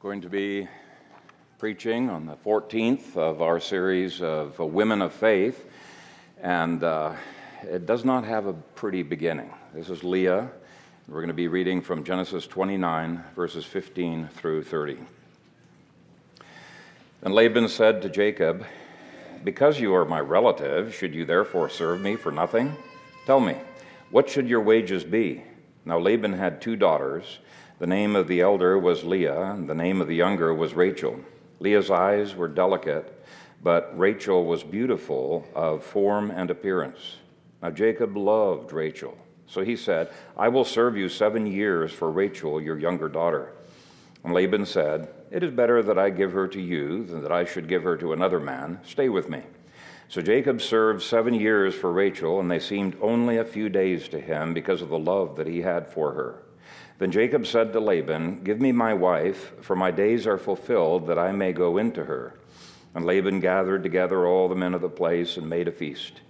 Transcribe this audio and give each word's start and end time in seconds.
Going 0.00 0.22
to 0.22 0.30
be 0.30 0.66
preaching 1.58 2.08
on 2.08 2.24
the 2.24 2.34
14th 2.36 3.18
of 3.18 3.42
our 3.42 3.60
series 3.60 4.22
of 4.22 4.58
Women 4.58 5.02
of 5.02 5.12
Faith, 5.12 5.66
and 6.40 6.82
uh, 6.82 7.12
it 7.64 7.84
does 7.84 8.02
not 8.02 8.24
have 8.24 8.46
a 8.46 8.54
pretty 8.54 9.02
beginning. 9.02 9.52
This 9.74 9.90
is 9.90 10.02
Leah. 10.02 10.48
We're 11.06 11.20
going 11.20 11.28
to 11.28 11.34
be 11.34 11.48
reading 11.48 11.82
from 11.82 12.02
Genesis 12.02 12.46
29, 12.46 13.22
verses 13.36 13.66
15 13.66 14.28
through 14.28 14.62
30. 14.62 14.96
And 17.20 17.34
Laban 17.34 17.68
said 17.68 18.00
to 18.00 18.08
Jacob, 18.08 18.64
Because 19.44 19.78
you 19.78 19.94
are 19.94 20.06
my 20.06 20.20
relative, 20.20 20.94
should 20.94 21.14
you 21.14 21.26
therefore 21.26 21.68
serve 21.68 22.00
me 22.00 22.16
for 22.16 22.32
nothing? 22.32 22.74
Tell 23.26 23.38
me, 23.38 23.58
what 24.10 24.30
should 24.30 24.48
your 24.48 24.62
wages 24.62 25.04
be? 25.04 25.42
Now 25.84 25.98
Laban 25.98 26.32
had 26.32 26.62
two 26.62 26.76
daughters. 26.76 27.40
The 27.80 27.86
name 27.86 28.14
of 28.14 28.28
the 28.28 28.42
elder 28.42 28.78
was 28.78 29.04
Leah, 29.04 29.52
and 29.52 29.66
the 29.66 29.74
name 29.74 30.02
of 30.02 30.06
the 30.06 30.14
younger 30.14 30.52
was 30.52 30.74
Rachel. 30.74 31.18
Leah's 31.60 31.90
eyes 31.90 32.36
were 32.36 32.46
delicate, 32.46 33.24
but 33.62 33.98
Rachel 33.98 34.44
was 34.44 34.62
beautiful 34.62 35.48
of 35.54 35.82
form 35.82 36.30
and 36.30 36.50
appearance. 36.50 37.16
Now 37.62 37.70
Jacob 37.70 38.18
loved 38.18 38.74
Rachel, 38.74 39.16
so 39.46 39.64
he 39.64 39.76
said, 39.76 40.12
I 40.36 40.48
will 40.48 40.66
serve 40.66 40.94
you 40.94 41.08
seven 41.08 41.46
years 41.46 41.90
for 41.90 42.10
Rachel, 42.10 42.60
your 42.60 42.78
younger 42.78 43.08
daughter. 43.08 43.54
And 44.24 44.34
Laban 44.34 44.66
said, 44.66 45.08
It 45.30 45.42
is 45.42 45.50
better 45.50 45.82
that 45.82 45.98
I 45.98 46.10
give 46.10 46.32
her 46.32 46.48
to 46.48 46.60
you 46.60 47.06
than 47.06 47.22
that 47.22 47.32
I 47.32 47.46
should 47.46 47.66
give 47.66 47.82
her 47.84 47.96
to 47.96 48.12
another 48.12 48.40
man. 48.40 48.80
Stay 48.84 49.08
with 49.08 49.30
me. 49.30 49.40
So 50.08 50.20
Jacob 50.20 50.60
served 50.60 51.02
seven 51.02 51.32
years 51.32 51.74
for 51.74 51.90
Rachel, 51.90 52.40
and 52.40 52.50
they 52.50 52.58
seemed 52.58 52.98
only 53.00 53.38
a 53.38 53.44
few 53.44 53.70
days 53.70 54.06
to 54.08 54.20
him 54.20 54.52
because 54.52 54.82
of 54.82 54.90
the 54.90 54.98
love 54.98 55.36
that 55.36 55.46
he 55.46 55.62
had 55.62 55.88
for 55.88 56.12
her. 56.12 56.42
Then 57.00 57.10
Jacob 57.10 57.46
said 57.46 57.72
to 57.72 57.80
Laban, 57.80 58.44
Give 58.44 58.60
me 58.60 58.72
my 58.72 58.92
wife, 58.92 59.54
for 59.62 59.74
my 59.74 59.90
days 59.90 60.26
are 60.26 60.36
fulfilled, 60.36 61.06
that 61.06 61.18
I 61.18 61.32
may 61.32 61.54
go 61.54 61.78
into 61.78 62.04
her. 62.04 62.38
And 62.94 63.06
Laban 63.06 63.40
gathered 63.40 63.82
together 63.82 64.26
all 64.26 64.50
the 64.50 64.54
men 64.54 64.74
of 64.74 64.82
the 64.82 64.90
place 64.90 65.38
and 65.38 65.48
made 65.48 65.66
a 65.66 65.72
feast. 65.72 66.20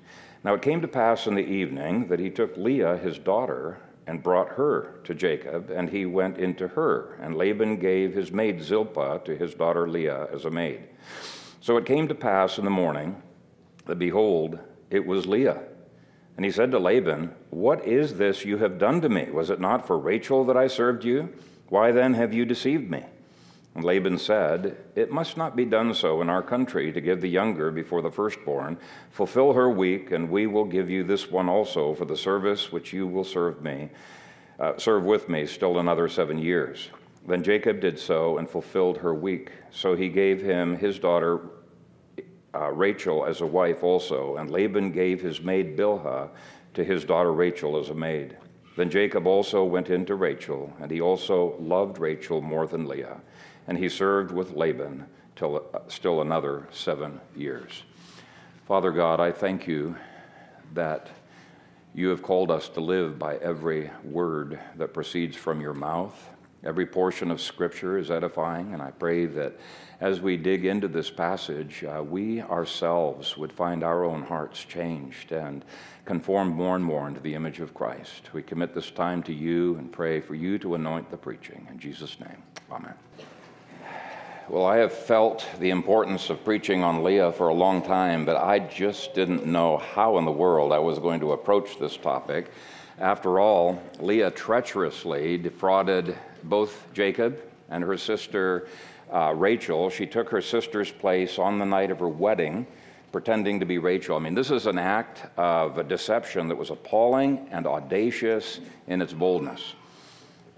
Now 0.45 0.55
it 0.55 0.63
came 0.63 0.81
to 0.81 0.87
pass 0.87 1.27
in 1.27 1.35
the 1.35 1.45
evening 1.45 2.07
that 2.07 2.21
he 2.21 2.31
took 2.31 2.57
Leah 2.57 2.99
his 2.99 3.19
daughter 3.19 3.81
and 4.07 4.23
brought 4.23 4.51
her 4.51 5.01
to 5.03 5.13
Jacob, 5.13 5.71
and 5.71 5.91
he 5.91 6.07
went 6.07 6.39
into 6.39 6.69
her. 6.69 7.19
And 7.21 7.35
Laban 7.35 7.79
gave 7.81 8.15
his 8.15 8.31
maid 8.31 8.63
Zilpah 8.63 9.23
to 9.25 9.37
his 9.37 9.55
daughter 9.55 9.89
Leah 9.89 10.29
as 10.33 10.45
a 10.45 10.51
maid. 10.53 10.85
So 11.61 11.79
it 11.79 11.85
came 11.85 12.07
to 12.07 12.15
pass 12.15 12.59
in 12.59 12.65
the 12.65 12.71
morning 12.71 13.21
that 13.87 13.99
behold, 13.99 14.61
it 14.89 15.05
was 15.05 15.27
Leah. 15.27 15.63
And 16.41 16.47
he 16.47 16.53
said 16.53 16.71
to 16.71 16.79
Laban, 16.79 17.35
What 17.51 17.87
is 17.87 18.15
this 18.15 18.47
you 18.47 18.57
have 18.57 18.79
done 18.79 19.03
to 19.03 19.11
me? 19.11 19.29
Was 19.31 19.51
it 19.51 19.61
not 19.61 19.87
for 19.87 19.99
Rachel 19.99 20.43
that 20.47 20.57
I 20.57 20.69
served 20.69 21.05
you? 21.05 21.29
Why 21.69 21.93
then 21.93 22.15
have 22.15 22.33
you 22.33 22.47
deceived 22.47 22.91
me? 22.91 23.05
And 23.75 23.85
Laban 23.85 24.17
said, 24.17 24.79
It 24.97 25.13
must 25.13 25.37
not 25.37 25.55
be 25.55 25.67
done 25.67 25.93
so 25.93 26.23
in 26.23 26.31
our 26.31 26.43
country 26.43 26.93
to 26.93 27.01
give 27.03 27.21
the 27.21 27.29
younger 27.29 27.71
before 27.71 28.01
the 28.01 28.11
firstborn. 28.11 28.79
Fulfill 29.11 29.53
her 29.53 29.69
week, 29.69 30.13
and 30.13 30.31
we 30.31 30.47
will 30.47 30.65
give 30.65 30.89
you 30.89 31.05
this 31.05 31.31
one 31.31 31.51
also 31.51 31.95
for 31.95 32.07
the 32.07 32.17
service 32.17 32.73
which 32.73 32.91
you 32.91 33.07
will 33.07 33.23
serve 33.23 33.61
me, 33.61 33.91
uh, 34.59 34.79
serve 34.79 35.05
with 35.05 35.29
me 35.29 35.45
still 35.45 35.79
another 35.79 36.09
seven 36.09 36.39
years. 36.39 36.89
Then 37.29 37.43
Jacob 37.43 37.81
did 37.81 37.99
so 37.99 38.39
and 38.39 38.49
fulfilled 38.49 38.97
her 38.97 39.13
week. 39.13 39.51
So 39.73 39.95
he 39.95 40.09
gave 40.09 40.41
him 40.41 40.75
his 40.75 40.99
daughter 40.99 41.43
uh, 42.55 42.71
Rachel 42.71 43.25
as 43.25 43.41
a 43.41 43.47
wife 43.47 43.83
also, 43.83 44.37
and 44.37 44.51
Laban 44.51 44.91
gave 44.93 45.21
his 45.21 45.41
maid 45.41 45.77
Bilhah 45.77 46.31
to 46.75 46.85
his 46.85 47.05
daughter 47.05 47.33
Rachel 47.33 47.79
as 47.79 47.91
a 47.91 47.95
maid. 47.95 48.37
Then 48.77 48.91
Jacob 48.91 49.27
also 49.27 49.65
went 49.65 49.91
in 49.91 50.07
to 50.07 50.15
Rachel, 50.15 50.73
and 50.81 50.91
he 50.91 51.01
also 51.01 51.57
loved 51.59 51.99
Rachel 51.99 52.41
more 52.41 52.67
than 52.67 52.87
Leah, 52.87 53.21
and 53.67 53.77
he 53.77 53.89
served 53.89 54.33
with 54.33 54.53
Laban 54.53 55.07
till 55.37 55.65
uh, 55.75 55.81
still 55.89 56.21
another 56.21 56.69
seven 56.71 57.21
years. 57.37 57.83
Father 58.67 58.93
God, 58.93 59.21
I 59.21 59.33
thank 59.33 59.67
you 59.67 59.97
that 60.75 61.09
you 61.95 62.09
have 62.09 62.23
called 62.23 62.51
us 62.51 62.69
to 62.71 62.81
live 62.81 63.19
by 63.19 63.37
every 63.39 63.91
word 64.05 64.61
that 64.77 64.95
proceeds 64.95 65.37
from 65.37 65.61
your 65.61 65.75
mouth. 65.75 66.31
Every 66.63 66.85
portion 66.85 67.31
of 67.31 67.41
Scripture 67.41 67.97
is 67.97 68.11
edifying, 68.11 68.75
and 68.75 68.83
I 68.83 68.91
pray 68.91 69.25
that 69.25 69.59
as 70.01 70.21
we 70.21 70.37
dig 70.37 70.67
into 70.67 70.89
this 70.89 71.11
passage, 71.11 71.85
uh, 71.85 72.03
we 72.03 72.43
ourselves 72.43 73.37
would 73.39 73.53
find 73.53 73.83
our 73.83 74.05
own 74.05 74.23
hearts 74.23 74.63
changed 74.65 75.33
and 75.33 75.65
conformed 76.05 76.55
more 76.55 76.77
and 76.77 76.85
more 76.85 77.09
into 77.09 77.21
the 77.21 77.35
image 77.35 77.61
of 77.61 77.73
Christ. 77.73 78.31
We 78.35 78.43
commit 78.43 78.75
this 78.75 78.91
time 78.91 79.23
to 79.23 79.33
you 79.33 79.77
and 79.77 79.91
pray 79.91 80.21
for 80.21 80.35
you 80.35 80.59
to 80.59 80.75
anoint 80.75 81.11
the 81.11 81.17
preaching. 81.17 81.67
In 81.71 81.79
Jesus' 81.79 82.21
name, 82.21 82.43
amen. 82.71 82.95
Well, 84.51 84.67
I 84.67 84.79
have 84.79 84.93
felt 84.93 85.47
the 85.61 85.71
importance 85.71 86.29
of 86.29 86.45
preaching 86.45 86.83
on 86.83 87.03
Leah 87.05 87.33
for 87.33 87.49
a 87.49 87.55
long 87.55 87.83
time, 87.83 88.27
but 88.27 88.37
I 88.37 88.59
just 88.59 89.15
didn't 89.15 89.47
know 89.47 89.79
how 89.79 90.19
in 90.19 90.27
the 90.27 90.33
world 90.33 90.73
I 90.73 90.79
was 90.79 90.99
going 90.99 91.21
to 91.21 91.33
approach 91.33 91.79
this 91.79 91.97
topic. 91.97 92.51
After 92.99 93.39
all, 93.39 93.81
Leah 93.99 94.31
treacherously 94.31 95.39
defrauded 95.39 96.19
both 96.45 96.87
Jacob 96.93 97.41
and 97.69 97.85
her 97.85 97.97
sister 97.97 98.69
uh, 99.13 99.35
Rachel. 99.37 99.91
She 99.91 100.07
took 100.07 100.29
her 100.31 100.41
sister's 100.41 100.91
place 100.91 101.39
on 101.39 101.59
the 101.59 101.67
night 101.67 101.91
of 101.91 101.99
her 102.01 102.09
wedding, 102.09 102.67
pretending 103.13 103.61
to 103.61 103.67
be 103.67 103.79
Rachel. 103.79 104.17
I 104.17 104.21
mean, 104.21 104.35
this 104.35 104.51
is 104.51 104.67
an 104.67 104.79
act 104.79 105.27
of 105.37 105.79
a 105.79 105.85
deception 105.85 106.49
that 106.49 106.57
was 106.57 106.71
appalling 106.71 107.49
and 107.51 107.67
audacious 107.67 108.61
in 108.87 109.03
its 109.03 109.13
boldness. 109.13 109.75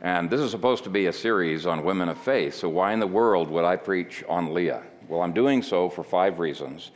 And 0.03 0.29
this 0.29 0.41
is 0.41 0.51
supposed 0.51 0.85
to 0.85 0.91
be 0.91 1.07
a 1.07 1.13
series 1.13 1.65
on 1.65 1.85
women 1.85 2.09
of 2.09 2.19
faith, 2.19 2.55
so 2.55 2.69
why 2.69 2.93
in 2.93 2.99
the 2.99 3.07
world 3.07 3.49
would 3.49 3.65
I 3.65 3.77
preach 3.77 4.25
on 4.29 4.53
Leah? 4.53 4.83
Well, 5.09 5.23
I'm 5.23 5.33
doing 5.33 5.63
so 5.63 5.89
for 5.89 6.03
five 6.03 6.41
reasons. 6.41 6.91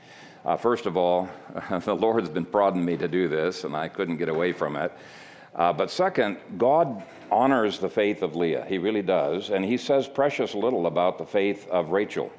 Uh, 0.45 0.57
first 0.57 0.87
of 0.87 0.97
all, 0.97 1.29
the 1.85 1.95
Lord's 1.95 2.29
been 2.29 2.45
prodding 2.45 2.85
me 2.85 2.97
to 2.97 3.09
do 3.09 3.29
this, 3.29 3.65
and 3.65 3.77
I 3.77 3.89
couldn't 3.89 4.17
get 4.17 4.29
away 4.29 4.53
from 4.53 4.77
it. 4.77 4.93
Uh, 5.57 5.73
but 5.73 5.91
second, 5.91 6.37
God 6.59 7.03
honors 7.31 7.79
the 7.79 7.89
faith 7.89 8.23
of 8.23 8.37
Leah. 8.37 8.65
He 8.69 8.79
really 8.79 9.03
does. 9.03 9.51
And 9.51 9.65
he 9.65 9.79
says 9.79 10.07
precious 10.07 10.55
little 10.55 10.87
about 10.87 11.19
the 11.19 11.25
faith 11.25 11.67
of 11.71 11.91
Rachel. 11.91 12.31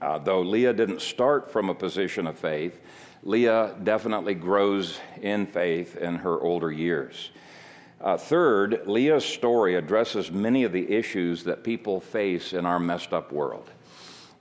Uh, 0.00 0.18
though 0.18 0.40
Leah 0.40 0.72
didn't 0.72 1.00
start 1.00 1.50
from 1.50 1.68
a 1.68 1.74
position 1.74 2.26
of 2.26 2.38
faith, 2.38 2.80
Leah 3.24 3.74
definitely 3.82 4.34
grows 4.34 5.00
in 5.20 5.46
faith 5.46 5.96
in 5.96 6.14
her 6.16 6.40
older 6.40 6.70
years. 6.70 7.30
Uh, 8.00 8.16
third, 8.16 8.82
Leah's 8.86 9.24
story 9.24 9.74
addresses 9.74 10.30
many 10.30 10.64
of 10.64 10.72
the 10.72 10.88
issues 10.88 11.42
that 11.42 11.64
people 11.64 12.00
face 12.00 12.52
in 12.52 12.64
our 12.64 12.78
messed 12.78 13.12
up 13.12 13.32
world. 13.32 13.70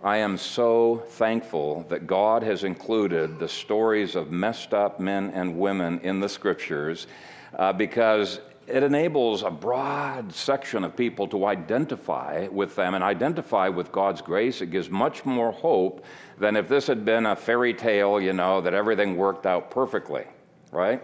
I 0.04 0.18
am 0.18 0.38
so 0.38 1.04
thankful 1.12 1.86
that 1.90 2.06
God 2.06 2.44
has 2.44 2.64
included 2.64 3.40
the 3.40 3.48
stories 3.48 4.16
of 4.16 4.30
messed 4.30 4.74
up 4.74 5.00
men 5.00 5.32
and 5.32 5.58
women 5.58 6.00
in 6.02 6.20
the 6.20 6.30
scriptures 6.30 7.08
uh, 7.54 7.74
because 7.74 8.40
it 8.68 8.82
enables 8.82 9.44
a 9.44 9.52
broad 9.52 10.34
section 10.34 10.84
of 10.84 10.96
people 10.96 11.28
to 11.28 11.46
identify 11.46 12.48
with 12.48 12.76
them 12.76 12.96
and 12.96 13.04
identify 13.04 13.70
with 13.70 13.92
God's 13.92 14.22
grace. 14.22 14.62
It 14.62 14.72
gives 14.72 14.90
much 14.90 15.24
more 15.24 15.52
hope 15.52 16.04
than 16.40 16.56
if 16.56 16.68
this 16.68 16.88
had 16.88 17.06
been 17.06 17.28
a 17.28 17.36
fairy 17.36 17.74
tale, 17.74 18.20
you 18.20 18.34
know, 18.34 18.62
that 18.62 18.74
everything 18.74 19.18
worked 19.18 19.46
out 19.46 19.70
perfectly, 19.70 20.26
right? 20.72 21.02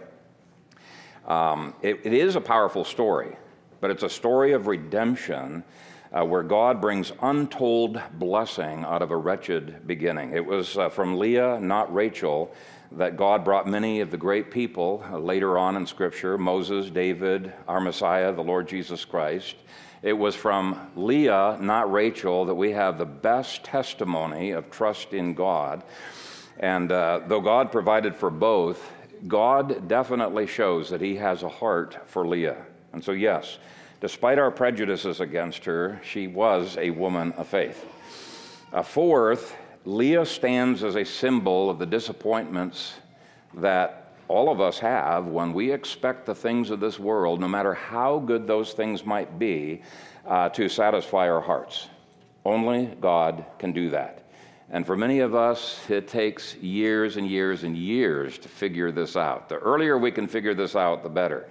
Um, 1.26 1.74
it, 1.82 2.00
it 2.04 2.12
is 2.12 2.34
a 2.34 2.40
powerful 2.40 2.84
story, 2.84 3.36
but 3.80 3.90
it's 3.90 4.02
a 4.02 4.08
story 4.08 4.52
of 4.52 4.66
redemption 4.66 5.62
uh, 6.12 6.24
where 6.24 6.42
God 6.42 6.80
brings 6.80 7.12
untold 7.22 8.00
blessing 8.14 8.84
out 8.84 9.02
of 9.02 9.12
a 9.12 9.16
wretched 9.16 9.86
beginning. 9.86 10.32
It 10.34 10.44
was 10.44 10.76
uh, 10.76 10.88
from 10.88 11.16
Leah, 11.18 11.58
not 11.60 11.92
Rachel, 11.94 12.52
that 12.96 13.16
God 13.16 13.44
brought 13.44 13.66
many 13.66 14.00
of 14.00 14.10
the 14.10 14.16
great 14.16 14.50
people 14.50 15.04
uh, 15.10 15.18
later 15.18 15.58
on 15.58 15.76
in 15.76 15.86
Scripture 15.86 16.36
Moses, 16.36 16.90
David, 16.90 17.52
our 17.66 17.80
Messiah, 17.80 18.32
the 18.32 18.42
Lord 18.42 18.68
Jesus 18.68 19.04
Christ. 19.04 19.56
It 20.02 20.12
was 20.12 20.34
from 20.34 20.90
Leah, 20.96 21.58
not 21.60 21.92
Rachel, 21.92 22.44
that 22.46 22.54
we 22.54 22.72
have 22.72 22.98
the 22.98 23.04
best 23.06 23.64
testimony 23.64 24.50
of 24.50 24.70
trust 24.70 25.12
in 25.12 25.34
God. 25.34 25.84
And 26.58 26.90
uh, 26.90 27.20
though 27.26 27.40
God 27.40 27.70
provided 27.72 28.16
for 28.16 28.30
both, 28.30 28.90
God 29.28 29.88
definitely 29.88 30.46
shows 30.46 30.90
that 30.90 31.00
He 31.00 31.16
has 31.16 31.42
a 31.42 31.48
heart 31.48 31.98
for 32.06 32.26
Leah. 32.26 32.64
And 32.92 33.02
so, 33.02 33.12
yes, 33.12 33.58
despite 34.00 34.38
our 34.38 34.50
prejudices 34.50 35.20
against 35.20 35.64
her, 35.64 36.00
she 36.04 36.26
was 36.26 36.76
a 36.78 36.90
woman 36.90 37.32
of 37.32 37.46
faith. 37.46 37.86
A 38.72 38.82
fourth, 38.82 39.56
Leah 39.84 40.24
stands 40.24 40.84
as 40.84 40.94
a 40.94 41.04
symbol 41.04 41.68
of 41.68 41.78
the 41.78 41.86
disappointments 41.86 42.94
that 43.54 44.14
all 44.28 44.48
of 44.50 44.60
us 44.60 44.78
have 44.78 45.26
when 45.26 45.52
we 45.52 45.72
expect 45.72 46.24
the 46.24 46.34
things 46.34 46.70
of 46.70 46.78
this 46.78 46.98
world, 47.00 47.40
no 47.40 47.48
matter 47.48 47.74
how 47.74 48.18
good 48.20 48.46
those 48.46 48.72
things 48.72 49.04
might 49.04 49.38
be, 49.38 49.82
uh, 50.26 50.48
to 50.50 50.68
satisfy 50.68 51.28
our 51.28 51.40
hearts. 51.40 51.88
Only 52.44 52.86
God 53.00 53.44
can 53.58 53.72
do 53.72 53.90
that. 53.90 54.22
And 54.70 54.86
for 54.86 54.96
many 54.96 55.18
of 55.18 55.34
us, 55.34 55.80
it 55.90 56.08
takes 56.08 56.54
years 56.56 57.16
and 57.16 57.28
years 57.28 57.64
and 57.64 57.76
years 57.76 58.38
to 58.38 58.48
figure 58.48 58.92
this 58.92 59.16
out. 59.16 59.48
The 59.48 59.56
earlier 59.56 59.98
we 59.98 60.12
can 60.12 60.28
figure 60.28 60.54
this 60.54 60.76
out, 60.76 61.02
the 61.02 61.08
better. 61.08 61.48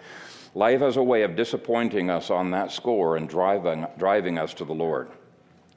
Life 0.56 0.80
has 0.80 0.98
a 0.98 1.04
way 1.04 1.24
of 1.24 1.36
disappointing 1.36 2.10
us 2.10 2.32
on 2.32 2.50
that 2.52 2.72
score 2.72 3.18
and 3.18 3.30
driving, 3.30 3.86
driving 3.98 4.38
us 4.38 4.54
to 4.56 4.66
the 4.66 4.74
Lord. 4.74 5.10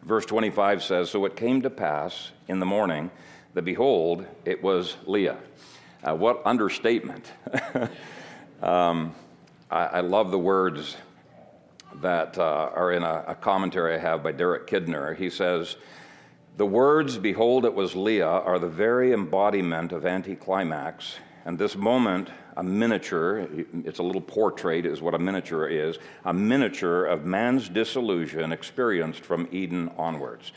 Verse 0.05 0.27
25 0.27 0.83
says 0.83 1.11
So 1.11 1.25
it 1.25 1.37
came 1.37 1.63
to 1.63 1.71
pass 1.71 2.31
in 2.49 2.61
the 2.61 2.67
morning 2.67 3.11
that 3.55 3.63
behold, 3.63 4.27
it 4.45 4.63
was 4.63 4.97
Leah. 5.07 5.39
Uh, 6.03 6.15
what 6.15 6.43
understatement. 6.45 7.33
um, 8.63 9.15
I, 9.71 9.85
I, 9.87 10.01
love 10.01 10.31
the 10.31 10.39
words 10.39 10.99
that 12.03 12.37
uh, 12.37 12.71
are 12.75 12.93
in 12.93 13.03
a, 13.03 13.25
a 13.29 13.35
commentary 13.35 13.95
I 13.95 13.99
have 13.99 14.23
by 14.23 14.33
Derek 14.33 14.67
Kidner. 14.67 15.17
He 15.17 15.31
says, 15.31 15.77
The 16.59 16.67
words, 16.67 17.17
behold, 17.17 17.65
it 17.65 17.73
was 17.73 17.97
Leah, 17.97 18.27
are 18.27 18.59
the 18.59 18.69
very 18.69 19.15
embodiment 19.15 19.93
of 19.93 20.05
anticlimax. 20.05 21.15
And 21.47 21.59
this 21.59 21.77
moment, 21.77 22.29
a 22.57 22.63
miniature, 22.63 23.49
it's 23.85 23.99
a 23.99 24.03
little 24.03 24.21
portrait, 24.21 24.87
is 24.87 25.03
what 25.03 25.15
a 25.15 25.19
miniature 25.19 25.67
is, 25.67 25.99
a 26.25 26.33
miniature 26.33 27.05
of 27.07 27.25
man's 27.25 27.69
disillusion 27.69 28.53
experienced 28.53 29.25
from 29.25 29.49
Eden 29.51 29.91
onwards. 29.97 30.53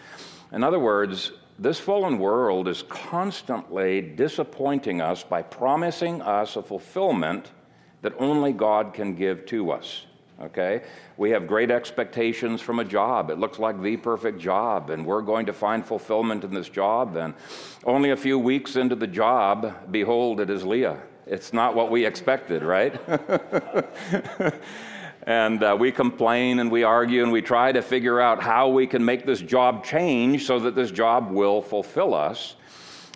In 0.52 0.64
other 0.64 0.80
words, 0.80 1.32
this 1.60 1.80
fallen 1.80 2.20
world 2.20 2.68
is 2.68 2.84
constantly 2.84 4.02
disappointing 4.02 5.02
us 5.02 5.24
by 5.24 5.42
promising 5.42 6.22
us 6.22 6.56
a 6.56 6.62
fulfillment 6.62 7.52
that 8.04 8.14
only 8.20 8.54
God 8.54 8.94
can 8.94 9.16
give 9.16 9.46
to 9.48 9.72
us. 9.72 10.06
Okay? 10.40 10.84
We 11.18 11.32
have 11.32 11.48
great 11.48 11.72
expectations 11.72 12.62
from 12.62 12.78
a 12.78 12.86
job. 12.86 13.32
It 13.32 13.40
looks 13.40 13.58
like 13.58 13.82
the 13.82 13.98
perfect 13.98 14.40
job, 14.40 14.92
and 14.92 15.04
we're 15.04 15.22
going 15.22 15.48
to 15.48 15.54
find 15.54 15.84
fulfillment 15.84 16.44
in 16.44 16.54
this 16.54 16.70
job. 16.70 17.16
And 17.16 17.34
only 17.86 18.12
a 18.12 18.18
few 18.18 18.38
weeks 18.38 18.76
into 18.76 18.96
the 18.96 19.08
job, 19.08 19.92
behold, 19.92 20.40
it 20.40 20.52
is 20.52 20.64
Leah. 20.64 21.02
It's 21.30 21.52
not 21.52 21.76
what 21.76 21.92
we 21.92 22.06
expected, 22.06 22.64
right? 22.64 23.00
and 25.24 25.62
uh, 25.62 25.76
we 25.78 25.92
complain 25.92 26.60
and 26.60 26.72
we 26.72 26.84
argue 26.84 27.22
and 27.22 27.34
we 27.34 27.42
try 27.42 27.74
to 27.74 27.82
figure 27.82 28.22
out 28.22 28.42
how 28.42 28.70
we 28.70 28.88
can 28.88 29.04
make 29.04 29.26
this 29.26 29.42
job 29.42 29.84
change 29.84 30.46
so 30.46 30.58
that 30.60 30.74
this 30.74 30.90
job 30.90 31.30
will 31.30 31.62
fulfill 31.62 32.14
us. 32.14 32.56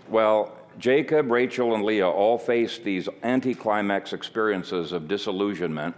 Well, 0.10 0.58
Jacob, 0.78 1.32
Rachel, 1.32 1.74
and 1.74 1.86
Leah 1.86 2.10
all 2.10 2.38
faced 2.38 2.84
these 2.84 3.08
anticlimax 3.24 4.12
experiences 4.12 4.92
of 4.92 5.08
disillusionment, 5.08 5.96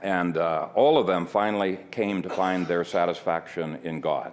and 0.00 0.36
uh, 0.36 0.68
all 0.74 0.96
of 0.96 1.08
them 1.08 1.26
finally 1.26 1.78
came 1.90 2.22
to 2.22 2.30
find 2.30 2.68
their 2.68 2.84
satisfaction 2.84 3.80
in 3.82 4.00
God. 4.00 4.32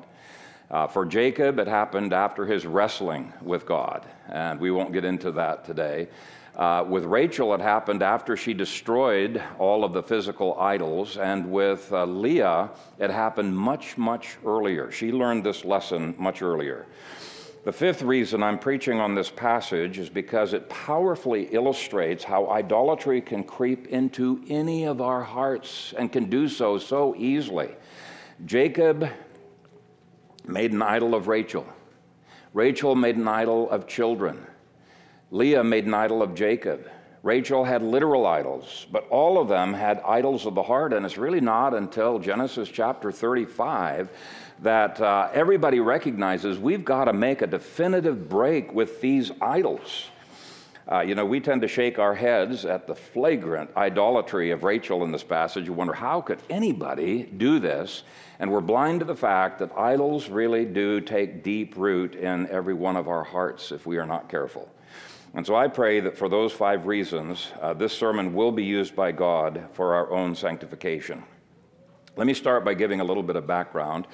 Uh, 0.70 0.86
for 0.86 1.06
Jacob, 1.06 1.58
it 1.58 1.68
happened 1.68 2.14
after 2.14 2.46
his 2.46 2.68
wrestling 2.68 3.34
with 3.42 3.66
God, 3.66 4.06
and 4.28 4.60
we 4.60 4.70
won't 4.70 4.94
get 4.94 5.06
into 5.06 5.32
that 5.32 5.66
today. 5.66 6.08
Uh, 6.60 6.84
with 6.90 7.06
Rachel, 7.06 7.54
it 7.54 7.62
happened 7.62 8.04
after 8.04 8.36
she 8.36 8.54
destroyed 8.54 9.42
all 9.60 9.86
of 9.86 9.94
the 9.94 10.04
physical 10.04 10.60
idols, 10.60 11.16
and 11.16 11.50
with 11.50 11.90
uh, 11.94 12.04
Leah, 12.04 12.72
it 12.98 13.10
happened 13.10 13.56
much, 13.56 13.98
much 13.98 14.36
earlier. 14.46 14.92
She 14.92 15.14
learned 15.14 15.46
this 15.46 15.64
lesson 15.64 16.14
much 16.18 16.42
earlier. 16.42 16.86
The 17.64 17.72
fifth 17.72 18.02
reason 18.02 18.44
I'm 18.44 18.60
preaching 18.60 19.00
on 19.00 19.16
this 19.16 19.30
passage 19.30 20.00
is 20.00 20.10
because 20.10 20.52
it 20.52 20.68
powerfully 20.68 21.48
illustrates 21.54 22.26
how 22.26 22.50
idolatry 22.50 23.22
can 23.22 23.46
creep 23.46 23.88
into 23.88 24.44
any 24.50 24.84
of 24.84 25.00
our 25.00 25.24
hearts 25.24 25.94
and 25.98 26.12
can 26.12 26.30
do 26.30 26.50
so 26.50 26.78
so 26.78 27.16
easily. 27.16 27.70
Jacob 28.46 29.10
made 30.46 30.74
an 30.74 30.82
idol 30.82 31.16
of 31.16 31.30
Rachel. 31.30 31.66
Rachel 32.54 32.96
made 32.96 33.16
an 33.16 33.30
idol 33.30 33.70
of 33.70 33.88
children. 33.88 34.46
Leah 35.32 35.64
made 35.64 35.86
an 35.86 35.94
idol 35.94 36.24
of 36.24 36.34
Jacob. 36.34 36.90
Rachel 37.22 37.64
had 37.64 37.84
literal 37.84 38.26
idols, 38.26 38.88
but 38.92 39.08
all 39.10 39.40
of 39.40 39.48
them 39.48 39.74
had 39.74 40.02
idols 40.02 40.46
of 40.46 40.56
the 40.56 40.64
heart. 40.64 40.92
And 40.94 41.06
it's 41.06 41.18
really 41.18 41.42
not 41.42 41.74
until 41.74 42.18
Genesis 42.18 42.70
chapter 42.70 43.12
35 43.12 44.10
that 44.62 45.00
uh, 45.00 45.30
everybody 45.34 45.80
recognizes 45.80 46.58
we've 46.58 46.84
got 46.84 47.06
to 47.06 47.14
make 47.14 47.42
a 47.42 47.48
definitive 47.48 48.28
break 48.28 48.74
with 48.74 49.02
these 49.02 49.32
idols. 49.42 50.08
Uh, 50.92 51.02
you 51.02 51.14
know, 51.14 51.26
we 51.26 51.40
tend 51.40 51.62
to 51.62 51.68
shake 51.68 52.00
our 52.00 52.16
heads 52.16 52.66
at 52.66 52.88
the 52.88 52.96
flagrant 52.96 53.70
idolatry 53.78 54.50
of 54.50 54.64
Rachel 54.64 55.04
in 55.04 55.12
this 55.12 55.24
passage. 55.24 55.68
You 55.68 55.74
wonder, 55.74 55.94
how 55.94 56.22
could 56.22 56.40
anybody 56.50 57.24
do 57.24 57.60
this? 57.60 58.02
And 58.40 58.52
we're 58.52 58.62
blind 58.62 59.02
to 59.02 59.06
the 59.06 59.16
fact 59.16 59.60
that 59.60 59.72
idols 59.78 60.30
really 60.30 60.66
do 60.66 61.00
take 61.00 61.44
deep 61.44 61.76
root 61.78 62.16
in 62.16 62.48
every 62.48 62.74
one 62.74 62.96
of 62.96 63.08
our 63.08 63.24
hearts 63.24 63.72
if 63.72 63.86
we 63.86 63.98
are 63.98 64.08
not 64.08 64.30
careful. 64.30 64.68
And 65.34 65.46
so 65.46 65.56
I 65.56 65.68
pray 65.68 66.00
that 66.00 66.18
for 66.18 66.28
those 66.28 66.52
five 66.52 66.88
reasons, 66.88 67.52
uh, 67.62 67.74
this 67.74 67.94
sermon 67.94 68.34
will 68.34 68.52
be 68.52 68.64
used 68.64 68.96
by 68.96 69.12
God 69.12 69.64
for 69.74 69.94
our 69.94 70.12
own 70.12 70.36
sanctification. 70.36 71.24
Let 72.16 72.26
me 72.26 72.34
start 72.34 72.66
by 72.66 72.74
giving 72.74 73.00
a 73.00 73.04
little 73.04 73.24
bit 73.24 73.36
of 73.36 73.46
background. 73.46 74.08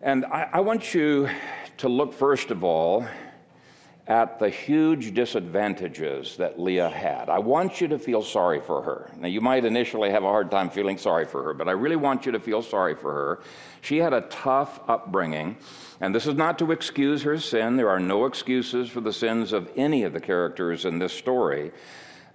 And 0.00 0.24
I, 0.24 0.48
I 0.54 0.60
want 0.60 0.94
you 0.94 1.28
to 1.76 1.88
look, 1.88 2.14
first 2.14 2.50
of 2.50 2.64
all, 2.64 3.06
at 4.06 4.38
the 4.38 4.48
huge 4.48 5.14
disadvantages 5.14 6.36
that 6.36 6.58
Leah 6.58 6.88
had. 6.88 7.28
I 7.28 7.38
want 7.38 7.80
you 7.80 7.88
to 7.88 7.98
feel 7.98 8.22
sorry 8.22 8.60
for 8.60 8.82
her. 8.82 9.10
Now, 9.16 9.28
you 9.28 9.40
might 9.40 9.64
initially 9.64 10.10
have 10.10 10.24
a 10.24 10.28
hard 10.28 10.50
time 10.50 10.70
feeling 10.70 10.98
sorry 10.98 11.26
for 11.26 11.42
her, 11.44 11.54
but 11.54 11.68
I 11.68 11.72
really 11.72 11.96
want 11.96 12.26
you 12.26 12.32
to 12.32 12.40
feel 12.40 12.62
sorry 12.62 12.94
for 12.94 13.12
her. 13.12 13.40
She 13.82 13.98
had 13.98 14.12
a 14.12 14.22
tough 14.22 14.80
upbringing, 14.88 15.56
and 16.00 16.14
this 16.14 16.26
is 16.26 16.34
not 16.34 16.58
to 16.58 16.72
excuse 16.72 17.22
her 17.22 17.38
sin. 17.38 17.76
There 17.76 17.88
are 17.88 18.00
no 18.00 18.24
excuses 18.24 18.88
for 18.90 19.00
the 19.00 19.12
sins 19.12 19.52
of 19.52 19.70
any 19.76 20.02
of 20.02 20.12
the 20.12 20.20
characters 20.20 20.84
in 20.84 20.98
this 20.98 21.12
story. 21.12 21.70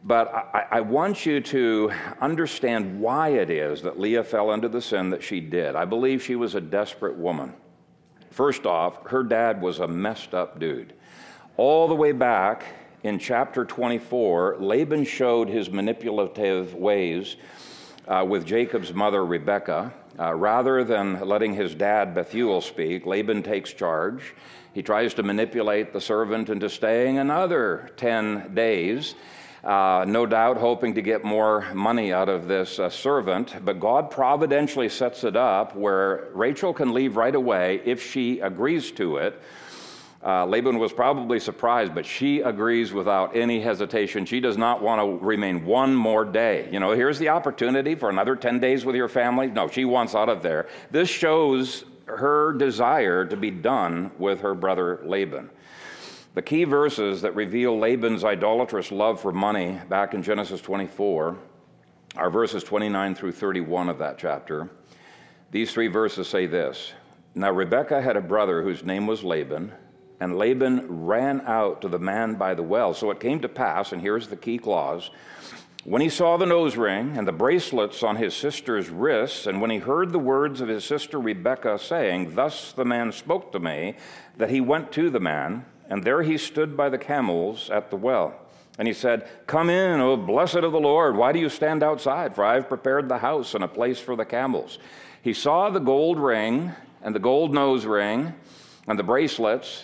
But 0.05 0.31
I, 0.53 0.65
I, 0.71 0.81
want 0.81 1.25
you 1.25 1.41
to 1.41 1.91
understand 2.21 2.99
why 2.99 3.29
it 3.29 3.49
is 3.49 3.81
that 3.81 3.99
Leah 3.99 4.23
fell 4.23 4.51
into 4.51 4.69
the 4.69 4.81
sin 4.81 5.09
that 5.09 5.23
she 5.23 5.39
did. 5.39 5.75
I 5.75 5.85
believe 5.85 6.21
she 6.21 6.35
was 6.35 6.53
a 6.53 6.61
desperate 6.61 7.17
woman. 7.17 7.55
First 8.29 8.67
off, 8.67 9.03
her 9.07 9.23
dad 9.23 9.61
was 9.61 9.79
a 9.79 9.87
messed 9.87 10.35
up 10.35 10.59
dude. 10.59 10.93
All 11.57 11.87
the 11.87 11.95
way 11.95 12.11
back 12.11 12.65
in 13.03 13.17
chapter 13.17 13.63
24, 13.63 14.57
Laban 14.59 15.05
showed 15.05 15.47
his 15.47 15.69
manipulative 15.69 16.73
ways 16.73 17.37
uh, 18.09 18.25
with 18.27 18.45
Jacob's 18.45 18.93
mother, 18.93 19.25
Rebekah. 19.25 19.93
Uh, 20.19 20.33
rather 20.33 20.83
than 20.83 21.21
letting 21.21 21.53
his 21.53 21.73
dad, 21.73 22.13
Bethuel, 22.13 22.59
speak, 22.59 23.05
Laban 23.05 23.41
takes 23.41 23.71
charge. 23.71 24.33
He 24.73 24.83
tries 24.83 25.13
to 25.13 25.23
manipulate 25.23 25.93
the 25.93 26.01
servant 26.01 26.49
into 26.49 26.69
staying 26.69 27.19
another 27.19 27.89
10 27.95 28.53
days. 28.53 29.15
Uh, 29.63 30.03
no 30.05 30.25
doubt 30.25 30.57
hoping 30.57 30.93
to 30.95 31.01
get 31.01 31.23
more 31.23 31.73
money 31.73 32.11
out 32.11 32.27
of 32.27 32.49
this 32.49 32.79
uh, 32.79 32.89
servant, 32.89 33.55
but 33.63 33.79
God 33.79 34.11
providentially 34.11 34.89
sets 34.89 35.23
it 35.23 35.37
up 35.37 35.73
where 35.73 36.27
Rachel 36.33 36.73
can 36.73 36.93
leave 36.93 37.15
right 37.15 37.33
away 37.33 37.81
if 37.85 38.03
she 38.03 38.41
agrees 38.41 38.91
to 38.91 39.17
it. 39.17 39.41
Uh, 40.25 40.43
Laban 40.43 40.79
was 40.79 40.91
probably 40.91 41.39
surprised, 41.39 41.93
but 41.93 42.03
she 42.03 42.39
agrees 42.39 42.91
without 42.91 43.35
any 43.35 43.61
hesitation. 43.61 44.25
She 44.25 44.39
does 44.39 44.57
not 44.57 44.81
want 44.81 44.99
to 44.99 45.23
remain 45.23 45.63
one 45.63 45.93
more 45.93 46.25
day. 46.25 46.67
You 46.71 46.79
know, 46.79 46.93
here's 46.93 47.19
the 47.19 47.29
opportunity 47.29 47.93
for 47.93 48.09
another 48.09 48.35
10 48.35 48.59
days 48.59 48.85
with 48.85 48.95
your 48.95 49.07
family. 49.07 49.47
No, 49.47 49.67
she 49.67 49.85
wants 49.85 50.15
out 50.15 50.27
of 50.27 50.41
there. 50.41 50.67
This 50.89 51.09
shows 51.09 51.85
her 52.05 52.53
desire 52.53 53.23
to 53.25 53.37
be 53.37 53.51
done 53.51 54.09
with 54.17 54.41
her 54.41 54.55
brother 54.55 54.99
Laban. 55.05 55.51
The 56.33 56.41
key 56.41 56.63
verses 56.63 57.21
that 57.21 57.35
reveal 57.35 57.77
Laban's 57.77 58.23
idolatrous 58.23 58.91
love 58.91 59.21
for 59.21 59.31
money 59.31 59.79
back 59.89 60.15
in 60.15 60.23
Genesis 60.23 60.59
24 60.59 61.37
are 62.15 62.29
verses 62.31 62.63
29 62.63 63.13
through 63.13 63.31
31 63.31 63.89
of 63.89 63.99
that 63.99 64.17
chapter. 64.17 64.71
These 65.51 65.71
three 65.71 65.87
verses 65.87 66.27
say 66.27 66.47
this 66.47 66.93
Now 67.35 67.51
Rebekah 67.51 68.01
had 68.01 68.17
a 68.17 68.21
brother 68.21 68.63
whose 68.63 68.83
name 68.83 69.05
was 69.05 69.23
Laban 69.23 69.71
and 70.19 70.37
Laban 70.37 71.05
ran 71.05 71.41
out 71.41 71.81
to 71.81 71.87
the 71.87 71.99
man 71.99 72.35
by 72.35 72.53
the 72.53 72.63
well. 72.63 72.93
So 72.93 73.11
it 73.11 73.19
came 73.19 73.39
to 73.41 73.49
pass, 73.49 73.91
and 73.91 74.01
here's 74.01 74.27
the 74.27 74.35
key 74.35 74.57
clause 74.57 75.09
when 75.85 76.01
he 76.01 76.09
saw 76.09 76.35
the 76.35 76.47
nose 76.47 76.75
ring 76.75 77.15
and 77.15 77.27
the 77.27 77.31
bracelets 77.31 78.01
on 78.01 78.15
his 78.15 78.35
sister's 78.35 78.89
wrists, 78.89 79.45
and 79.45 79.61
when 79.61 79.69
he 79.69 79.77
heard 79.77 80.11
the 80.11 80.17
words 80.17 80.59
of 80.59 80.67
his 80.67 80.83
sister 80.83 81.19
Rebekah 81.19 81.77
saying, 81.77 82.33
Thus 82.33 82.71
the 82.71 82.83
man 82.83 83.11
spoke 83.11 83.51
to 83.51 83.59
me, 83.59 83.95
that 84.37 84.49
he 84.49 84.61
went 84.61 84.91
to 84.93 85.11
the 85.11 85.19
man, 85.19 85.63
and 85.87 86.03
there 86.03 86.23
he 86.23 86.39
stood 86.39 86.75
by 86.75 86.89
the 86.89 86.97
camels 86.97 87.69
at 87.69 87.91
the 87.91 87.97
well. 87.97 88.33
And 88.79 88.87
he 88.87 88.95
said, 88.95 89.29
Come 89.45 89.69
in, 89.69 89.99
O 90.01 90.17
blessed 90.17 90.55
of 90.55 90.71
the 90.71 90.79
Lord. 90.79 91.15
Why 91.15 91.31
do 91.31 91.37
you 91.37 91.49
stand 91.49 91.83
outside? 91.83 92.33
For 92.33 92.43
I 92.43 92.55
have 92.55 92.67
prepared 92.67 93.07
the 93.07 93.19
house 93.19 93.53
and 93.53 93.63
a 93.63 93.67
place 93.67 93.99
for 93.99 94.15
the 94.15 94.25
camels. 94.25 94.79
He 95.21 95.33
saw 95.33 95.69
the 95.69 95.79
gold 95.79 96.17
ring 96.17 96.71
and 97.03 97.13
the 97.13 97.19
gold 97.19 97.53
nose 97.53 97.85
ring 97.85 98.33
and 98.87 98.97
the 98.97 99.03
bracelets 99.03 99.83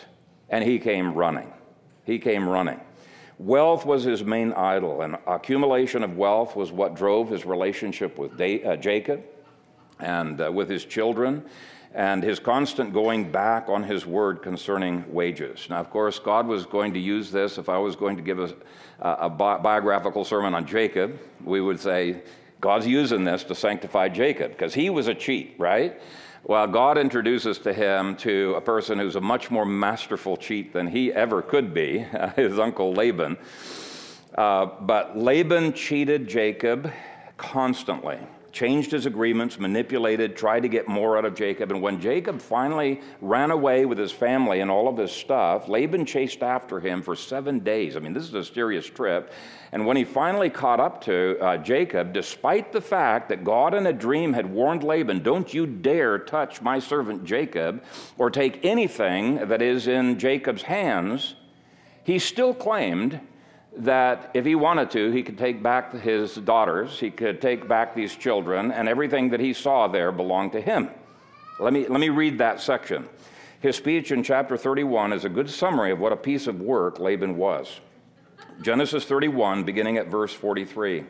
and 0.51 0.63
he 0.63 0.77
came 0.77 1.15
running. 1.15 1.51
He 2.05 2.20
came 2.20 2.48
running. 2.48 2.79
Wealth 3.39 3.88
was 3.88 4.03
his 4.03 4.24
main 4.24 4.53
idol, 4.53 5.01
and 5.01 5.17
accumulation 5.25 6.03
of 6.03 6.15
wealth 6.15 6.55
was 6.55 6.72
what 6.72 6.93
drove 6.93 7.29
his 7.29 7.43
relationship 7.43 8.20
with 8.20 8.39
uh, 8.39 8.75
Jacob 8.75 9.24
and 10.00 10.39
uh, 10.39 10.51
with 10.51 10.70
his 10.70 10.86
children, 10.86 11.43
and 11.96 12.24
his 12.24 12.39
constant 12.39 12.93
going 12.93 13.31
back 13.31 13.67
on 13.67 13.84
his 13.84 14.05
word 14.05 14.43
concerning 14.43 15.03
wages. 15.12 15.67
Now, 15.70 15.79
of 15.79 15.89
course, 15.89 16.20
God 16.20 16.46
was 16.46 16.65
going 16.65 16.93
to 16.93 17.00
use 17.00 17.31
this. 17.31 17.58
If 17.58 17.67
I 17.67 17.79
was 17.79 17.96
going 17.96 18.15
to 18.15 18.22
give 18.22 18.39
a, 18.39 18.53
a 19.00 19.29
bi- 19.29 19.58
biographical 19.58 20.24
sermon 20.24 20.53
on 20.53 20.65
Jacob, 20.67 21.20
we 21.43 21.62
would 21.62 21.79
say, 21.79 22.22
God's 22.60 22.86
using 22.86 23.24
this 23.24 23.43
to 23.46 23.55
sanctify 23.55 24.10
Jacob, 24.10 24.51
because 24.51 24.74
he 24.74 24.91
was 24.91 25.08
a 25.08 25.15
cheat, 25.15 25.55
right? 25.58 26.00
Well, 26.43 26.65
God 26.65 26.98
introduces 26.98 27.60
to 27.60 27.74
him 27.74 28.15
to 28.17 28.55
a 28.55 28.62
person 28.62 28.98
who's 28.98 29.15
a 29.15 29.21
much 29.21 29.51
more 29.51 29.65
masterful 29.65 30.38
cheat 30.38 30.74
than 30.74 30.88
he 30.88 31.13
ever 31.13 31.43
could 31.43 31.71
be, 31.74 32.00
his 32.36 32.57
uncle 32.57 32.93
Laban. 32.93 33.38
Uh, 34.36 34.65
but 34.81 35.17
Laban 35.17 35.74
cheated 35.74 36.27
Jacob 36.27 36.91
constantly 37.38 38.17
changed 38.51 38.91
his 38.91 39.05
agreements, 39.05 39.60
manipulated, 39.60 40.36
tried 40.36 40.62
to 40.62 40.67
get 40.67 40.88
more 40.88 41.17
out 41.17 41.25
of 41.25 41.36
Jacob. 41.36 41.72
And 41.72 41.81
when 41.81 42.00
Jacob 42.01 42.41
finally 42.41 43.01
ran 43.22 43.51
away 43.51 43.86
with 43.86 43.98
his 43.98 44.12
family 44.12 44.60
and 44.60 44.70
all 44.70 44.88
of 44.88 44.98
his 44.98 45.12
stuff, 45.12 45.67
Laban 45.67 46.05
chased 46.05 46.43
after 46.43 46.79
him 46.79 47.01
for 47.01 47.15
seven 47.15 47.60
days. 47.60 47.96
I 47.96 48.00
mean, 48.00 48.13
this 48.13 48.24
is 48.24 48.34
a 48.34 48.43
serious 48.43 48.86
trip. 48.86 49.31
And 49.72 49.86
when 49.86 49.96
he 49.96 50.03
finally 50.03 50.50
caught 50.50 50.79
up 50.79 51.01
to 51.05 51.38
uh, 51.39 51.58
Jacob, 51.58 52.13
despite 52.13 52.72
the 52.72 52.81
fact 52.81 53.29
that 53.29 53.43
God 53.43 53.74
in 53.74 53.88
a 53.88 53.93
dream 53.93 54.34
had 54.34 54.46
warned 54.46 54.84
Laban, 54.84 55.24
Don't 55.24 55.53
you 55.53 55.65
dare 55.65 56.20
touch 56.20 56.62
my 56.62 56.79
servant 56.79 57.24
Jacob 57.24 57.84
or 58.17 58.29
take 58.29 58.65
anything 58.65 59.48
that 59.48 59.62
is 59.62 59.88
in 59.88 60.20
Jacob's 60.20 60.63
hands, 60.63 61.36
he 62.03 62.20
still 62.20 62.53
claimed 62.53 63.20
that 63.78 64.32
if 64.34 64.46
he 64.46 64.56
wanted 64.56 64.92
to, 64.92 65.12
he 65.12 65.24
could 65.24 65.38
take 65.38 65.63
back 65.63 65.94
his 65.94 66.36
daughters, 66.36 67.00
he 67.00 67.10
could 67.10 67.42
take 67.42 67.68
back 67.68 67.96
these 67.96 68.16
children, 68.16 68.72
and 68.72 68.90
everything 68.90 69.30
that 69.30 69.40
he 69.40 69.54
saw 69.54 69.88
there 69.88 70.12
belonged 70.12 70.51
to 70.51 70.62
him. 70.62 70.90
Let 71.60 71.74
me, 71.74 71.88
let 71.88 72.00
me 72.00 72.10
read 72.10 72.38
that 72.40 72.60
section. 72.60 73.08
His 73.62 73.75
speech 73.75 74.12
in 74.12 74.24
chapter 74.24 74.58
31 74.58 75.13
is 75.13 75.24
a 75.24 75.30
good 75.30 75.50
summary 75.50 75.92
of 75.92 76.00
what 76.00 76.12
a 76.12 76.18
piece 76.18 76.48
of 76.48 76.60
work 76.60 77.00
Laban 77.00 77.38
was. 77.38 77.80
Genesis 78.62 79.06
31, 79.06 79.63
beginning 79.63 79.98
at 79.98 80.08
verse 80.08 80.34
43. 80.34 81.06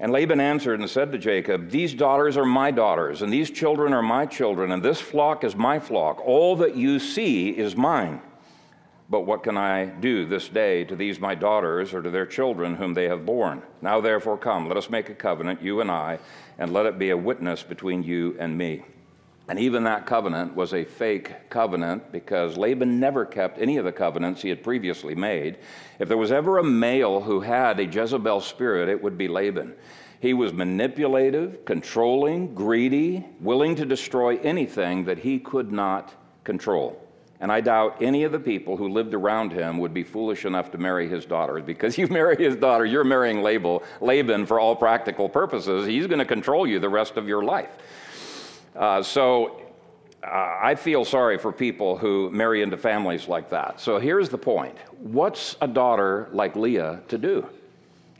And 0.00 0.10
Laban 0.10 0.40
answered 0.40 0.80
and 0.80 0.90
said 0.90 1.12
to 1.12 1.18
Jacob, 1.18 1.70
These 1.70 1.94
daughters 1.94 2.36
are 2.36 2.44
my 2.44 2.72
daughters, 2.72 3.22
and 3.22 3.32
these 3.32 3.50
children 3.50 3.92
are 3.92 4.02
my 4.02 4.26
children, 4.26 4.72
and 4.72 4.82
this 4.82 5.00
flock 5.00 5.44
is 5.44 5.54
my 5.54 5.78
flock. 5.78 6.20
All 6.26 6.56
that 6.56 6.76
you 6.76 6.98
see 6.98 7.50
is 7.50 7.76
mine. 7.76 8.20
But 9.08 9.26
what 9.26 9.42
can 9.42 9.56
I 9.56 9.86
do 9.86 10.24
this 10.24 10.48
day 10.48 10.84
to 10.84 10.96
these 10.96 11.20
my 11.20 11.34
daughters 11.34 11.92
or 11.92 12.02
to 12.02 12.10
their 12.10 12.26
children 12.26 12.76
whom 12.76 12.94
they 12.94 13.08
have 13.08 13.26
borne? 13.26 13.62
Now 13.80 14.00
therefore 14.00 14.38
come, 14.38 14.68
let 14.68 14.76
us 14.76 14.88
make 14.88 15.10
a 15.10 15.14
covenant, 15.14 15.62
you 15.62 15.80
and 15.80 15.90
I, 15.90 16.18
and 16.58 16.72
let 16.72 16.86
it 16.86 16.98
be 16.98 17.10
a 17.10 17.16
witness 17.16 17.62
between 17.62 18.02
you 18.02 18.36
and 18.38 18.56
me. 18.56 18.82
And 19.48 19.58
even 19.58 19.84
that 19.84 20.06
covenant 20.06 20.54
was 20.54 20.72
a 20.72 20.84
fake 20.84 21.50
covenant 21.50 22.12
because 22.12 22.56
Laban 22.56 23.00
never 23.00 23.26
kept 23.26 23.58
any 23.58 23.76
of 23.76 23.84
the 23.84 23.92
covenants 23.92 24.40
he 24.40 24.48
had 24.48 24.62
previously 24.62 25.14
made. 25.14 25.58
If 25.98 26.08
there 26.08 26.16
was 26.16 26.32
ever 26.32 26.58
a 26.58 26.64
male 26.64 27.20
who 27.20 27.40
had 27.40 27.80
a 27.80 27.84
Jezebel 27.84 28.40
spirit, 28.40 28.88
it 28.88 29.02
would 29.02 29.18
be 29.18 29.28
Laban. 29.28 29.74
He 30.20 30.32
was 30.32 30.52
manipulative, 30.52 31.64
controlling, 31.64 32.54
greedy, 32.54 33.26
willing 33.40 33.74
to 33.74 33.84
destroy 33.84 34.38
anything 34.38 35.04
that 35.06 35.18
he 35.18 35.40
could 35.40 35.72
not 35.72 36.14
control. 36.44 37.01
And 37.42 37.50
I 37.50 37.60
doubt 37.60 37.96
any 38.00 38.22
of 38.22 38.30
the 38.30 38.38
people 38.38 38.76
who 38.76 38.88
lived 38.88 39.14
around 39.14 39.52
him 39.52 39.78
would 39.78 39.92
be 39.92 40.04
foolish 40.04 40.44
enough 40.44 40.70
to 40.70 40.78
marry 40.78 41.08
his 41.08 41.26
daughter 41.26 41.60
because 41.66 41.98
you 41.98 42.06
marry 42.06 42.36
his 42.36 42.54
daughter, 42.54 42.86
you're 42.86 43.04
marrying 43.04 43.42
Label, 43.42 43.82
Laban 44.00 44.46
for 44.46 44.60
all 44.60 44.76
practical 44.76 45.28
purposes. 45.28 45.86
He's 45.86 46.06
going 46.06 46.20
to 46.20 46.24
control 46.24 46.66
you 46.66 46.78
the 46.78 46.88
rest 46.88 47.16
of 47.16 47.26
your 47.26 47.42
life. 47.42 47.76
Uh, 48.76 49.02
so 49.02 49.60
uh, 50.22 50.56
I 50.62 50.76
feel 50.76 51.04
sorry 51.04 51.36
for 51.36 51.50
people 51.52 51.98
who 51.98 52.30
marry 52.30 52.62
into 52.62 52.76
families 52.76 53.26
like 53.26 53.50
that. 53.50 53.80
So 53.80 53.98
here's 53.98 54.28
the 54.28 54.38
point 54.38 54.78
What's 55.00 55.56
a 55.60 55.66
daughter 55.66 56.28
like 56.32 56.54
Leah 56.54 57.02
to 57.08 57.18
do? 57.18 57.48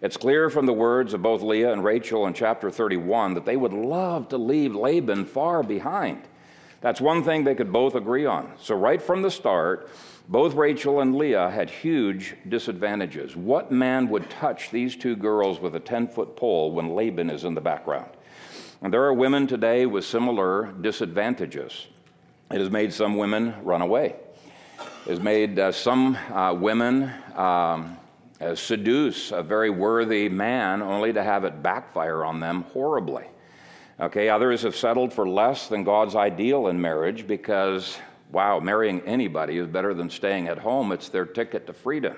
It's 0.00 0.16
clear 0.16 0.50
from 0.50 0.66
the 0.66 0.72
words 0.72 1.14
of 1.14 1.22
both 1.22 1.42
Leah 1.42 1.72
and 1.72 1.84
Rachel 1.84 2.26
in 2.26 2.34
chapter 2.34 2.72
31 2.72 3.34
that 3.34 3.44
they 3.44 3.56
would 3.56 3.72
love 3.72 4.28
to 4.30 4.36
leave 4.36 4.74
Laban 4.74 5.24
far 5.24 5.62
behind. 5.62 6.22
That's 6.82 7.00
one 7.00 7.22
thing 7.22 7.44
they 7.44 7.54
could 7.54 7.72
both 7.72 7.94
agree 7.94 8.26
on. 8.26 8.52
So, 8.60 8.74
right 8.74 9.00
from 9.00 9.22
the 9.22 9.30
start, 9.30 9.88
both 10.28 10.54
Rachel 10.54 11.00
and 11.00 11.16
Leah 11.16 11.48
had 11.48 11.70
huge 11.70 12.34
disadvantages. 12.48 13.36
What 13.36 13.70
man 13.70 14.08
would 14.08 14.28
touch 14.28 14.70
these 14.70 14.96
two 14.96 15.16
girls 15.16 15.60
with 15.60 15.76
a 15.76 15.80
10 15.80 16.08
foot 16.08 16.36
pole 16.36 16.72
when 16.72 16.94
Laban 16.94 17.30
is 17.30 17.44
in 17.44 17.54
the 17.54 17.60
background? 17.60 18.10
And 18.82 18.92
there 18.92 19.04
are 19.04 19.14
women 19.14 19.46
today 19.46 19.86
with 19.86 20.04
similar 20.04 20.72
disadvantages. 20.80 21.86
It 22.50 22.60
has 22.60 22.70
made 22.70 22.92
some 22.92 23.16
women 23.16 23.54
run 23.62 23.80
away. 23.80 24.16
It 25.06 25.10
has 25.10 25.20
made 25.20 25.58
uh, 25.58 25.70
some 25.70 26.16
uh, 26.32 26.52
women 26.52 27.12
um, 27.36 27.96
uh, 28.40 28.56
seduce 28.56 29.30
a 29.30 29.42
very 29.42 29.70
worthy 29.70 30.28
man 30.28 30.82
only 30.82 31.12
to 31.12 31.22
have 31.22 31.44
it 31.44 31.62
backfire 31.62 32.24
on 32.24 32.40
them 32.40 32.62
horribly. 32.72 33.24
Okay, 34.00 34.28
others 34.28 34.62
have 34.62 34.74
settled 34.74 35.12
for 35.12 35.28
less 35.28 35.68
than 35.68 35.84
God's 35.84 36.16
ideal 36.16 36.68
in 36.68 36.80
marriage 36.80 37.26
because, 37.26 37.98
wow, 38.30 38.58
marrying 38.58 39.00
anybody 39.02 39.58
is 39.58 39.66
better 39.66 39.92
than 39.92 40.08
staying 40.08 40.48
at 40.48 40.58
home. 40.58 40.92
It's 40.92 41.10
their 41.10 41.26
ticket 41.26 41.66
to 41.66 41.72
freedom. 41.72 42.16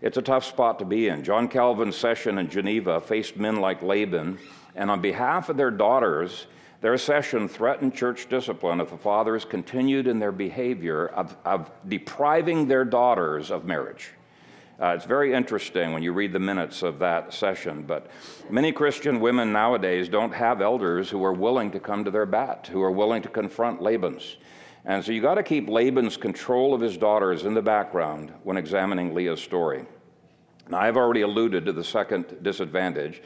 It's 0.00 0.18
a 0.18 0.22
tough 0.22 0.44
spot 0.44 0.78
to 0.78 0.84
be 0.84 1.08
in. 1.08 1.24
John 1.24 1.48
Calvin's 1.48 1.96
session 1.96 2.38
in 2.38 2.50
Geneva 2.50 3.00
faced 3.00 3.36
men 3.36 3.56
like 3.56 3.82
Laban, 3.82 4.38
and 4.76 4.90
on 4.90 5.00
behalf 5.00 5.48
of 5.48 5.56
their 5.56 5.70
daughters, 5.70 6.46
their 6.80 6.96
session 6.98 7.48
threatened 7.48 7.94
church 7.94 8.28
discipline 8.28 8.80
if 8.80 8.90
the 8.90 8.96
fathers 8.96 9.44
continued 9.44 10.06
in 10.06 10.20
their 10.20 10.30
behavior 10.30 11.06
of, 11.08 11.36
of 11.44 11.70
depriving 11.88 12.68
their 12.68 12.84
daughters 12.84 13.50
of 13.50 13.64
marriage. 13.64 14.10
Uh, 14.80 14.94
it's 14.94 15.04
very 15.04 15.34
interesting 15.34 15.92
when 15.92 16.04
you 16.04 16.12
read 16.12 16.32
the 16.32 16.38
minutes 16.38 16.82
of 16.82 17.00
that 17.00 17.34
session. 17.34 17.82
But 17.82 18.06
many 18.48 18.70
Christian 18.70 19.18
women 19.18 19.52
nowadays 19.52 20.08
don't 20.08 20.32
have 20.32 20.62
elders 20.62 21.10
who 21.10 21.24
are 21.24 21.32
willing 21.32 21.72
to 21.72 21.80
come 21.80 22.04
to 22.04 22.12
their 22.12 22.26
bat, 22.26 22.68
who 22.70 22.80
are 22.82 22.92
willing 22.92 23.20
to 23.22 23.28
confront 23.28 23.82
Laban's. 23.82 24.36
And 24.84 25.04
so 25.04 25.10
you 25.10 25.20
got 25.20 25.34
to 25.34 25.42
keep 25.42 25.68
Laban's 25.68 26.16
control 26.16 26.74
of 26.74 26.80
his 26.80 26.96
daughters 26.96 27.44
in 27.44 27.54
the 27.54 27.62
background 27.62 28.32
when 28.44 28.56
examining 28.56 29.14
Leah's 29.14 29.40
story. 29.40 29.84
Now, 30.68 30.78
I've 30.78 30.96
already 30.96 31.22
alluded 31.22 31.66
to 31.66 31.72
the 31.72 31.82
second 31.82 32.42
disadvantage 32.42 33.20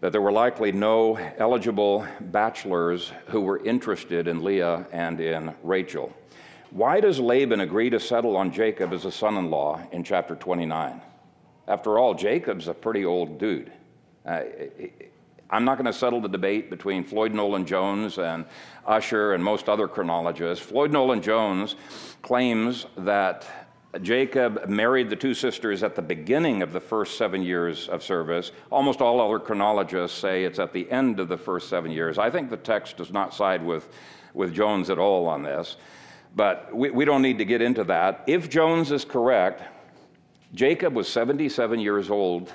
that 0.00 0.12
there 0.12 0.20
were 0.20 0.32
likely 0.32 0.72
no 0.72 1.16
eligible 1.38 2.06
bachelors 2.20 3.12
who 3.28 3.40
were 3.40 3.64
interested 3.64 4.28
in 4.28 4.44
Leah 4.44 4.86
and 4.92 5.20
in 5.20 5.54
Rachel. 5.62 6.12
Why 6.72 7.00
does 7.00 7.20
Laban 7.20 7.60
agree 7.60 7.90
to 7.90 8.00
settle 8.00 8.34
on 8.34 8.50
Jacob 8.50 8.94
as 8.94 9.04
a 9.04 9.12
son 9.12 9.36
in 9.36 9.50
law 9.50 9.82
in 9.92 10.02
chapter 10.02 10.34
29? 10.34 11.02
After 11.68 11.98
all, 11.98 12.14
Jacob's 12.14 12.66
a 12.66 12.72
pretty 12.72 13.04
old 13.04 13.38
dude. 13.38 13.70
Uh, 14.24 14.44
I'm 15.50 15.66
not 15.66 15.76
going 15.76 15.84
to 15.84 15.92
settle 15.92 16.22
the 16.22 16.30
debate 16.30 16.70
between 16.70 17.04
Floyd 17.04 17.34
Nolen 17.34 17.66
Jones 17.66 18.16
and 18.16 18.46
Ussher 18.86 19.34
and 19.34 19.44
most 19.44 19.68
other 19.68 19.86
chronologists. 19.86 20.64
Floyd 20.64 20.92
Nolen 20.92 21.20
Jones 21.20 21.76
claims 22.22 22.86
that 22.96 23.46
Jacob 24.00 24.66
married 24.66 25.10
the 25.10 25.16
two 25.16 25.34
sisters 25.34 25.82
at 25.82 25.94
the 25.94 26.00
beginning 26.00 26.62
of 26.62 26.72
the 26.72 26.80
first 26.80 27.18
seven 27.18 27.42
years 27.42 27.86
of 27.90 28.02
service. 28.02 28.50
Almost 28.70 29.02
all 29.02 29.20
other 29.20 29.38
chronologists 29.38 30.18
say 30.18 30.44
it's 30.44 30.58
at 30.58 30.72
the 30.72 30.90
end 30.90 31.20
of 31.20 31.28
the 31.28 31.36
first 31.36 31.68
seven 31.68 31.90
years. 31.90 32.16
I 32.16 32.30
think 32.30 32.48
the 32.48 32.56
text 32.56 32.96
does 32.96 33.12
not 33.12 33.34
side 33.34 33.62
with, 33.62 33.90
with 34.32 34.54
Jones 34.54 34.88
at 34.88 34.98
all 34.98 35.28
on 35.28 35.42
this. 35.42 35.76
But 36.34 36.74
we, 36.74 36.90
we 36.90 37.04
don't 37.04 37.22
need 37.22 37.38
to 37.38 37.44
get 37.44 37.60
into 37.60 37.84
that. 37.84 38.24
If 38.26 38.48
Jones 38.48 38.90
is 38.90 39.04
correct, 39.04 39.62
Jacob 40.54 40.94
was 40.94 41.08
77 41.08 41.80
years 41.80 42.10
old 42.10 42.52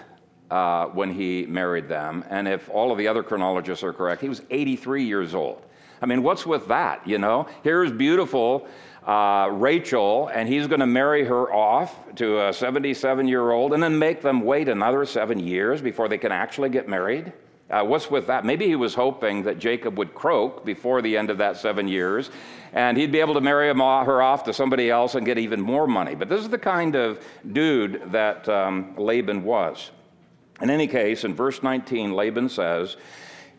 uh, 0.49 0.85
when 0.87 1.13
he 1.13 1.45
married 1.45 1.87
them. 1.87 2.23
And 2.29 2.47
if 2.47 2.69
all 2.69 2.91
of 2.91 2.97
the 2.97 3.07
other 3.07 3.23
chronologists 3.23 3.83
are 3.83 3.93
correct, 3.93 4.21
he 4.21 4.29
was 4.29 4.41
83 4.49 5.03
years 5.03 5.35
old. 5.35 5.63
I 6.01 6.05
mean, 6.05 6.23
what's 6.23 6.45
with 6.45 6.67
that, 6.67 7.07
you 7.07 7.17
know? 7.17 7.47
Here's 7.63 7.91
beautiful 7.91 8.67
uh, 9.07 9.49
Rachel, 9.53 10.29
and 10.33 10.49
he's 10.49 10.67
going 10.67 10.81
to 10.81 10.85
marry 10.85 11.23
her 11.23 11.51
off 11.51 12.13
to 12.15 12.47
a 12.47 12.53
77 12.53 13.27
year 13.27 13.51
old 13.51 13.73
and 13.73 13.81
then 13.81 13.97
make 13.97 14.21
them 14.21 14.41
wait 14.41 14.67
another 14.67 15.05
seven 15.05 15.39
years 15.39 15.81
before 15.81 16.09
they 16.09 16.17
can 16.17 16.33
actually 16.33 16.69
get 16.69 16.89
married. 16.89 17.31
Uh, 17.69 17.83
what's 17.83 18.09
with 18.09 18.27
that? 18.27 18.45
Maybe 18.45 18.65
he 18.65 18.75
was 18.75 18.95
hoping 18.95 19.43
that 19.43 19.59
Jacob 19.59 19.97
would 19.97 20.15
croak 20.15 20.63
before 20.63 21.01
the 21.01 21.17
end 21.17 21.29
of 21.29 21.37
that 21.39 21.57
seven 21.57 21.87
years, 21.87 22.29
and 22.71 22.97
he'd 22.97 23.11
be 23.11 23.19
able 23.19 23.33
to 23.33 23.41
marry 23.41 23.67
her 23.67 24.21
off 24.21 24.45
to 24.45 24.53
somebody 24.53 24.89
else 24.89 25.15
and 25.15 25.25
get 25.25 25.37
even 25.37 25.59
more 25.59 25.85
money. 25.85 26.15
But 26.15 26.29
this 26.29 26.41
is 26.41 26.49
the 26.49 26.57
kind 26.57 26.95
of 26.95 27.21
dude 27.51 28.11
that 28.11 28.47
um, 28.47 28.95
Laban 28.95 29.43
was. 29.43 29.91
In 30.61 30.69
any 30.69 30.87
case, 30.87 31.25
in 31.25 31.35
verse 31.35 31.61
19, 31.61 32.13
Laban 32.13 32.47
says, 32.47 32.95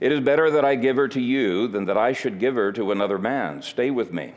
It 0.01 0.11
is 0.11 0.21
better 0.21 0.51
that 0.53 0.65
I 0.65 0.75
give 0.75 0.97
her 0.97 1.09
to 1.09 1.21
you 1.21 1.69
than 1.69 1.85
that 1.85 1.99
I 1.99 2.13
should 2.13 2.39
give 2.39 2.55
her 2.55 2.73
to 2.73 2.93
another 2.93 3.19
man. 3.19 3.61
Stay 3.61 3.91
with 3.91 4.13
me. 4.13 4.33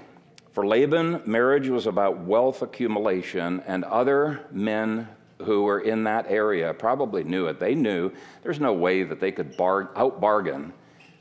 For 0.52 0.68
Laban, 0.68 1.22
marriage 1.26 1.70
was 1.70 1.88
about 1.88 2.20
wealth 2.20 2.62
accumulation, 2.62 3.64
and 3.66 3.86
other 3.86 4.46
men 4.52 5.08
who 5.44 5.64
were 5.64 5.82
in 5.82 6.04
that 6.06 6.26
area 6.28 6.74
probably 6.74 7.24
knew 7.24 7.48
it. 7.48 7.60
They 7.60 7.76
knew 7.76 8.12
there's 8.44 8.60
no 8.60 8.74
way 8.74 9.04
that 9.04 9.20
they 9.20 9.32
could 9.32 9.58
bar- 9.58 9.92
out 9.96 10.22
bargain 10.22 10.74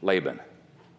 Laban. 0.03 0.41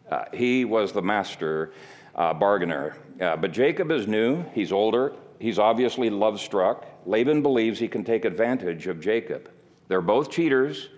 Uh, 0.10 0.26
he 0.34 0.66
was 0.66 0.92
the 0.92 1.02
master 1.02 1.74
uh, 2.16 2.34
bargainer. 2.34 2.98
Uh, 3.20 3.38
but 3.38 3.52
Jacob 3.52 3.92
is 3.92 4.08
new, 4.08 4.44
he's 4.54 4.72
older, 4.72 5.14
he's 5.40 5.60
obviously 5.60 6.10
love 6.10 6.40
struck. 6.40 6.86
Laban 7.06 7.42
believes 7.42 7.80
he 7.80 7.88
can 7.88 8.04
take 8.04 8.26
advantage 8.26 8.88
of 8.88 9.00
Jacob. 9.00 9.50
They're 9.88 10.02
both 10.02 10.30
cheaters, 10.30 10.90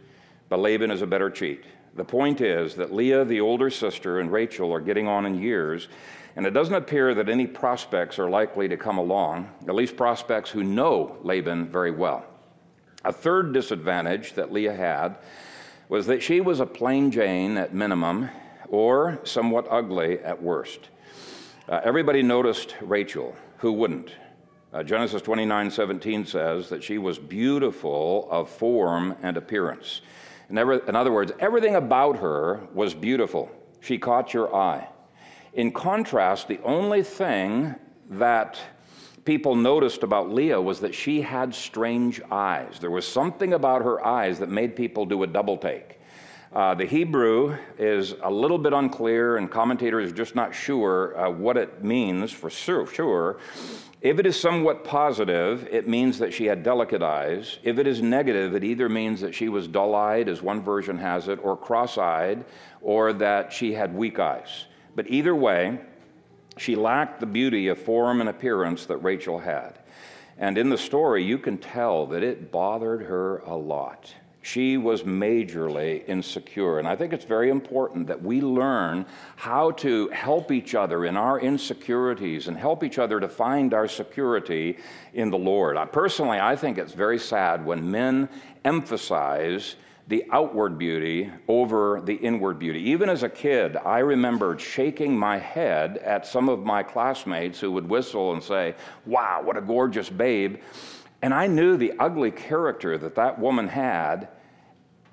but 0.50 0.60
Laban 0.60 0.92
is 0.92 1.02
a 1.02 1.08
better 1.08 1.30
cheat. 1.30 1.64
The 1.96 2.04
point 2.04 2.42
is 2.42 2.76
that 2.76 2.94
Leah, 2.94 3.24
the 3.24 3.42
older 3.42 3.70
sister, 3.70 4.20
and 4.20 4.32
Rachel 4.32 4.74
are 4.74 4.82
getting 4.82 5.08
on 5.08 5.26
in 5.26 5.36
years, 5.36 5.88
and 6.36 6.46
it 6.46 6.52
doesn't 6.52 6.74
appear 6.74 7.14
that 7.14 7.30
any 7.30 7.46
prospects 7.46 8.18
are 8.18 8.30
likely 8.30 8.68
to 8.68 8.78
come 8.78 8.98
along, 8.98 9.50
at 9.68 9.76
least 9.76 9.96
prospects 9.96 10.50
who 10.50 10.64
know 10.64 11.18
Laban 11.24 11.68
very 11.68 11.92
well. 11.92 12.26
A 13.06 13.12
third 13.12 13.54
disadvantage 13.54 14.34
that 14.34 14.52
Leah 14.52 14.76
had 14.76 15.18
was 15.90 16.08
that 16.08 16.24
she 16.24 16.42
was 16.42 16.60
a 16.60 16.66
plain 16.66 17.12
Jane 17.12 17.58
at 17.58 17.74
minimum, 17.74 18.30
or 18.70 19.20
somewhat 19.24 19.68
ugly 19.70 20.20
at 20.20 20.42
worst. 20.42 20.90
Uh, 21.70 21.82
everybody 21.84 22.24
noticed 22.24 22.76
Rachel. 22.82 23.36
Who 23.58 23.74
wouldn't? 23.74 24.12
Uh, 24.74 24.82
Genesis 24.82 25.22
29 25.22 25.70
17 25.70 26.26
says 26.26 26.70
that 26.70 26.84
she 26.84 26.98
was 26.98 27.20
beautiful 27.20 28.28
of 28.32 28.50
form 28.50 29.16
and 29.22 29.38
appearance. 29.38 30.02
In, 30.50 30.58
every, 30.58 30.80
in 30.88 30.96
other 30.96 31.12
words, 31.12 31.32
everything 31.40 31.76
about 31.76 32.18
her 32.18 32.62
was 32.74 32.94
beautiful. 32.94 33.52
She 33.82 34.00
caught 34.00 34.34
your 34.34 34.54
eye. 34.56 34.88
In 35.54 35.72
contrast, 35.72 36.48
the 36.48 36.60
only 36.64 37.04
thing 37.04 37.76
that 38.10 38.60
people 39.24 39.56
noticed 39.56 40.02
about 40.02 40.32
Leah 40.32 40.60
was 40.60 40.80
that 40.80 40.96
she 40.96 41.22
had 41.22 41.54
strange 41.54 42.20
eyes. 42.32 42.80
There 42.80 42.90
was 42.90 43.08
something 43.08 43.54
about 43.54 43.84
her 43.84 44.04
eyes 44.04 44.40
that 44.40 44.50
made 44.50 44.76
people 44.76 45.06
do 45.06 45.22
a 45.22 45.28
double 45.28 45.58
take. 45.58 46.00
Uh, 46.52 46.74
the 46.74 46.86
Hebrew 46.86 47.56
is 47.78 48.16
a 48.24 48.32
little 48.32 48.58
bit 48.58 48.74
unclear, 48.74 49.38
and 49.38 49.50
commentators 49.50 50.12
are 50.12 50.16
just 50.16 50.34
not 50.34 50.56
sure 50.56 51.16
uh, 51.18 51.30
what 51.30 51.56
it 51.58 51.84
means 51.84 52.32
for 52.32 52.50
sure. 52.50 53.38
If 54.02 54.20
it 54.20 54.26
is 54.26 54.40
somewhat 54.40 54.84
positive, 54.84 55.68
it 55.72 55.88
means 55.88 56.18
that 56.18 56.34
she 56.34 56.46
had 56.46 56.64
delicate 56.64 57.04
eyes. 57.04 57.60
If 57.64 57.78
it 57.78 57.86
is 57.86 58.02
negative, 58.02 58.56
it 58.56 58.64
either 58.64 58.90
means 58.90 59.22
that 59.22 59.36
she 59.36 59.50
was 59.50 59.68
dull 59.68 59.94
eyed, 59.94 60.30
as 60.30 60.42
one 60.42 60.62
version 60.62 60.98
has 60.98 61.28
it, 61.28 61.40
or 61.44 61.56
cross 61.56 62.00
eyed, 62.00 62.44
or 62.82 63.14
that 63.14 63.54
she 63.54 63.74
had 63.74 63.96
weak 63.96 64.18
eyes. 64.18 64.66
But 64.96 65.10
either 65.10 65.36
way, 65.36 65.80
she 66.58 66.76
lacked 66.76 67.20
the 67.20 67.26
beauty 67.26 67.68
of 67.68 67.80
form 67.80 68.20
and 68.20 68.30
appearance 68.30 68.86
that 68.86 68.98
Rachel 68.98 69.40
had. 69.40 69.80
And 70.38 70.58
in 70.58 70.70
the 70.70 70.78
story, 70.78 71.24
you 71.24 71.38
can 71.38 71.58
tell 71.58 72.06
that 72.08 72.24
it 72.24 72.52
bothered 72.52 73.04
her 73.04 73.40
a 73.40 73.56
lot 73.56 74.14
she 74.44 74.78
was 74.78 75.04
majorly 75.04 76.06
insecure. 76.08 76.78
And 76.78 76.88
I 76.88 76.96
think 76.96 77.14
it's 77.14 77.26
very 77.26 77.50
important 77.50 78.08
that 78.08 78.22
we 78.22 78.42
learn 78.42 79.06
how 79.38 79.72
to 79.72 80.10
help 80.10 80.52
each 80.52 80.76
other 80.76 81.06
in 81.06 81.16
our 81.16 81.40
insecurities 81.40 82.50
and 82.50 82.58
help 82.58 82.84
each 82.84 83.00
other 83.00 83.20
to 83.22 83.30
find 83.30 83.74
our 83.74 83.88
security 83.88 84.78
in 85.14 85.30
the 85.30 85.38
Lord. 85.38 85.78
I, 85.78 85.86
personally, 85.86 86.40
I 86.40 86.58
think 86.58 86.78
it's 86.78 86.94
very 86.94 87.20
sad 87.20 87.66
when 87.66 87.90
men 87.90 88.28
emphasize 88.66 89.78
the 90.08 90.26
outward 90.32 90.78
beauty 90.78 91.32
over 91.48 92.02
the 92.02 92.16
inward 92.16 92.60
beauty. 92.60 92.80
Even 92.82 93.10
as 93.10 93.24
a 93.24 93.30
kid, 93.30 93.78
I 93.78 94.00
remembered 94.00 94.60
shaking 94.60 95.18
my 95.18 95.38
head 95.38 95.98
at 96.00 96.28
some 96.28 96.50
of 96.50 96.66
my 96.66 96.84
classmates 96.84 97.60
who 97.60 97.72
would 97.72 97.88
whistle 97.88 98.34
and 98.34 98.44
say, 98.44 98.76
Wow, 99.06 99.42
what 99.44 99.58
a 99.58 99.62
gorgeous 99.62 100.10
babe. 100.10 100.58
And 101.22 101.34
I 101.34 101.48
knew 101.48 101.78
the 101.78 101.94
ugly 102.00 102.32
character 102.32 102.98
that 102.98 103.16
that 103.16 103.40
woman 103.40 103.68
had, 103.68 104.28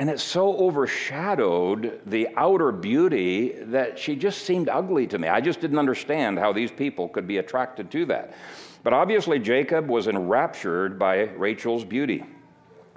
and 0.01 0.11
it 0.11 0.19
so 0.19 0.57
overshadowed 0.57 2.01
the 2.07 2.29
outer 2.37 2.73
beauty 2.73 3.53
that 3.65 3.97
she 3.97 4.17
just 4.17 4.43
seemed 4.43 4.69
ugly 4.69 5.07
to 5.07 5.19
me. 5.19 5.29
I 5.29 5.41
just 5.41 5.61
didn't 5.61 5.79
understand 5.79 6.39
how 6.39 6.53
these 6.53 6.73
people 6.73 7.09
could 7.09 7.29
be 7.29 7.39
attracted 7.39 7.93
to 7.93 8.07
that. 8.07 8.35
But 8.83 8.93
obviously, 8.93 9.39
Jacob 9.39 9.89
was 9.89 10.09
enraptured 10.09 10.99
by 10.99 11.25
Rachel's 11.37 11.85
beauty. 11.85 12.25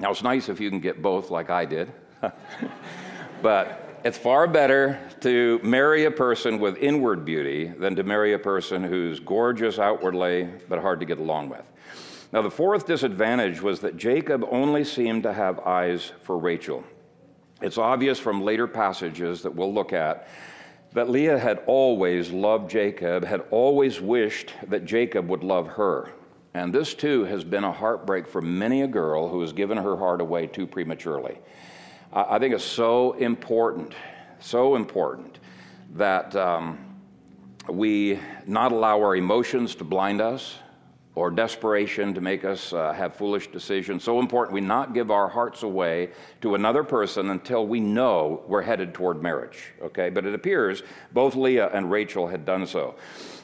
Now, 0.04 0.12
it's 0.12 0.22
nice 0.22 0.50
if 0.50 0.60
you 0.60 0.70
can 0.70 0.82
get 0.82 1.02
both, 1.02 1.32
like 1.32 1.50
I 1.50 1.64
did. 1.64 1.90
but 3.42 4.02
it's 4.04 4.18
far 4.18 4.48
better 4.48 5.00
to 5.22 5.62
marry 5.64 6.04
a 6.04 6.12
person 6.12 6.60
with 6.60 6.76
inward 6.76 7.24
beauty 7.24 7.68
than 7.68 7.96
to 7.96 8.04
marry 8.04 8.34
a 8.34 8.40
person 8.40 8.84
who's 8.84 9.22
gorgeous 9.22 9.80
outwardly 9.80 10.50
but 10.68 10.80
hard 10.80 11.00
to 11.00 11.06
get 11.06 11.20
along 11.20 11.48
with. 11.48 11.64
Now, 12.34 12.42
the 12.42 12.52
fourth 12.52 12.86
disadvantage 12.86 13.62
was 13.62 13.80
that 13.80 13.96
Jacob 13.96 14.44
only 14.52 14.84
seemed 14.84 15.24
to 15.24 15.32
have 15.32 15.60
eyes 15.62 16.12
for 16.24 16.38
Rachel. 16.38 16.84
It's 17.62 17.78
obvious 17.78 18.20
from 18.20 18.42
later 18.42 18.68
passages 18.68 19.42
that 19.44 19.56
we'll 19.56 19.74
look 19.74 19.94
at 19.94 20.28
that 20.92 21.10
Leah 21.10 21.40
had 21.40 21.64
always 21.66 22.30
loved 22.30 22.70
Jacob, 22.70 23.24
had 23.24 23.42
always 23.52 24.02
wished 24.02 24.54
that 24.68 24.84
Jacob 24.84 25.30
would 25.30 25.46
love 25.46 25.68
her. 25.70 26.12
And 26.54 26.74
this 26.74 26.94
too 26.94 27.24
has 27.26 27.44
been 27.44 27.64
a 27.64 27.72
heartbreak 27.72 28.28
for 28.28 28.42
many 28.42 28.84
a 28.84 28.88
girl 28.88 29.28
who 29.28 29.42
has 29.42 29.54
given 29.54 29.78
her 29.78 29.98
heart 29.98 30.22
away 30.22 30.48
too 30.48 30.68
prematurely. 30.68 31.40
I 32.12 32.38
think 32.38 32.54
it's 32.54 32.64
so 32.64 33.14
important, 33.14 33.94
so 34.40 34.76
important 34.76 35.40
that 35.96 36.36
um, 36.36 36.78
we 37.68 38.20
not 38.46 38.72
allow 38.72 39.00
our 39.02 39.16
emotions 39.16 39.74
to 39.76 39.84
blind 39.84 40.22
us, 40.22 40.58
or 41.16 41.30
desperation 41.30 42.14
to 42.14 42.22
make 42.22 42.44
us 42.44 42.74
uh, 42.74 42.92
have 42.92 43.16
foolish 43.16 43.48
decisions. 43.48 44.04
So 44.04 44.20
important 44.20 44.54
we 44.54 44.62
not 44.62 44.94
give 44.94 45.12
our 45.12 45.28
hearts 45.28 45.64
away 45.64 46.10
to 46.42 46.56
another 46.56 46.84
person 46.84 47.30
until 47.30 47.68
we 47.68 47.80
know 47.80 48.44
we're 48.48 48.64
headed 48.64 48.94
toward 48.94 49.22
marriage. 49.22 49.74
Okay, 49.82 50.10
but 50.10 50.26
it 50.26 50.34
appears 50.34 50.82
both 51.12 51.36
Leah 51.36 51.70
and 51.74 51.92
Rachel 51.92 52.28
had 52.28 52.46
done 52.46 52.66
so. 52.66 52.96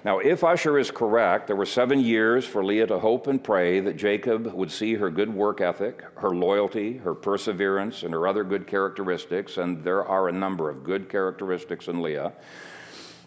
Now, 0.06 0.20
if 0.20 0.46
Ussher 0.46 0.80
is 0.80 0.92
correct, 0.92 1.48
there 1.48 1.58
were 1.58 1.66
seven 1.66 2.00
years 2.00 2.46
for 2.46 2.64
Leah 2.64 2.88
to 2.88 3.00
hope 3.00 3.28
and 3.28 3.44
pray 3.44 3.82
that 3.82 3.98
Jacob 3.98 4.46
would 4.54 4.72
see 4.72 4.94
her 4.94 5.10
good 5.10 5.34
work 5.34 5.60
ethic, 5.60 6.06
her 6.16 6.30
loyalty, 6.30 6.98
her 6.98 7.14
perseverance, 7.14 8.04
and 8.04 8.14
her 8.14 8.26
other 8.26 8.46
good 8.46 8.66
characteristics, 8.66 9.58
and 9.58 9.84
there 9.84 10.06
are 10.06 10.30
a 10.30 10.32
number 10.32 10.70
of 10.70 10.86
good 10.86 11.10
characteristics 11.10 11.90
in 11.90 12.02
Leah. 12.02 12.32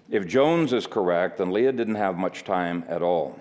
If 0.09 0.27
Jones 0.27 0.73
is 0.73 0.87
correct, 0.87 1.39
then 1.39 1.51
Leah 1.51 1.73
didn't 1.73 1.97
have 1.97 2.17
much 2.17 2.43
time 2.43 2.85
at 2.89 3.03
all. 3.03 3.39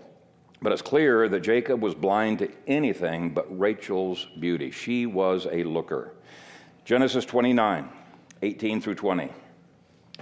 But 0.62 0.74
it's 0.74 0.82
clear 0.82 1.30
that 1.30 1.40
Jacob 1.40 1.82
was 1.82 1.96
blind 1.96 2.40
to 2.40 2.52
anything 2.68 3.34
but 3.34 3.48
Rachel's 3.58 4.28
beauty. 4.40 4.72
She 4.72 5.06
was 5.06 5.48
a 5.50 5.64
looker. 5.64 6.14
Genesis 6.84 7.24
29, 7.26 7.90
18 8.42 8.82
through 8.82 8.96
20. 8.96 9.32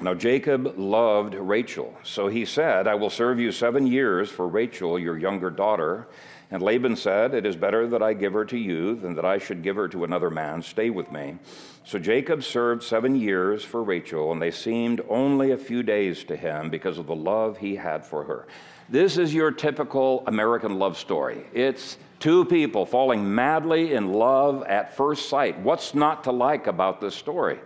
Now 0.02 0.14
Jacob 0.14 0.76
loved 0.78 1.36
Rachel, 1.36 1.94
so 2.04 2.30
he 2.30 2.46
said, 2.46 2.88
I 2.88 2.96
will 2.96 3.10
serve 3.10 3.38
you 3.38 3.52
seven 3.52 3.86
years 3.86 4.30
for 4.30 4.48
Rachel, 4.48 4.98
your 4.98 5.18
younger 5.18 5.50
daughter. 5.50 6.08
And 6.52 6.64
Laban 6.64 6.96
said, 6.96 7.34
It 7.34 7.46
is 7.46 7.58
better 7.58 7.86
that 7.88 8.02
I 8.02 8.14
give 8.14 8.32
her 8.32 8.46
to 8.46 8.58
you 8.58 8.96
than 8.96 9.14
that 9.16 9.26
I 9.26 9.38
should 9.38 9.62
give 9.62 9.76
her 9.76 9.90
to 9.90 10.06
another 10.06 10.30
man. 10.30 10.62
Stay 10.64 10.90
with 10.90 11.12
me. 11.12 11.38
So 11.84 12.00
Jacob 12.00 12.44
served 12.44 12.82
seven 12.82 13.14
years 13.14 13.64
for 13.66 13.84
Rachel, 13.84 14.32
and 14.32 14.42
they 14.42 14.52
seemed 14.52 15.02
only 15.10 15.52
a 15.52 15.58
few 15.58 15.84
days 15.84 16.24
to 16.26 16.36
him 16.38 16.70
because 16.70 16.98
of 16.98 17.08
the 17.08 17.16
love 17.16 17.58
he 17.58 17.76
had 17.76 18.06
for 18.06 18.24
her. 18.24 18.48
This 18.88 19.18
is 19.18 19.34
your 19.34 19.52
typical 19.52 20.24
American 20.28 20.80
love 20.80 20.98
story. 20.98 21.46
It's 21.54 21.98
two 22.20 22.46
people 22.46 22.86
falling 22.86 23.36
madly 23.36 23.94
in 23.94 24.14
love 24.14 24.64
at 24.64 24.96
first 24.96 25.28
sight. 25.28 25.60
What's 25.60 25.94
not 25.94 26.24
to 26.24 26.32
like 26.32 26.68
about 26.68 27.02
this 27.02 27.16
story? 27.16 27.60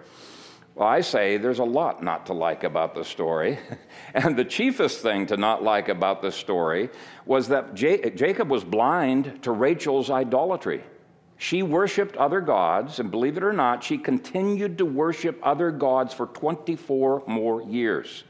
Well, 0.75 0.87
I 0.87 1.01
say 1.01 1.37
there's 1.37 1.59
a 1.59 1.63
lot 1.63 2.01
not 2.01 2.25
to 2.27 2.33
like 2.33 2.63
about 2.63 2.95
the 2.95 3.03
story. 3.03 3.59
and 4.15 4.35
the 4.35 4.45
chiefest 4.45 5.01
thing 5.01 5.27
to 5.27 5.37
not 5.37 5.63
like 5.63 5.89
about 5.89 6.21
the 6.21 6.31
story 6.31 6.89
was 7.25 7.47
that 7.49 7.75
Jacob 7.75 8.49
was 8.49 8.63
blind 8.63 9.43
to 9.43 9.51
Rachel's 9.51 10.09
idolatry. 10.09 10.83
She 11.37 11.61
worshiped 11.61 12.15
other 12.17 12.41
gods, 12.41 12.99
and 12.99 13.11
believe 13.11 13.37
it 13.37 13.43
or 13.43 13.53
not, 13.53 13.83
she 13.83 13.97
continued 13.97 14.77
to 14.77 14.85
worship 14.85 15.39
other 15.43 15.71
gods 15.71 16.13
for 16.13 16.27
24 16.27 17.23
more 17.27 17.61
years. 17.63 18.23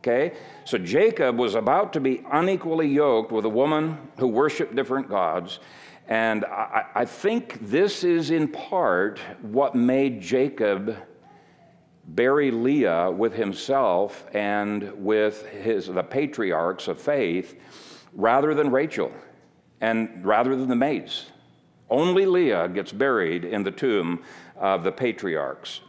Okay? 0.00 0.36
So 0.64 0.78
Jacob 0.78 1.36
was 1.36 1.54
about 1.54 1.92
to 1.94 2.00
be 2.00 2.24
unequally 2.30 2.88
yoked 2.88 3.32
with 3.32 3.44
a 3.44 3.48
woman 3.48 3.98
who 4.18 4.28
worshiped 4.28 4.76
different 4.76 5.08
gods. 5.08 5.58
And 6.08 6.44
I, 6.44 6.84
I 6.94 7.04
think 7.04 7.58
this 7.68 8.04
is 8.04 8.30
in 8.30 8.46
part 8.46 9.18
what 9.42 9.74
made 9.74 10.20
Jacob 10.20 10.96
bury 12.08 12.50
Leah 12.50 13.10
with 13.10 13.34
himself 13.34 14.26
and 14.32 14.92
with 15.04 15.46
his, 15.46 15.86
the 15.86 16.02
patriarchs 16.02 16.88
of 16.88 17.00
faith 17.00 17.60
rather 18.14 18.54
than 18.54 18.70
Rachel 18.70 19.12
and 19.80 20.24
rather 20.24 20.56
than 20.56 20.68
the 20.68 20.76
maids. 20.76 21.26
Only 21.90 22.26
Leah 22.26 22.68
gets 22.68 22.92
buried 22.92 23.44
in 23.44 23.62
the 23.62 23.70
tomb 23.70 24.22
of 24.56 24.84
the 24.84 24.92
patriarchs. 24.92 25.80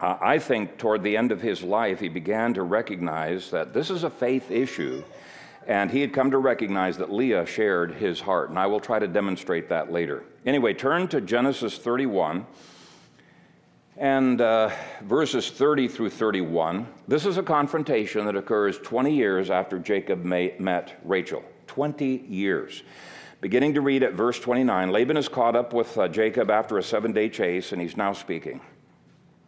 Uh, 0.00 0.16
I 0.20 0.38
think 0.38 0.78
toward 0.78 1.02
the 1.02 1.16
end 1.16 1.30
of 1.30 1.42
his 1.42 1.62
life, 1.62 2.00
he 2.00 2.08
began 2.08 2.54
to 2.54 2.62
recognize 2.62 3.50
that 3.50 3.74
this 3.74 3.90
is 3.90 4.02
a 4.02 4.10
faith 4.10 4.50
issue, 4.50 5.04
and 5.66 5.90
he 5.90 6.00
had 6.00 6.12
come 6.12 6.30
to 6.30 6.38
recognize 6.38 6.96
that 6.96 7.12
Leah 7.12 7.44
shared 7.44 7.92
his 7.92 8.18
heart, 8.20 8.48
and 8.48 8.58
I 8.58 8.66
will 8.66 8.80
try 8.80 8.98
to 8.98 9.06
demonstrate 9.06 9.68
that 9.68 9.92
later. 9.92 10.24
Anyway, 10.46 10.72
turn 10.72 11.06
to 11.08 11.20
Genesis 11.20 11.76
31 11.76 12.46
and 13.96 14.40
uh, 14.40 14.70
verses 15.02 15.50
30 15.50 15.88
through 15.88 16.10
31. 16.10 16.86
This 17.08 17.26
is 17.26 17.36
a 17.36 17.42
confrontation 17.42 18.24
that 18.26 18.36
occurs 18.36 18.78
20 18.78 19.14
years 19.14 19.50
after 19.50 19.78
Jacob 19.78 20.24
met 20.24 21.00
Rachel. 21.04 21.42
20 21.66 22.24
years. 22.28 22.82
Beginning 23.40 23.74
to 23.74 23.80
read 23.80 24.02
at 24.02 24.14
verse 24.14 24.38
29, 24.38 24.90
Laban 24.90 25.16
is 25.16 25.28
caught 25.28 25.56
up 25.56 25.72
with 25.72 25.96
uh, 25.96 26.08
Jacob 26.08 26.50
after 26.50 26.78
a 26.78 26.82
seven 26.82 27.12
day 27.12 27.28
chase, 27.28 27.72
and 27.72 27.80
he's 27.80 27.96
now 27.96 28.12
speaking. 28.12 28.60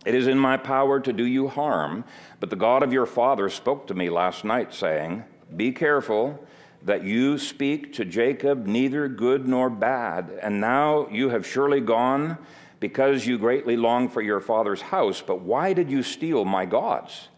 It 0.04 0.14
is 0.14 0.26
in 0.26 0.38
my 0.38 0.56
power 0.56 0.98
to 0.98 1.12
do 1.12 1.26
you 1.26 1.48
harm, 1.48 2.04
but 2.40 2.50
the 2.50 2.56
God 2.56 2.82
of 2.82 2.92
your 2.92 3.06
father 3.06 3.48
spoke 3.48 3.86
to 3.88 3.94
me 3.94 4.10
last 4.10 4.44
night, 4.44 4.74
saying, 4.74 5.24
Be 5.56 5.72
careful 5.72 6.44
that 6.84 7.04
you 7.04 7.38
speak 7.38 7.92
to 7.94 8.04
Jacob 8.04 8.66
neither 8.66 9.08
good 9.08 9.46
nor 9.46 9.70
bad. 9.70 10.38
And 10.42 10.60
now 10.60 11.08
you 11.08 11.28
have 11.28 11.46
surely 11.46 11.80
gone 11.80 12.38
because 12.82 13.24
you 13.24 13.38
greatly 13.38 13.76
long 13.76 14.08
for 14.08 14.20
your 14.20 14.40
father's 14.40 14.82
house. 14.82 15.22
But 15.22 15.40
why 15.40 15.72
did 15.72 15.88
you 15.88 16.02
steal 16.02 16.44
my 16.44 16.66
gods? 16.66 17.28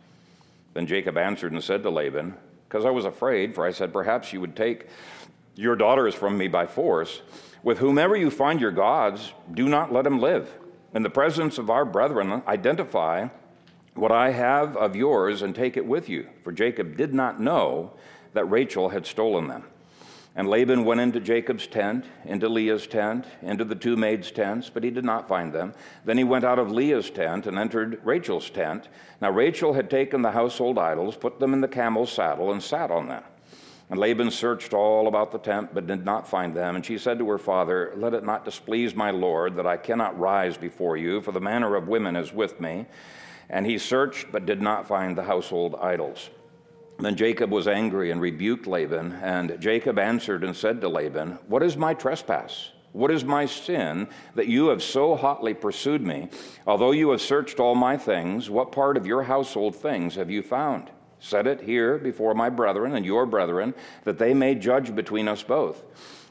Then 0.72 0.86
Jacob 0.86 1.18
answered 1.18 1.52
and 1.52 1.62
said 1.62 1.82
to 1.82 1.90
Laban, 1.90 2.34
Because 2.66 2.86
I 2.86 2.90
was 2.90 3.04
afraid, 3.04 3.54
for 3.54 3.66
I 3.66 3.70
said, 3.70 3.92
Perhaps 3.92 4.32
you 4.32 4.40
would 4.40 4.56
take 4.56 4.88
your 5.54 5.76
daughters 5.76 6.14
from 6.14 6.38
me 6.38 6.48
by 6.48 6.66
force. 6.66 7.20
With 7.62 7.78
whomever 7.78 8.16
you 8.16 8.30
find 8.30 8.58
your 8.58 8.70
gods, 8.70 9.34
do 9.52 9.68
not 9.68 9.92
let 9.92 10.06
him 10.06 10.18
live. 10.18 10.50
In 10.94 11.02
the 11.02 11.10
presence 11.10 11.58
of 11.58 11.68
our 11.68 11.84
brethren, 11.84 12.42
identify 12.48 13.28
what 13.92 14.10
I 14.10 14.30
have 14.30 14.78
of 14.78 14.96
yours 14.96 15.42
and 15.42 15.54
take 15.54 15.76
it 15.76 15.84
with 15.84 16.08
you. 16.08 16.26
For 16.42 16.52
Jacob 16.52 16.96
did 16.96 17.12
not 17.12 17.38
know 17.38 17.92
that 18.32 18.46
Rachel 18.46 18.88
had 18.88 19.04
stolen 19.04 19.48
them. 19.48 19.64
And 20.36 20.48
Laban 20.48 20.84
went 20.84 21.00
into 21.00 21.20
Jacob's 21.20 21.68
tent, 21.68 22.06
into 22.24 22.48
Leah's 22.48 22.88
tent, 22.88 23.24
into 23.42 23.64
the 23.64 23.76
two 23.76 23.96
maids' 23.96 24.32
tents, 24.32 24.68
but 24.68 24.82
he 24.82 24.90
did 24.90 25.04
not 25.04 25.28
find 25.28 25.52
them. 25.52 25.72
Then 26.04 26.18
he 26.18 26.24
went 26.24 26.44
out 26.44 26.58
of 26.58 26.72
Leah's 26.72 27.08
tent 27.08 27.46
and 27.46 27.56
entered 27.56 28.00
Rachel's 28.02 28.50
tent. 28.50 28.88
Now 29.20 29.30
Rachel 29.30 29.74
had 29.74 29.88
taken 29.88 30.22
the 30.22 30.32
household 30.32 30.76
idols, 30.76 31.16
put 31.16 31.38
them 31.38 31.52
in 31.52 31.60
the 31.60 31.68
camel's 31.68 32.10
saddle, 32.10 32.50
and 32.50 32.60
sat 32.60 32.90
on 32.90 33.06
them. 33.08 33.22
And 33.90 34.00
Laban 34.00 34.32
searched 34.32 34.74
all 34.74 35.06
about 35.06 35.30
the 35.30 35.38
tent, 35.38 35.72
but 35.72 35.86
did 35.86 36.04
not 36.04 36.26
find 36.26 36.52
them. 36.52 36.74
And 36.74 36.84
she 36.84 36.98
said 36.98 37.18
to 37.18 37.28
her 37.28 37.38
father, 37.38 37.92
Let 37.96 38.14
it 38.14 38.24
not 38.24 38.44
displease 38.44 38.96
my 38.96 39.10
lord 39.10 39.54
that 39.56 39.66
I 39.68 39.76
cannot 39.76 40.18
rise 40.18 40.56
before 40.56 40.96
you, 40.96 41.20
for 41.20 41.30
the 41.30 41.40
manner 41.40 41.76
of 41.76 41.86
women 41.86 42.16
is 42.16 42.32
with 42.32 42.60
me. 42.60 42.86
And 43.50 43.66
he 43.66 43.78
searched, 43.78 44.32
but 44.32 44.46
did 44.46 44.62
not 44.62 44.88
find 44.88 45.16
the 45.16 45.22
household 45.22 45.76
idols. 45.80 46.30
Then 46.98 47.16
Jacob 47.16 47.50
was 47.50 47.68
angry 47.68 48.10
and 48.10 48.20
rebuked 48.20 48.66
Laban, 48.66 49.12
and 49.22 49.60
Jacob 49.60 49.98
answered 49.98 50.44
and 50.44 50.56
said 50.56 50.80
to 50.80 50.88
Laban, 50.88 51.38
What 51.48 51.62
is 51.62 51.76
my 51.76 51.94
trespass? 51.94 52.70
What 52.92 53.10
is 53.10 53.24
my 53.24 53.46
sin 53.46 54.06
that 54.36 54.46
you 54.46 54.68
have 54.68 54.80
so 54.80 55.16
hotly 55.16 55.52
pursued 55.52 56.00
me? 56.00 56.28
Although 56.64 56.92
you 56.92 57.10
have 57.10 57.20
searched 57.20 57.58
all 57.58 57.74
my 57.74 57.96
things, 57.96 58.48
what 58.48 58.70
part 58.70 58.96
of 58.96 59.06
your 59.06 59.24
household 59.24 59.74
things 59.74 60.14
have 60.14 60.30
you 60.30 60.42
found? 60.42 60.90
Set 61.18 61.48
it 61.48 61.60
here 61.60 61.98
before 61.98 62.34
my 62.34 62.48
brethren 62.48 62.94
and 62.94 63.04
your 63.04 63.26
brethren, 63.26 63.74
that 64.04 64.18
they 64.18 64.32
may 64.32 64.54
judge 64.54 64.94
between 64.94 65.26
us 65.26 65.42
both. 65.42 65.82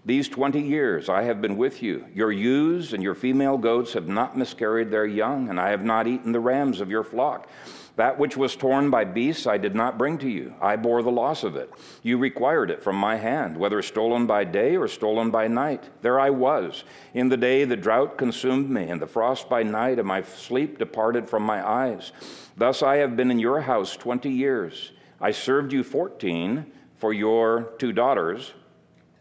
These 0.06 0.30
twenty 0.30 0.62
years 0.62 1.10
I 1.10 1.23
have 1.23 1.41
been 1.41 1.58
with 1.58 1.84
you. 1.84 2.06
Your 2.13 2.32
ewes 2.32 2.93
and 2.93 3.02
your 3.02 3.15
female 3.15 3.58
goats 3.58 3.93
have 3.93 4.08
not 4.08 4.38
miscarried 4.38 4.91
their 4.91 5.06
young, 5.06 5.49
and 5.49 5.60
I 5.60 5.69
have 5.69 5.84
not 5.84 6.08
eaten 6.08 6.32
the 6.32 6.39
rams 6.39 6.80
of 6.80 6.89
your 6.89 7.04
flock. 7.04 7.49
That 7.95 8.17
which 8.17 8.36
was 8.36 8.56
torn 8.56 8.89
by 8.89 9.03
beasts 9.03 9.45
I 9.45 9.60
did 9.60 9.75
not 9.75 9.99
bring 9.99 10.17
to 10.19 10.29
you. 10.29 10.56
I 10.60 10.75
bore 10.77 11.03
the 11.03 11.12
loss 11.12 11.43
of 11.43 11.56
it. 11.56 11.71
You 12.01 12.17
required 12.17 12.71
it 12.71 12.82
from 12.82 12.95
my 12.95 13.17
hand, 13.17 13.56
whether 13.56 13.84
stolen 13.84 14.25
by 14.25 14.45
day 14.45 14.75
or 14.75 14.88
stolen 14.88 15.29
by 15.29 15.47
night. 15.47 15.88
There 16.01 16.19
I 16.19 16.32
was. 16.32 16.86
In 17.13 17.29
the 17.29 17.38
day 17.38 17.65
the 17.65 17.77
drought 17.77 18.17
consumed 18.17 18.69
me, 18.69 18.89
and 18.89 18.99
the 18.99 19.06
frost 19.06 19.47
by 19.47 19.62
night, 19.62 19.99
and 19.99 20.08
my 20.08 20.23
sleep 20.23 20.79
departed 20.79 21.29
from 21.29 21.43
my 21.43 21.67
eyes. 21.67 22.12
Thus 22.58 22.82
I 22.82 22.95
have 22.97 23.15
been 23.15 23.29
in 23.29 23.39
your 23.39 23.62
house 23.62 23.95
twenty 23.95 24.32
years. 24.32 24.91
I 25.21 25.29
served 25.29 25.71
you 25.71 25.84
fourteen 25.84 26.65
for 26.97 27.13
your 27.13 27.73
two 27.77 27.91
daughters 27.91 28.53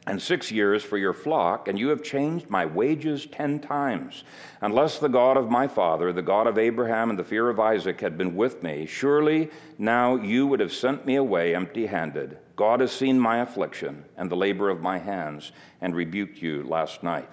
and 0.06 0.20
six 0.20 0.50
years 0.50 0.82
for 0.82 0.98
your 0.98 1.12
flock, 1.12 1.68
and 1.68 1.78
you 1.78 1.88
have 1.88 2.02
changed 2.02 2.50
my 2.50 2.66
wages 2.66 3.26
ten 3.26 3.60
times. 3.60 4.24
Unless 4.60 4.98
the 4.98 5.08
God 5.08 5.36
of 5.36 5.50
my 5.50 5.68
father, 5.68 6.12
the 6.12 6.22
God 6.22 6.46
of 6.48 6.58
Abraham 6.58 7.10
and 7.10 7.18
the 7.18 7.24
fear 7.24 7.48
of 7.48 7.60
Isaac, 7.60 8.00
had 8.00 8.18
been 8.18 8.34
with 8.34 8.62
me, 8.62 8.84
surely 8.84 9.48
now 9.78 10.16
you 10.16 10.46
would 10.46 10.60
have 10.60 10.72
sent 10.72 11.06
me 11.06 11.16
away 11.16 11.54
empty 11.54 11.86
handed. 11.86 12.38
God 12.56 12.80
has 12.80 12.90
seen 12.90 13.18
my 13.18 13.38
affliction 13.38 14.04
and 14.16 14.28
the 14.28 14.36
labor 14.36 14.70
of 14.70 14.80
my 14.80 14.98
hands 14.98 15.52
and 15.80 15.94
rebuked 15.94 16.42
you 16.42 16.64
last 16.64 17.02
night. 17.02 17.28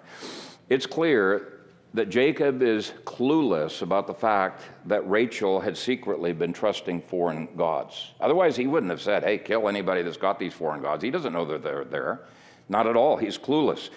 It's 0.69 0.85
clear 0.85 1.59
that 1.95 2.09
Jacob 2.09 2.61
is 2.61 2.93
clueless 3.03 3.81
about 3.81 4.05
the 4.05 4.13
fact 4.13 4.61
that 4.85 5.09
Rachel 5.09 5.59
had 5.59 5.75
secretly 5.75 6.33
been 6.33 6.53
trusting 6.53 7.01
foreign 7.01 7.49
gods. 7.57 8.11
Otherwise, 8.21 8.55
he 8.55 8.67
wouldn't 8.67 8.91
have 8.91 9.01
said, 9.01 9.23
Hey, 9.23 9.39
kill 9.39 9.67
anybody 9.67 10.03
that's 10.03 10.17
got 10.17 10.37
these 10.37 10.53
foreign 10.53 10.83
gods. 10.83 11.03
He 11.03 11.09
doesn't 11.09 11.33
know 11.33 11.45
that 11.45 11.63
they're 11.63 11.83
there. 11.83 12.21
Not 12.69 12.87
at 12.87 12.95
all. 12.95 13.17
He's 13.17 13.37
clueless. 13.37 13.89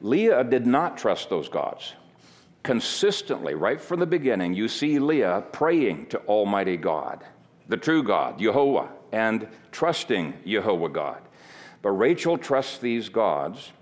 Leah 0.00 0.44
did 0.44 0.66
not 0.66 0.98
trust 0.98 1.30
those 1.30 1.48
gods. 1.48 1.94
Consistently, 2.62 3.54
right 3.54 3.80
from 3.80 4.00
the 4.00 4.06
beginning, 4.06 4.52
you 4.52 4.68
see 4.68 4.98
Leah 4.98 5.44
praying 5.52 6.06
to 6.06 6.18
Almighty 6.20 6.76
God, 6.76 7.24
the 7.68 7.76
true 7.76 8.02
God, 8.02 8.38
Jehovah, 8.38 8.90
and 9.12 9.48
trusting 9.72 10.34
Jehovah 10.44 10.88
God. 10.88 11.22
But 11.80 11.92
Rachel 11.92 12.36
trusts 12.36 12.78
these 12.78 13.08
gods, 13.08 13.72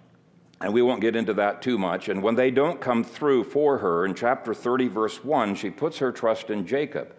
and 0.61 0.73
we 0.73 0.83
won't 0.83 1.01
get 1.01 1.17
into 1.17 1.35
that 1.35 1.63
too 1.63 1.79
much. 1.79 2.09
And 2.09 2.23
when 2.23 2.35
they 2.35 2.51
don't 2.51 2.81
come 2.81 3.03
through 3.03 3.45
for 3.45 3.79
her, 3.79 4.05
in 4.05 4.15
chapter 4.15 4.55
30, 4.55 4.89
verse 4.89 5.25
1, 5.25 5.55
she 5.55 5.71
puts 5.71 5.99
her 5.99 6.13
trust 6.13 6.51
in 6.51 6.67
Jacob. 6.67 7.15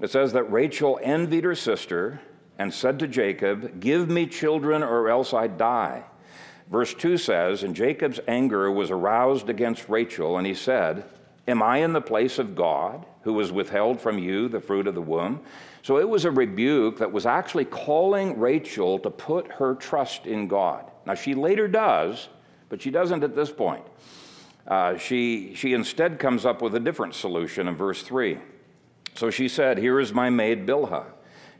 It 0.00 0.10
says 0.10 0.32
that 0.32 0.44
Rachel 0.44 0.98
envied 1.02 1.44
her 1.44 1.54
sister 1.54 2.20
and 2.58 2.74
said 2.74 2.98
to 2.98 3.08
Jacob, 3.08 3.80
Give 3.80 4.08
me 4.08 4.26
children, 4.26 4.82
or 4.82 5.08
else 5.08 5.32
I 5.32 5.46
die. 5.46 6.04
Verse 6.70 6.92
2 6.94 7.16
says, 7.16 7.62
And 7.62 7.74
Jacob's 7.74 8.20
anger 8.28 8.70
was 8.70 8.90
aroused 8.90 9.48
against 9.48 9.88
Rachel, 9.88 10.36
and 10.38 10.46
he 10.46 10.54
said, 10.54 11.04
Am 11.46 11.62
I 11.62 11.78
in 11.78 11.94
the 11.94 12.00
place 12.00 12.38
of 12.38 12.54
God, 12.54 13.06
who 13.22 13.38
has 13.38 13.50
withheld 13.50 14.00
from 14.00 14.18
you 14.18 14.48
the 14.48 14.60
fruit 14.60 14.86
of 14.86 14.94
the 14.94 15.00
womb? 15.00 15.40
So 15.82 15.98
it 15.98 16.08
was 16.08 16.26
a 16.26 16.30
rebuke 16.30 16.98
that 16.98 17.10
was 17.10 17.24
actually 17.24 17.64
calling 17.64 18.38
Rachel 18.38 18.98
to 18.98 19.10
put 19.10 19.50
her 19.52 19.74
trust 19.74 20.26
in 20.26 20.46
God. 20.46 20.90
Now, 21.06 21.14
she 21.14 21.34
later 21.34 21.66
does, 21.66 22.28
but 22.68 22.82
she 22.82 22.90
doesn't 22.90 23.24
at 23.24 23.34
this 23.34 23.50
point. 23.50 23.84
Uh, 24.66 24.98
she, 24.98 25.54
she 25.54 25.72
instead 25.72 26.18
comes 26.18 26.44
up 26.44 26.60
with 26.60 26.74
a 26.74 26.80
different 26.80 27.14
solution 27.14 27.68
in 27.68 27.76
verse 27.76 28.02
3. 28.02 28.38
So 29.14 29.30
she 29.30 29.48
said, 29.48 29.78
Here 29.78 29.98
is 29.98 30.12
my 30.12 30.28
maid 30.28 30.66
Bilhah. 30.66 31.06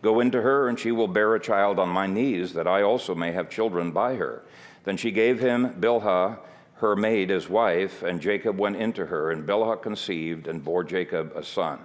Go 0.03 0.21
into 0.21 0.43
her, 0.43 0.69
and 0.69 0.79
she 0.79 0.93
will 0.93 1.09
bear 1.09 1.35
a 1.35 1.41
child 1.41 1.79
on 1.79 1.89
my 1.89 2.07
knees, 2.07 2.53
that 2.53 2.69
I 2.69 2.83
also 2.83 3.15
may 3.15 3.33
have 3.33 3.49
children 3.49 3.91
by 3.91 4.17
her. 4.17 4.45
Then 4.89 4.97
she 4.97 5.11
gave 5.11 5.39
him 5.39 5.75
Bilhah, 5.75 6.39
her 6.77 6.97
maid, 6.97 7.31
as 7.31 7.47
wife, 7.47 8.03
and 8.03 8.23
Jacob 8.23 8.59
went 8.59 8.77
into 8.77 9.05
her, 9.05 9.33
and 9.33 9.47
Bilhah 9.47 9.83
conceived 9.83 10.49
and 10.49 10.65
bore 10.65 10.83
Jacob 10.83 11.31
a 11.37 11.45
son. 11.45 11.81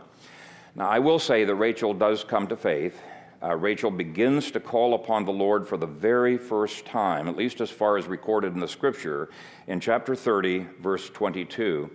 Now, 0.73 0.87
I 0.87 0.99
will 0.99 1.19
say 1.19 1.43
that 1.43 1.55
Rachel 1.55 1.93
does 1.93 2.23
come 2.23 2.47
to 2.47 2.55
faith. 2.55 2.97
Uh, 3.43 3.57
Rachel 3.57 3.91
begins 3.91 4.51
to 4.51 4.61
call 4.61 4.93
upon 4.93 5.25
the 5.25 5.33
Lord 5.33 5.67
for 5.67 5.75
the 5.75 5.85
very 5.85 6.37
first 6.37 6.85
time, 6.85 7.27
at 7.27 7.35
least 7.35 7.59
as 7.59 7.69
far 7.69 7.97
as 7.97 8.07
recorded 8.07 8.53
in 8.53 8.61
the 8.61 8.69
scripture, 8.69 9.29
in 9.67 9.81
chapter 9.81 10.15
30, 10.15 10.65
verse 10.79 11.09
22. 11.09 11.91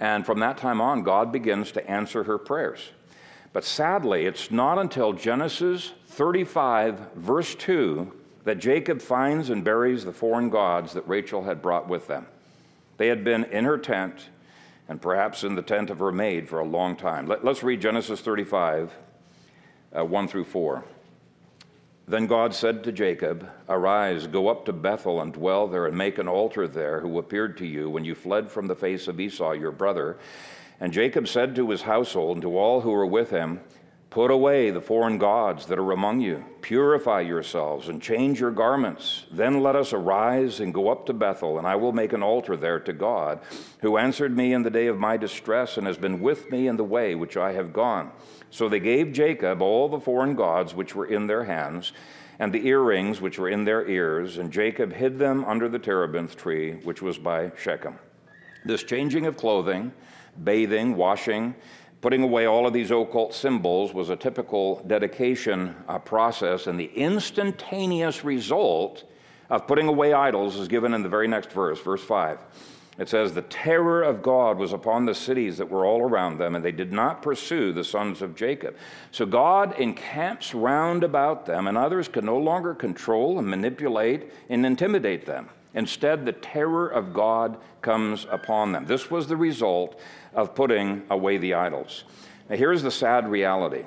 And 0.00 0.24
from 0.24 0.40
that 0.40 0.56
time 0.56 0.80
on, 0.80 1.02
God 1.02 1.30
begins 1.30 1.72
to 1.72 1.90
answer 1.90 2.24
her 2.24 2.38
prayers. 2.38 2.80
But 3.52 3.66
sadly, 3.66 4.24
it's 4.24 4.50
not 4.50 4.78
until 4.78 5.12
Genesis 5.12 5.92
35, 6.06 7.12
verse 7.16 7.54
2, 7.54 8.14
that 8.48 8.58
Jacob 8.58 9.02
finds 9.02 9.50
and 9.50 9.62
buries 9.62 10.06
the 10.06 10.12
foreign 10.12 10.48
gods 10.48 10.94
that 10.94 11.06
Rachel 11.06 11.44
had 11.44 11.60
brought 11.60 11.86
with 11.86 12.06
them. 12.06 12.24
They 12.96 13.08
had 13.08 13.22
been 13.22 13.44
in 13.44 13.66
her 13.66 13.76
tent 13.76 14.30
and 14.88 15.02
perhaps 15.02 15.44
in 15.44 15.54
the 15.54 15.60
tent 15.60 15.90
of 15.90 15.98
her 15.98 16.10
maid 16.10 16.48
for 16.48 16.58
a 16.58 16.64
long 16.64 16.96
time. 16.96 17.26
Let, 17.26 17.44
us 17.46 17.62
read 17.62 17.82
Genesis 17.82 18.22
35, 18.22 18.90
uh, 19.94 20.02
1 20.02 20.28
through 20.28 20.44
4. 20.44 20.82
Then 22.06 22.26
God 22.26 22.54
said 22.54 22.82
to 22.84 22.90
Jacob, 22.90 23.46
Arise, 23.68 24.26
go 24.26 24.48
up 24.48 24.64
to 24.64 24.72
Bethel 24.72 25.20
and 25.20 25.30
dwell 25.30 25.68
there, 25.68 25.84
and 25.84 25.98
make 25.98 26.16
an 26.16 26.26
altar 26.26 26.66
there, 26.66 27.00
who 27.00 27.18
appeared 27.18 27.58
to 27.58 27.66
you 27.66 27.90
when 27.90 28.06
you 28.06 28.14
fled 28.14 28.50
from 28.50 28.66
the 28.66 28.74
face 28.74 29.08
of 29.08 29.20
Esau 29.20 29.52
your 29.52 29.72
brother. 29.72 30.16
And 30.80 30.90
Jacob 30.90 31.28
said 31.28 31.54
to 31.56 31.68
his 31.68 31.82
household 31.82 32.36
and 32.36 32.42
to 32.42 32.56
all 32.56 32.80
who 32.80 32.92
were 32.92 33.04
with 33.04 33.28
him, 33.28 33.60
Put 34.10 34.30
away 34.30 34.70
the 34.70 34.80
foreign 34.80 35.18
gods 35.18 35.66
that 35.66 35.78
are 35.78 35.92
among 35.92 36.22
you. 36.22 36.42
Purify 36.62 37.20
yourselves 37.20 37.88
and 37.88 38.00
change 38.00 38.40
your 38.40 38.50
garments. 38.50 39.26
Then 39.30 39.62
let 39.62 39.76
us 39.76 39.92
arise 39.92 40.60
and 40.60 40.72
go 40.72 40.88
up 40.88 41.04
to 41.06 41.12
Bethel, 41.12 41.58
and 41.58 41.66
I 41.66 41.76
will 41.76 41.92
make 41.92 42.14
an 42.14 42.22
altar 42.22 42.56
there 42.56 42.80
to 42.80 42.94
God, 42.94 43.40
who 43.80 43.98
answered 43.98 44.34
me 44.34 44.54
in 44.54 44.62
the 44.62 44.70
day 44.70 44.86
of 44.86 44.98
my 44.98 45.18
distress 45.18 45.76
and 45.76 45.86
has 45.86 45.98
been 45.98 46.20
with 46.20 46.50
me 46.50 46.68
in 46.68 46.78
the 46.78 46.84
way 46.84 47.14
which 47.14 47.36
I 47.36 47.52
have 47.52 47.74
gone. 47.74 48.10
So 48.50 48.66
they 48.66 48.80
gave 48.80 49.12
Jacob 49.12 49.60
all 49.60 49.90
the 49.90 50.00
foreign 50.00 50.34
gods 50.34 50.74
which 50.74 50.94
were 50.94 51.06
in 51.06 51.26
their 51.26 51.44
hands, 51.44 51.92
and 52.38 52.50
the 52.50 52.66
earrings 52.66 53.20
which 53.20 53.38
were 53.38 53.50
in 53.50 53.64
their 53.64 53.86
ears, 53.86 54.38
and 54.38 54.50
Jacob 54.50 54.90
hid 54.90 55.18
them 55.18 55.44
under 55.44 55.68
the 55.68 55.78
terebinth 55.78 56.34
tree 56.34 56.76
which 56.82 57.02
was 57.02 57.18
by 57.18 57.52
Shechem. 57.58 57.98
This 58.64 58.84
changing 58.84 59.26
of 59.26 59.36
clothing, 59.36 59.92
bathing, 60.44 60.96
washing, 60.96 61.54
Putting 62.00 62.22
away 62.22 62.46
all 62.46 62.66
of 62.66 62.72
these 62.72 62.92
occult 62.92 63.34
symbols 63.34 63.92
was 63.92 64.08
a 64.08 64.16
typical 64.16 64.82
dedication 64.86 65.74
uh, 65.88 65.98
process, 65.98 66.68
and 66.68 66.78
the 66.78 66.92
instantaneous 66.94 68.22
result 68.22 69.04
of 69.50 69.66
putting 69.66 69.88
away 69.88 70.12
idols 70.12 70.56
is 70.56 70.68
given 70.68 70.94
in 70.94 71.02
the 71.02 71.08
very 71.08 71.26
next 71.26 71.50
verse, 71.50 71.80
verse 71.80 72.02
5. 72.02 72.38
It 72.98 73.08
says, 73.08 73.32
The 73.32 73.42
terror 73.42 74.02
of 74.02 74.22
God 74.22 74.58
was 74.58 74.72
upon 74.72 75.06
the 75.06 75.14
cities 75.14 75.58
that 75.58 75.70
were 75.70 75.86
all 75.86 76.02
around 76.02 76.38
them, 76.38 76.54
and 76.54 76.64
they 76.64 76.72
did 76.72 76.92
not 76.92 77.22
pursue 77.22 77.72
the 77.72 77.84
sons 77.84 78.22
of 78.22 78.36
Jacob. 78.36 78.76
So 79.10 79.26
God 79.26 79.78
encamps 79.80 80.54
round 80.54 81.02
about 81.02 81.46
them, 81.46 81.66
and 81.66 81.76
others 81.76 82.08
can 82.08 82.24
no 82.24 82.38
longer 82.38 82.74
control 82.74 83.38
and 83.38 83.48
manipulate 83.48 84.32
and 84.48 84.66
intimidate 84.66 85.26
them. 85.26 85.48
Instead, 85.74 86.24
the 86.24 86.32
terror 86.32 86.88
of 86.88 87.12
God 87.12 87.58
comes 87.82 88.26
upon 88.30 88.72
them. 88.72 88.86
This 88.86 89.10
was 89.10 89.26
the 89.26 89.36
result 89.36 90.00
of 90.34 90.54
putting 90.54 91.02
away 91.10 91.36
the 91.36 91.54
idols. 91.54 92.04
Now, 92.48 92.56
here's 92.56 92.82
the 92.82 92.90
sad 92.90 93.28
reality 93.28 93.84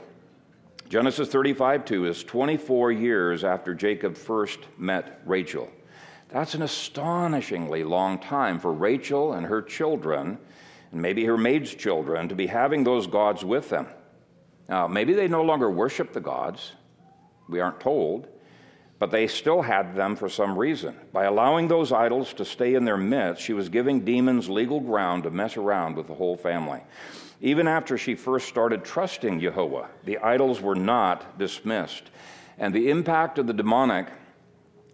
Genesis 0.90 1.30
35 1.30 1.86
2 1.86 2.06
is 2.06 2.24
24 2.24 2.92
years 2.92 3.44
after 3.44 3.74
Jacob 3.74 4.16
first 4.16 4.60
met 4.78 5.22
Rachel. 5.26 5.70
That's 6.30 6.54
an 6.54 6.62
astonishingly 6.62 7.84
long 7.84 8.20
time 8.20 8.60
for 8.60 8.72
Rachel 8.72 9.34
and 9.34 9.46
her 9.46 9.62
children, 9.62 10.38
and 10.92 11.02
maybe 11.02 11.26
her 11.26 11.38
maid's 11.38 11.74
children, 11.74 12.30
to 12.30 12.36
be 12.36 12.48
having 12.48 12.84
those 12.84 13.08
gods 13.08 13.44
with 13.44 13.70
them. 13.70 13.88
Now, 14.70 14.88
maybe 14.88 15.14
they 15.14 15.28
no 15.28 15.44
longer 15.44 15.70
worship 15.70 16.14
the 16.14 16.22
gods. 16.22 16.74
We 17.50 17.60
aren't 17.60 17.80
told. 17.82 18.28
But 19.02 19.10
they 19.10 19.26
still 19.26 19.64
had 19.64 19.96
them 19.96 20.16
for 20.16 20.30
some 20.30 20.56
reason. 20.56 20.96
By 21.12 21.24
allowing 21.24 21.68
those 21.68 21.92
idols 21.92 22.34
to 22.34 22.46
stay 22.46 22.76
in 22.76 22.86
their 22.86 22.98
midst, 22.98 23.42
she 23.42 23.52
was 23.52 23.68
giving 23.68 24.06
demons 24.06 24.48
legal 24.48 24.80
ground 24.80 25.24
to 25.24 25.32
mess 25.32 25.58
around 25.58 25.96
with 25.96 26.06
the 26.06 26.14
whole 26.14 26.38
family. 26.38 26.82
Even 27.42 27.68
after 27.68 27.98
she 27.98 28.14
first 28.14 28.48
started 28.48 28.86
trusting 28.86 29.40
Jehovah, 29.40 29.90
the 30.06 30.20
idols 30.20 30.62
were 30.62 30.76
not 30.76 31.40
dismissed. 31.40 32.12
And 32.60 32.76
the 32.76 32.92
impact 32.92 33.40
of 33.40 33.48
the 33.48 33.54
demonic 33.54 34.06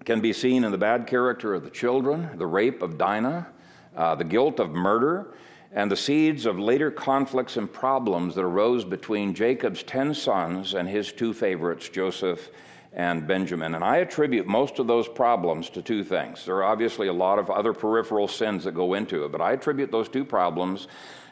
can 0.06 0.22
be 0.22 0.32
seen 0.32 0.64
in 0.64 0.72
the 0.72 0.78
bad 0.78 1.06
character 1.06 1.54
of 1.54 1.66
the 1.66 1.70
children, 1.70 2.30
the 2.38 2.48
rape 2.48 2.82
of 2.82 2.98
Dinah, 2.98 3.46
uh, 3.94 4.16
the 4.16 4.24
guilt 4.24 4.62
of 4.62 4.70
murder, 4.70 5.34
and 5.74 5.92
the 5.92 5.98
seeds 5.98 6.46
of 6.46 6.58
later 6.58 6.92
conflicts 6.92 7.58
and 7.58 7.70
problems 7.74 8.36
that 8.36 8.46
arose 8.46 8.86
between 8.86 9.34
Jacob's 9.34 9.84
ten 9.84 10.14
sons 10.14 10.76
and 10.76 10.88
his 10.88 11.12
two 11.12 11.34
favorites, 11.34 11.90
Joseph 11.90 12.50
and 12.98 13.28
Benjamin. 13.28 13.76
And 13.76 13.84
I 13.84 13.98
attribute 13.98 14.48
most 14.48 14.80
of 14.80 14.88
those 14.88 15.08
problems 15.08 15.70
to 15.70 15.84
two 15.84 16.04
things. 16.04 16.44
There 16.46 16.56
are 16.56 16.64
obviously 16.64 17.08
a 17.08 17.14
lot 17.14 17.38
of 17.38 17.52
other 17.52 17.72
peripheral 17.72 18.28
sins 18.28 18.64
that 18.64 18.74
go 18.74 18.96
into 18.96 19.24
it, 19.24 19.32
but 19.32 19.40
I 19.40 19.54
attribute 19.54 19.92
those 19.92 20.10
two 20.10 20.26
problems 20.26 20.88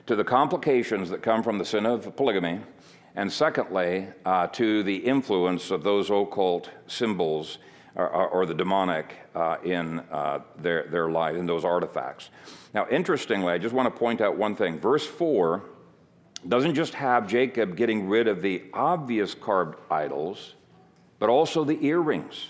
to 0.06 0.16
the 0.16 0.24
complications 0.24 1.10
that 1.10 1.24
come 1.24 1.42
from 1.42 1.58
the 1.58 1.66
sin 1.66 1.88
of 1.88 2.16
polygamy, 2.16 2.60
and 3.16 3.32
secondly, 3.32 4.08
uh, 4.26 4.46
to 4.48 4.84
the 4.84 4.96
influence 4.96 5.72
of 5.72 5.84
those 5.84 6.12
occult 6.12 6.70
symbols 6.86 7.58
or, 7.96 8.10
or 8.10 8.46
the 8.46 8.54
demonic 8.54 9.16
uh, 9.34 9.58
in 9.64 10.02
uh, 10.12 10.42
their, 10.60 10.84
their 10.84 11.10
life, 11.10 11.36
in 11.36 11.48
those 11.48 11.66
artifacts. 11.66 12.30
Now, 12.76 12.88
interestingly, 12.92 13.52
I 13.52 13.58
just 13.58 13.74
want 13.74 13.92
to 13.92 14.00
point 14.00 14.22
out 14.22 14.38
one 14.38 14.56
thing. 14.56 14.78
Verse 14.80 15.08
4 15.08 15.64
doesn't 16.48 16.76
just 16.76 16.94
have 16.94 17.28
Jacob 17.28 17.76
getting 17.76 18.08
rid 18.08 18.28
of 18.28 18.44
the 18.44 18.66
obvious 18.72 19.34
carved 19.34 19.80
idols, 19.90 20.54
but 21.20 21.30
also 21.30 21.64
the 21.64 21.84
earrings. 21.86 22.50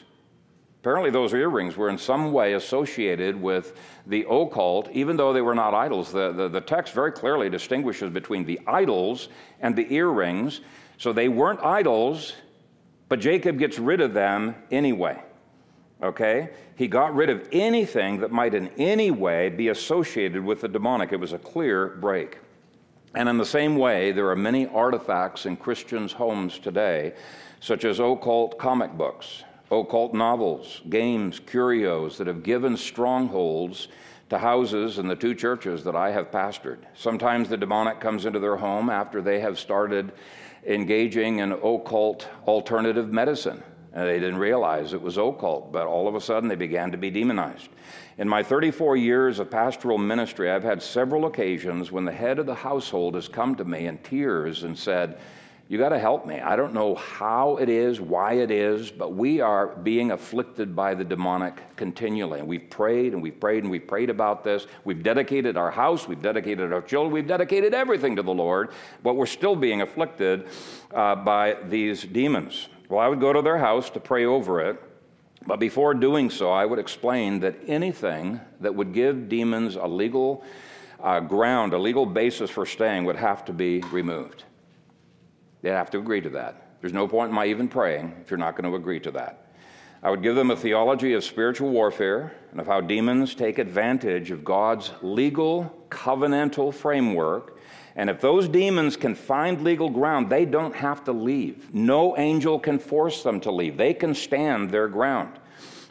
Apparently, 0.82 1.10
those 1.10 1.34
earrings 1.34 1.76
were 1.76 1.90
in 1.90 1.98
some 1.98 2.32
way 2.32 2.54
associated 2.54 3.40
with 3.42 3.74
the 4.06 4.26
occult, 4.30 4.90
even 4.92 5.18
though 5.18 5.34
they 5.34 5.42
were 5.42 5.56
not 5.56 5.74
idols. 5.74 6.12
The, 6.12 6.32
the, 6.32 6.48
the, 6.48 6.62
text 6.62 6.94
very 6.94 7.12
clearly 7.12 7.50
distinguishes 7.50 8.12
between 8.12 8.46
the 8.46 8.60
idols 8.68 9.30
and 9.62 9.76
the 9.76 9.92
earrings. 9.92 10.62
So 11.00 11.12
they 11.12 11.28
weren't 11.28 11.60
idols, 11.62 12.34
but 13.10 13.20
Jacob 13.20 13.58
gets 13.58 13.80
rid 13.80 14.00
of 14.00 14.14
them 14.14 14.56
anyway 14.70 15.24
okay? 16.04 16.50
He 16.76 16.88
got 16.88 17.16
rid 17.16 17.30
of 17.30 17.48
anything 17.52 18.20
that 18.20 18.32
might 18.32 18.54
in 18.54 18.70
any 18.78 19.12
way 19.12 19.50
be 19.50 19.70
associated 19.70 20.44
with 20.44 20.62
the 20.62 20.68
demonic. 20.68 21.12
It 21.12 21.20
was 21.20 21.34
a 21.34 21.38
clear 21.38 21.88
break. 21.88 22.40
And 23.14 23.30
in 23.30 23.38
the 23.38 23.46
same 23.46 23.78
way, 23.78 24.12
there 24.12 24.30
are 24.30 24.36
many 24.36 24.68
artifacts 24.68 25.46
in 25.46 25.56
Christians' 25.56 26.12
homes 26.12 26.60
today, 26.60 27.14
such 27.66 27.84
as 27.84 28.00
occult 28.00 28.60
comic 28.60 28.96
books, 28.96 29.44
occult 29.72 30.14
novels, 30.14 30.84
games, 30.88 31.40
curios 31.40 32.16
that 32.16 32.28
have 32.28 32.44
given 32.44 32.78
strongholds 32.78 33.88
to 34.30 34.38
houses 34.38 35.00
in 35.00 35.08
the 35.08 35.16
two 35.16 35.34
churches 35.34 35.84
that 35.84 35.96
I 35.96 36.12
have 36.12 36.30
pastored. 36.30 36.78
Sometimes 36.94 37.50
the 37.50 37.58
demonic 37.58 38.00
comes 38.00 38.28
into 38.28 38.38
their 38.38 38.56
home 38.56 38.92
after 38.92 39.20
they 39.20 39.40
have 39.40 39.58
started 39.58 40.12
engaging 40.68 41.40
in 41.40 41.54
occult 41.54 42.28
alternative 42.46 43.12
medicine 43.12 43.64
and 43.94 44.08
they 44.08 44.20
didn't 44.20 44.38
realize 44.38 44.94
it 44.94 45.02
was 45.02 45.18
occult, 45.18 45.72
but 45.72 45.88
all 45.88 46.08
of 46.08 46.14
a 46.14 46.22
sudden 46.22 46.48
they 46.48 46.56
began 46.56 46.92
to 46.92 46.98
be 46.98 47.10
demonized. 47.10 47.70
In 48.20 48.30
my 48.30 48.44
34 48.44 48.96
years 48.96 49.40
of 49.40 49.50
pastoral 49.50 49.98
ministry, 49.98 50.52
I've 50.52 50.64
had 50.64 50.84
several 50.84 51.26
occasions 51.26 51.92
when 51.92 52.06
the 52.06 52.12
head 52.12 52.38
of 52.38 52.46
the 52.46 52.54
household 52.54 53.16
has 53.16 53.28
come 53.28 53.56
to 53.56 53.66
me 53.66 53.88
in 53.88 53.98
tears 54.00 54.62
and 54.62 54.78
said, 54.78 55.18
You 55.68 55.80
got 55.80 55.90
to 55.90 56.00
help 56.00 56.28
me. 56.28 56.40
I 56.40 56.56
don't 56.56 56.76
know 56.76 56.94
how 56.94 57.58
it 57.58 57.70
is, 57.70 58.00
why 58.00 58.34
it 58.34 58.52
is, 58.52 58.92
but 58.92 59.14
we 59.14 59.42
are 59.42 59.68
being 59.68 60.12
afflicted 60.12 60.76
by 60.76 60.94
the 60.94 61.04
demonic 61.04 61.76
continually. 61.76 62.38
And 62.38 62.48
we've 62.48 62.70
prayed 62.70 63.14
and 63.14 63.22
we've 63.22 63.40
prayed 63.40 63.64
and 63.64 63.72
we've 63.72 63.88
prayed 63.88 64.12
about 64.12 64.44
this. 64.44 64.68
We've 64.84 65.02
dedicated 65.02 65.58
our 65.58 65.72
house, 65.72 66.08
we've 66.08 66.22
dedicated 66.22 66.72
our 66.72 66.84
children, 66.84 67.12
we've 67.12 67.28
dedicated 67.28 67.74
everything 67.74 68.16
to 68.16 68.22
the 68.22 68.34
Lord, 68.34 68.74
but 69.02 69.16
we're 69.16 69.26
still 69.26 69.56
being 69.56 69.82
afflicted 69.82 70.48
uh, 70.94 71.16
by 71.16 71.58
these 71.68 72.04
demons. 72.04 72.70
Well, 72.88 73.00
I 73.00 73.08
would 73.08 73.20
go 73.20 73.34
to 73.34 73.42
their 73.42 73.58
house 73.58 73.90
to 73.92 74.00
pray 74.00 74.26
over 74.26 74.62
it, 74.62 74.80
but 75.48 75.60
before 75.60 75.96
doing 75.96 76.30
so, 76.30 76.52
I 76.52 76.68
would 76.68 76.78
explain 76.78 77.40
that 77.40 77.56
anything 77.66 78.40
that 78.60 78.76
would 78.76 78.94
give 78.94 79.30
demons 79.30 79.78
a 79.78 79.88
legal 79.88 80.44
uh, 81.02 81.22
ground, 81.22 81.74
a 81.74 81.80
legal 81.80 82.06
basis 82.06 82.52
for 82.52 82.68
staying, 82.68 83.06
would 83.06 83.16
have 83.16 83.44
to 83.46 83.54
be 83.54 83.80
removed. 83.92 84.44
They'd 85.66 85.72
have 85.72 85.90
to 85.90 85.98
agree 85.98 86.22
to 86.22 86.30
that. 86.30 86.62
There's 86.80 86.94
no 86.94 87.08
point 87.08 87.30
in 87.30 87.36
my 87.36 87.48
even 87.48 87.68
praying 87.68 88.14
if 88.22 88.30
you're 88.30 88.38
not 88.38 88.56
going 88.56 88.70
to 88.70 88.78
agree 88.78 89.00
to 89.00 89.10
that. 89.10 89.48
I 90.04 90.12
would 90.12 90.22
give 90.22 90.36
them 90.36 90.52
a 90.52 90.56
theology 90.56 91.14
of 91.14 91.24
spiritual 91.24 91.72
warfare 91.72 92.36
and 92.52 92.60
of 92.60 92.68
how 92.68 92.82
demons 92.82 93.34
take 93.34 93.58
advantage 93.58 94.30
of 94.30 94.46
God's 94.46 94.92
legal 95.02 95.76
covenantal 95.90 96.72
framework 96.72 97.58
and 97.96 98.12
if 98.12 98.22
those 98.22 98.48
demons 98.48 98.96
can 98.96 99.16
find 99.16 99.62
legal 99.62 99.90
ground, 99.90 100.30
they 100.30 100.46
don't 100.46 100.76
have 100.76 101.04
to 101.06 101.12
leave. 101.12 101.74
No 101.74 102.16
angel 102.16 102.60
can 102.60 102.78
force 102.78 103.24
them 103.24 103.40
to 103.40 103.52
leave, 103.52 103.76
they 103.76 103.96
can 103.96 104.14
stand 104.14 104.70
their 104.70 104.88
ground. 104.88 105.40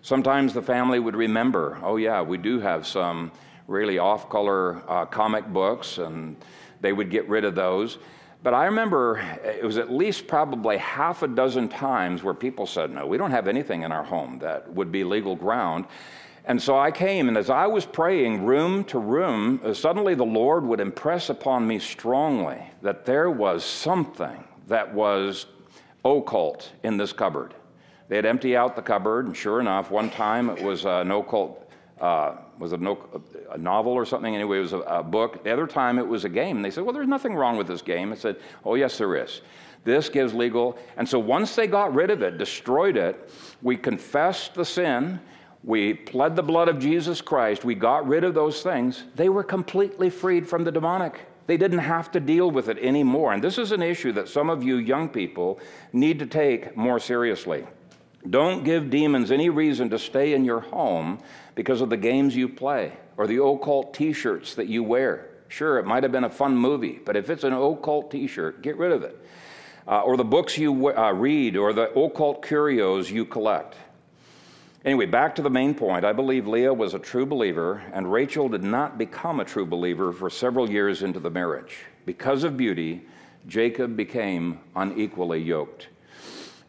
Sometimes 0.02 0.54
the 0.54 0.62
family 0.62 1.00
would 1.00 1.16
remember, 1.16 1.78
oh, 1.82 1.96
yeah, 1.96 2.22
we 2.22 2.38
do 2.38 2.60
have 2.60 2.86
some 2.86 3.32
really 3.66 3.98
off 3.98 4.28
color 4.28 4.88
uh, 4.88 5.06
comic 5.06 5.46
books, 5.46 5.98
and 5.98 6.36
they 6.80 6.92
would 6.92 7.10
get 7.10 7.28
rid 7.28 7.44
of 7.44 7.56
those. 7.56 7.98
But 8.44 8.52
I 8.52 8.66
remember 8.66 9.20
it 9.42 9.64
was 9.64 9.78
at 9.78 9.90
least 9.90 10.26
probably 10.26 10.76
half 10.76 11.22
a 11.22 11.28
dozen 11.28 11.66
times 11.66 12.22
where 12.22 12.34
people 12.34 12.66
said, 12.66 12.90
no, 12.90 13.06
we 13.06 13.16
don't 13.16 13.30
have 13.30 13.48
anything 13.48 13.84
in 13.84 13.90
our 13.90 14.04
home 14.04 14.38
that 14.40 14.70
would 14.70 14.92
be 14.92 15.02
legal 15.02 15.34
ground. 15.34 15.86
And 16.44 16.60
so 16.60 16.78
I 16.78 16.90
came, 16.90 17.28
and 17.28 17.38
as 17.38 17.48
I 17.48 17.66
was 17.66 17.86
praying 17.86 18.44
room 18.44 18.84
to 18.84 18.98
room, 18.98 19.62
uh, 19.64 19.72
suddenly 19.72 20.14
the 20.14 20.26
Lord 20.26 20.62
would 20.66 20.78
impress 20.78 21.30
upon 21.30 21.66
me 21.66 21.78
strongly 21.78 22.62
that 22.82 23.06
there 23.06 23.30
was 23.30 23.64
something 23.64 24.44
that 24.68 24.92
was 24.92 25.46
occult 26.04 26.70
in 26.82 26.98
this 26.98 27.14
cupboard. 27.14 27.54
They'd 28.08 28.26
empty 28.26 28.58
out 28.58 28.76
the 28.76 28.82
cupboard, 28.82 29.24
and 29.24 29.34
sure 29.34 29.58
enough, 29.58 29.90
one 29.90 30.10
time 30.10 30.50
it 30.50 30.62
was 30.62 30.84
an 30.84 31.10
occult, 31.10 31.66
uh, 31.98 32.34
was 32.58 32.72
a, 32.72 32.76
no, 32.76 32.98
a, 33.50 33.58
novel 33.58 33.92
or 33.92 34.04
something. 34.04 34.34
Anyway, 34.34 34.58
it 34.58 34.62
was 34.62 34.72
a, 34.72 34.78
a, 34.80 35.02
book. 35.02 35.44
The 35.44 35.52
other 35.52 35.66
time 35.66 35.98
it 35.98 36.06
was 36.06 36.24
a 36.24 36.28
game. 36.28 36.56
And 36.56 36.64
they 36.64 36.70
said, 36.70 36.84
Well, 36.84 36.92
there's 36.92 37.08
nothing 37.08 37.34
wrong 37.34 37.56
with 37.56 37.66
this 37.66 37.82
game. 37.82 38.12
I 38.12 38.16
said, 38.16 38.36
Oh, 38.64 38.74
yes, 38.74 38.98
there 38.98 39.16
is. 39.16 39.40
This 39.84 40.08
gives 40.08 40.32
legal. 40.32 40.78
And 40.96 41.08
so 41.08 41.18
once 41.18 41.54
they 41.54 41.66
got 41.66 41.94
rid 41.94 42.10
of 42.10 42.22
it, 42.22 42.38
destroyed 42.38 42.96
it, 42.96 43.30
we 43.62 43.76
confessed 43.76 44.54
the 44.54 44.64
sin 44.64 45.20
we 45.64 45.94
pled 45.94 46.36
the 46.36 46.42
blood 46.42 46.68
of 46.68 46.78
Jesus 46.78 47.22
Christ, 47.22 47.64
we 47.64 47.74
got 47.74 48.06
rid 48.06 48.22
of 48.22 48.34
those 48.34 48.62
things, 48.62 49.04
they 49.14 49.30
were 49.30 49.42
completely 49.42 50.10
freed 50.10 50.46
from 50.46 50.62
the 50.62 50.70
demonic. 50.70 51.20
They 51.46 51.56
didn't 51.56 51.78
have 51.78 52.10
to 52.12 52.20
deal 52.20 52.50
with 52.50 52.68
it 52.68 52.78
anymore. 52.78 53.32
And 53.32 53.42
this 53.42 53.58
is 53.58 53.72
an 53.72 53.82
issue 53.82 54.12
that 54.12 54.28
some 54.28 54.48
of 54.48 54.62
you 54.62 54.76
young 54.76 55.08
people 55.08 55.60
need 55.92 56.18
to 56.18 56.26
take 56.26 56.76
more 56.76 56.98
seriously. 56.98 57.66
Don't 58.28 58.64
give 58.64 58.90
demons 58.90 59.30
any 59.30 59.50
reason 59.50 59.90
to 59.90 59.98
stay 59.98 60.32
in 60.32 60.44
your 60.44 60.60
home 60.60 61.20
because 61.54 61.80
of 61.80 61.90
the 61.90 61.96
games 61.96 62.34
you 62.34 62.48
play 62.48 62.92
or 63.16 63.26
the 63.26 63.42
occult 63.42 63.94
t 63.94 64.12
shirts 64.12 64.54
that 64.54 64.66
you 64.66 64.82
wear. 64.82 65.28
Sure, 65.48 65.78
it 65.78 65.86
might 65.86 66.02
have 66.02 66.12
been 66.12 66.24
a 66.24 66.30
fun 66.30 66.56
movie, 66.56 66.98
but 67.04 67.16
if 67.16 67.30
it's 67.30 67.44
an 67.44 67.52
occult 67.52 68.10
t 68.10 68.26
shirt, 68.26 68.62
get 68.62 68.76
rid 68.76 68.92
of 68.92 69.02
it. 69.02 69.18
Uh, 69.86 70.00
or 70.00 70.16
the 70.16 70.24
books 70.24 70.56
you 70.56 70.96
uh, 70.96 71.12
read 71.12 71.56
or 71.56 71.72
the 71.72 71.90
occult 71.98 72.44
curios 72.44 73.10
you 73.10 73.24
collect. 73.24 73.76
Anyway, 74.84 75.06
back 75.06 75.34
to 75.34 75.42
the 75.42 75.50
main 75.50 75.74
point. 75.74 76.04
I 76.04 76.12
believe 76.12 76.46
Leah 76.46 76.72
was 76.72 76.94
a 76.94 76.98
true 76.98 77.24
believer, 77.24 77.82
and 77.92 78.10
Rachel 78.10 78.48
did 78.48 78.62
not 78.62 78.98
become 78.98 79.40
a 79.40 79.44
true 79.44 79.64
believer 79.64 80.12
for 80.12 80.28
several 80.28 80.70
years 80.70 81.02
into 81.02 81.20
the 81.20 81.30
marriage. 81.30 81.78
Because 82.04 82.44
of 82.44 82.56
beauty, 82.56 83.02
Jacob 83.46 83.96
became 83.96 84.60
unequally 84.74 85.40
yoked. 85.40 85.88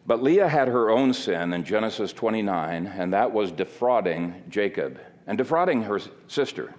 But 0.06 0.22
Leah 0.22 0.48
had 0.48 0.68
her 0.68 0.90
own 0.90 1.14
sin 1.14 1.54
in 1.54 1.64
Genesis 1.64 2.14
29, 2.14 2.88
and 2.88 3.14
that 3.14 3.32
was 3.32 3.52
defrauding 3.52 4.44
Jacob 4.50 5.00
and 5.26 5.38
defrauding 5.38 5.82
her 5.84 6.00
sister. 6.28 6.74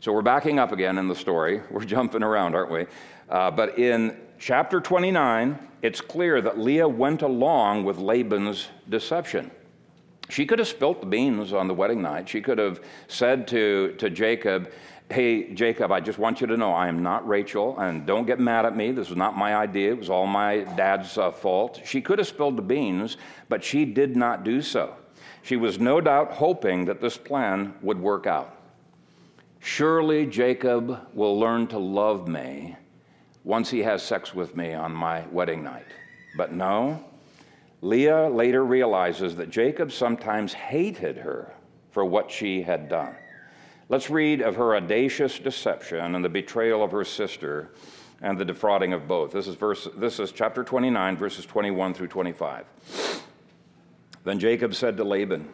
So 0.00 0.12
we're 0.12 0.22
backing 0.22 0.58
up 0.58 0.72
again 0.72 0.98
in 0.98 1.06
the 1.06 1.14
story. 1.14 1.60
We're 1.70 1.84
jumping 1.84 2.24
around, 2.24 2.56
aren't 2.56 2.72
we? 2.72 2.86
Uh, 3.28 3.52
but 3.52 3.78
in 3.78 4.16
chapter 4.38 4.80
29, 4.80 5.56
it's 5.82 6.00
clear 6.00 6.40
that 6.40 6.58
Leah 6.58 6.88
went 6.88 7.22
along 7.22 7.84
with 7.84 7.98
Laban's 7.98 8.68
deception. 8.88 9.50
She 10.28 10.46
could 10.46 10.58
have 10.58 10.68
spilt 10.68 11.00
the 11.00 11.06
beans 11.06 11.52
on 11.52 11.68
the 11.68 11.74
wedding 11.74 12.02
night. 12.02 12.28
She 12.28 12.40
could 12.40 12.58
have 12.58 12.80
said 13.06 13.46
to, 13.48 13.94
to 13.98 14.10
Jacob, 14.10 14.72
Hey, 15.12 15.52
Jacob, 15.52 15.92
I 15.92 16.00
just 16.00 16.18
want 16.18 16.40
you 16.40 16.46
to 16.46 16.56
know 16.56 16.72
I 16.72 16.88
am 16.88 17.02
not 17.02 17.28
Rachel, 17.28 17.78
and 17.78 18.06
don't 18.06 18.26
get 18.26 18.40
mad 18.40 18.64
at 18.64 18.74
me. 18.74 18.92
This 18.92 19.10
was 19.10 19.18
not 19.18 19.36
my 19.36 19.54
idea. 19.54 19.90
It 19.90 19.98
was 19.98 20.08
all 20.08 20.26
my 20.26 20.60
dad's 20.74 21.18
uh, 21.18 21.30
fault. 21.30 21.82
She 21.84 22.00
could 22.00 22.18
have 22.18 22.26
spilled 22.26 22.56
the 22.56 22.62
beans, 22.62 23.18
but 23.50 23.62
she 23.62 23.84
did 23.84 24.16
not 24.16 24.42
do 24.42 24.62
so. 24.62 24.96
She 25.42 25.56
was 25.56 25.78
no 25.78 26.00
doubt 26.00 26.32
hoping 26.32 26.86
that 26.86 27.02
this 27.02 27.18
plan 27.18 27.74
would 27.82 28.00
work 28.00 28.26
out. 28.26 28.56
Surely 29.60 30.24
Jacob 30.24 31.06
will 31.12 31.38
learn 31.38 31.66
to 31.66 31.78
love 31.78 32.26
me 32.26 32.74
once 33.44 33.68
he 33.68 33.80
has 33.80 34.02
sex 34.02 34.34
with 34.34 34.56
me 34.56 34.72
on 34.72 34.94
my 34.94 35.26
wedding 35.26 35.62
night. 35.62 35.88
But 36.38 36.54
no, 36.54 37.04
Leah 37.82 38.30
later 38.30 38.64
realizes 38.64 39.36
that 39.36 39.50
Jacob 39.50 39.92
sometimes 39.92 40.54
hated 40.54 41.18
her 41.18 41.52
for 41.90 42.02
what 42.02 42.30
she 42.30 42.62
had 42.62 42.88
done. 42.88 43.14
Let's 43.92 44.08
read 44.08 44.40
of 44.40 44.56
her 44.56 44.74
audacious 44.74 45.38
deception 45.38 46.14
and 46.14 46.24
the 46.24 46.30
betrayal 46.30 46.82
of 46.82 46.92
her 46.92 47.04
sister 47.04 47.68
and 48.22 48.38
the 48.38 48.44
defrauding 48.46 48.94
of 48.94 49.06
both. 49.06 49.32
This 49.32 49.46
is, 49.46 49.54
verse, 49.54 49.86
this 49.94 50.18
is 50.18 50.32
chapter 50.32 50.64
29, 50.64 51.14
verses 51.18 51.44
21 51.44 51.92
through 51.92 52.06
25. 52.06 52.64
Then 54.24 54.38
Jacob 54.38 54.74
said 54.74 54.96
to 54.96 55.04
Laban, 55.04 55.46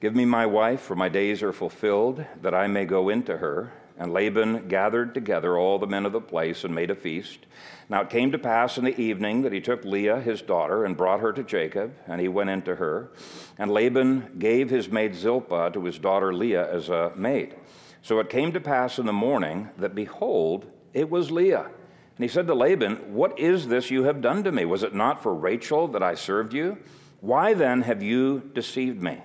Give 0.00 0.14
me 0.14 0.24
my 0.24 0.46
wife, 0.46 0.80
for 0.80 0.94
my 0.94 1.08
days 1.08 1.42
are 1.42 1.52
fulfilled, 1.52 2.24
that 2.40 2.54
I 2.54 2.68
may 2.68 2.84
go 2.84 3.08
into 3.08 3.36
her. 3.38 3.72
And 3.96 4.12
Laban 4.12 4.66
gathered 4.66 5.14
together 5.14 5.56
all 5.56 5.78
the 5.78 5.86
men 5.86 6.04
of 6.04 6.12
the 6.12 6.20
place 6.20 6.64
and 6.64 6.74
made 6.74 6.90
a 6.90 6.96
feast. 6.96 7.46
Now 7.88 8.02
it 8.02 8.10
came 8.10 8.32
to 8.32 8.38
pass 8.38 8.76
in 8.76 8.84
the 8.84 9.00
evening 9.00 9.42
that 9.42 9.52
he 9.52 9.60
took 9.60 9.84
Leah, 9.84 10.20
his 10.20 10.42
daughter, 10.42 10.84
and 10.84 10.96
brought 10.96 11.20
her 11.20 11.32
to 11.32 11.44
Jacob, 11.44 11.94
and 12.06 12.20
he 12.20 12.28
went 12.28 12.50
into 12.50 12.74
her. 12.74 13.10
And 13.56 13.70
Laban 13.70 14.36
gave 14.38 14.68
his 14.68 14.88
maid 14.88 15.14
Zilpah 15.14 15.70
to 15.74 15.84
his 15.84 15.98
daughter 15.98 16.34
Leah 16.34 16.72
as 16.72 16.88
a 16.88 17.12
maid. 17.14 17.54
So 18.02 18.18
it 18.18 18.30
came 18.30 18.52
to 18.52 18.60
pass 18.60 18.98
in 18.98 19.06
the 19.06 19.12
morning 19.12 19.70
that, 19.78 19.94
behold, 19.94 20.66
it 20.92 21.08
was 21.08 21.30
Leah. 21.30 21.70
And 22.16 22.22
he 22.22 22.28
said 22.28 22.46
to 22.48 22.54
Laban, 22.54 23.14
What 23.14 23.38
is 23.38 23.68
this 23.68 23.90
you 23.90 24.04
have 24.04 24.20
done 24.20 24.44
to 24.44 24.52
me? 24.52 24.64
Was 24.64 24.82
it 24.82 24.94
not 24.94 25.22
for 25.22 25.34
Rachel 25.34 25.88
that 25.88 26.02
I 26.02 26.14
served 26.14 26.52
you? 26.52 26.78
Why 27.20 27.54
then 27.54 27.82
have 27.82 28.02
you 28.02 28.50
deceived 28.54 29.02
me? 29.02 29.22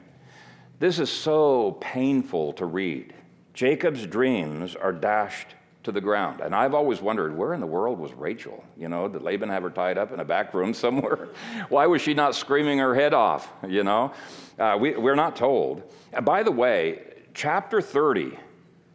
This 0.80 1.00
is 1.00 1.10
so 1.10 1.74
painful 1.82 2.54
to 2.54 2.66
read. 2.66 3.14
Jacob's 3.60 4.08
dreams 4.08 4.74
are 4.78 4.94
dashed 4.94 5.48
to 5.84 5.92
the 5.92 6.00
ground. 6.00 6.40
And 6.40 6.56
I've 6.56 6.74
always 6.74 7.02
wondered 7.02 7.36
where 7.36 7.54
in 7.54 7.60
the 7.60 7.68
world 7.68 8.00
was 8.00 8.14
Rachel? 8.14 8.64
You 8.78 8.88
know, 8.88 9.10
did 9.10 9.22
Laban 9.22 9.50
have 9.50 9.64
her 9.64 9.70
tied 9.70 9.98
up 9.98 10.14
in 10.14 10.22
a 10.22 10.24
back 10.24 10.54
room 10.54 10.74
somewhere? 10.74 11.28
Why 11.68 11.86
was 11.86 12.02
she 12.02 12.14
not 12.14 12.36
screaming 12.36 12.80
her 12.80 12.96
head 12.96 13.14
off? 13.14 13.52
You 13.68 13.84
know, 13.84 14.14
uh, 14.58 14.78
we, 14.80 14.96
we're 14.96 15.16
not 15.16 15.36
told. 15.36 15.84
And 16.14 16.24
by 16.26 16.42
the 16.42 16.54
way, 16.54 17.02
chapter 17.34 17.82
30, 17.82 18.40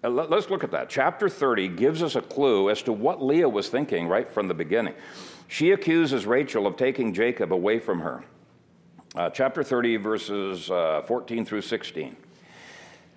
uh, 0.02 0.08
let's 0.08 0.48
look 0.48 0.64
at 0.64 0.70
that. 0.70 0.88
Chapter 0.88 1.28
30 1.28 1.68
gives 1.68 2.02
us 2.02 2.16
a 2.16 2.22
clue 2.22 2.70
as 2.70 2.80
to 2.84 2.92
what 2.94 3.22
Leah 3.22 3.50
was 3.50 3.68
thinking 3.68 4.08
right 4.08 4.32
from 4.32 4.48
the 4.48 4.54
beginning. 4.54 4.94
She 5.46 5.72
accuses 5.72 6.24
Rachel 6.24 6.66
of 6.66 6.78
taking 6.78 7.12
Jacob 7.12 7.52
away 7.52 7.80
from 7.80 8.00
her. 8.00 8.24
Uh, 9.14 9.28
chapter 9.28 9.62
30, 9.62 9.98
verses 9.98 10.70
uh, 10.70 11.02
14 11.06 11.44
through 11.44 11.60
16. 11.60 12.16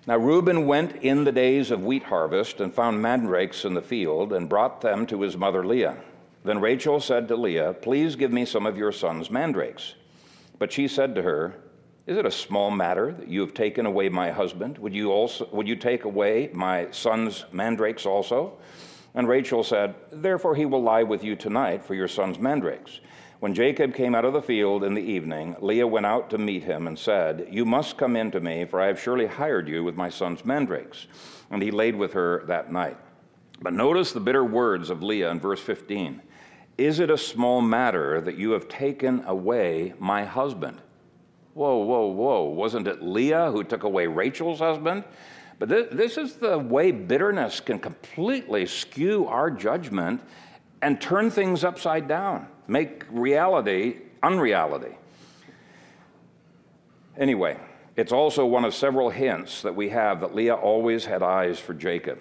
Now 0.08 0.16
Reuben 0.16 0.66
went 0.66 0.96
in 1.02 1.24
the 1.24 1.32
days 1.32 1.70
of 1.70 1.84
wheat 1.84 2.04
harvest 2.04 2.62
and 2.62 2.72
found 2.72 3.02
mandrakes 3.02 3.66
in 3.66 3.74
the 3.74 3.82
field 3.82 4.32
and 4.32 4.48
brought 4.48 4.80
them 4.80 5.04
to 5.08 5.20
his 5.20 5.36
mother 5.36 5.66
Leah. 5.66 5.98
Then 6.44 6.62
Rachel 6.62 6.98
said 6.98 7.28
to 7.28 7.36
Leah, 7.36 7.74
Please 7.74 8.16
give 8.16 8.32
me 8.32 8.46
some 8.46 8.64
of 8.64 8.78
your 8.78 8.90
son's 8.90 9.30
mandrakes. 9.30 9.96
But 10.58 10.72
she 10.72 10.88
said 10.88 11.14
to 11.14 11.20
her, 11.20 11.56
Is 12.06 12.16
it 12.16 12.24
a 12.24 12.30
small 12.30 12.70
matter 12.70 13.12
that 13.12 13.28
you 13.28 13.42
have 13.42 13.52
taken 13.52 13.84
away 13.84 14.08
my 14.08 14.30
husband? 14.30 14.78
Would 14.78 14.94
you, 14.94 15.12
also, 15.12 15.46
would 15.52 15.68
you 15.68 15.76
take 15.76 16.04
away 16.04 16.48
my 16.54 16.90
son's 16.90 17.44
mandrakes 17.52 18.06
also? 18.06 18.56
And 19.14 19.28
Rachel 19.28 19.62
said, 19.62 19.94
Therefore 20.10 20.54
he 20.54 20.64
will 20.64 20.82
lie 20.82 21.02
with 21.02 21.22
you 21.22 21.36
tonight 21.36 21.84
for 21.84 21.94
your 21.94 22.08
son's 22.08 22.38
mandrakes. 22.38 23.00
When 23.40 23.54
Jacob 23.54 23.94
came 23.94 24.16
out 24.16 24.24
of 24.24 24.32
the 24.32 24.42
field 24.42 24.82
in 24.82 24.94
the 24.94 25.00
evening, 25.00 25.54
Leah 25.60 25.86
went 25.86 26.06
out 26.06 26.28
to 26.30 26.38
meet 26.38 26.64
him 26.64 26.88
and 26.88 26.98
said, 26.98 27.46
You 27.52 27.64
must 27.64 27.96
come 27.96 28.16
in 28.16 28.32
to 28.32 28.40
me, 28.40 28.64
for 28.64 28.80
I 28.80 28.88
have 28.88 29.00
surely 29.00 29.26
hired 29.26 29.68
you 29.68 29.84
with 29.84 29.94
my 29.94 30.08
son's 30.08 30.44
mandrakes. 30.44 31.06
And 31.48 31.62
he 31.62 31.70
laid 31.70 31.94
with 31.94 32.12
her 32.14 32.42
that 32.46 32.72
night. 32.72 32.96
But 33.62 33.74
notice 33.74 34.10
the 34.10 34.18
bitter 34.18 34.44
words 34.44 34.90
of 34.90 35.04
Leah 35.04 35.30
in 35.30 35.38
verse 35.38 35.60
15 35.60 36.20
Is 36.78 36.98
it 36.98 37.10
a 37.10 37.18
small 37.18 37.60
matter 37.60 38.20
that 38.22 38.36
you 38.36 38.50
have 38.50 38.66
taken 38.66 39.22
away 39.24 39.94
my 40.00 40.24
husband? 40.24 40.80
Whoa, 41.54 41.78
whoa, 41.78 42.06
whoa. 42.08 42.42
Wasn't 42.42 42.88
it 42.88 43.02
Leah 43.04 43.52
who 43.52 43.62
took 43.62 43.84
away 43.84 44.08
Rachel's 44.08 44.58
husband? 44.58 45.04
But 45.60 45.68
this, 45.68 45.86
this 45.92 46.18
is 46.18 46.34
the 46.34 46.58
way 46.58 46.90
bitterness 46.90 47.60
can 47.60 47.78
completely 47.78 48.66
skew 48.66 49.26
our 49.26 49.48
judgment 49.48 50.22
and 50.82 51.00
turn 51.00 51.30
things 51.30 51.64
upside 51.64 52.08
down 52.08 52.48
make 52.68 53.04
reality 53.10 53.96
unreality. 54.22 54.96
Anyway, 57.16 57.58
it's 57.96 58.12
also 58.12 58.46
one 58.46 58.64
of 58.64 58.74
several 58.74 59.10
hints 59.10 59.62
that 59.62 59.74
we 59.74 59.88
have 59.88 60.20
that 60.20 60.34
Leah 60.34 60.54
always 60.54 61.04
had 61.04 61.22
eyes 61.22 61.58
for 61.58 61.74
Jacob. 61.74 62.20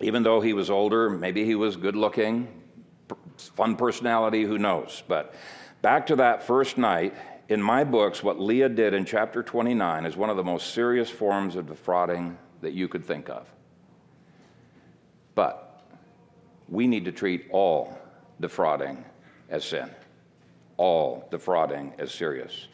Even 0.00 0.22
though 0.22 0.40
he 0.40 0.52
was 0.52 0.70
older, 0.70 1.08
maybe 1.08 1.44
he 1.44 1.54
was 1.54 1.76
good 1.76 1.96
looking, 1.96 2.46
fun 3.36 3.74
personality, 3.74 4.44
who 4.44 4.58
knows. 4.58 5.02
But 5.08 5.34
back 5.80 6.06
to 6.08 6.16
that 6.16 6.42
first 6.42 6.76
night, 6.76 7.14
in 7.48 7.62
my 7.62 7.84
books, 7.84 8.22
what 8.22 8.38
Leah 8.38 8.68
did 8.68 8.92
in 8.92 9.06
chapter 9.06 9.42
29 9.42 10.04
is 10.04 10.16
one 10.16 10.28
of 10.28 10.36
the 10.36 10.44
most 10.44 10.74
serious 10.74 11.08
forms 11.08 11.56
of 11.56 11.66
defrauding 11.66 12.36
that 12.60 12.74
you 12.74 12.86
could 12.86 13.04
think 13.04 13.30
of. 13.30 13.48
But 15.34 15.67
we 16.68 16.86
need 16.86 17.04
to 17.04 17.12
treat 17.12 17.46
all 17.50 17.98
defrauding 18.40 19.04
as 19.48 19.64
sin. 19.64 19.90
All 20.76 21.26
defrauding 21.30 21.94
is 21.98 22.12
serious. 22.12 22.68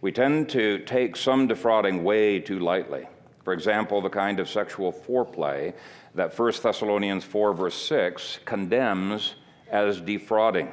We 0.00 0.12
tend 0.12 0.48
to 0.50 0.78
take 0.80 1.16
some 1.16 1.46
defrauding 1.46 2.04
way 2.04 2.38
too 2.38 2.58
lightly. 2.58 3.06
For 3.44 3.52
example, 3.52 4.00
the 4.00 4.08
kind 4.08 4.40
of 4.40 4.48
sexual 4.48 4.92
foreplay 4.92 5.74
that 6.14 6.38
1 6.38 6.52
Thessalonians 6.62 7.24
4, 7.24 7.54
verse 7.54 7.74
6 7.74 8.40
condemns 8.44 9.34
as 9.70 10.00
defrauding. 10.00 10.72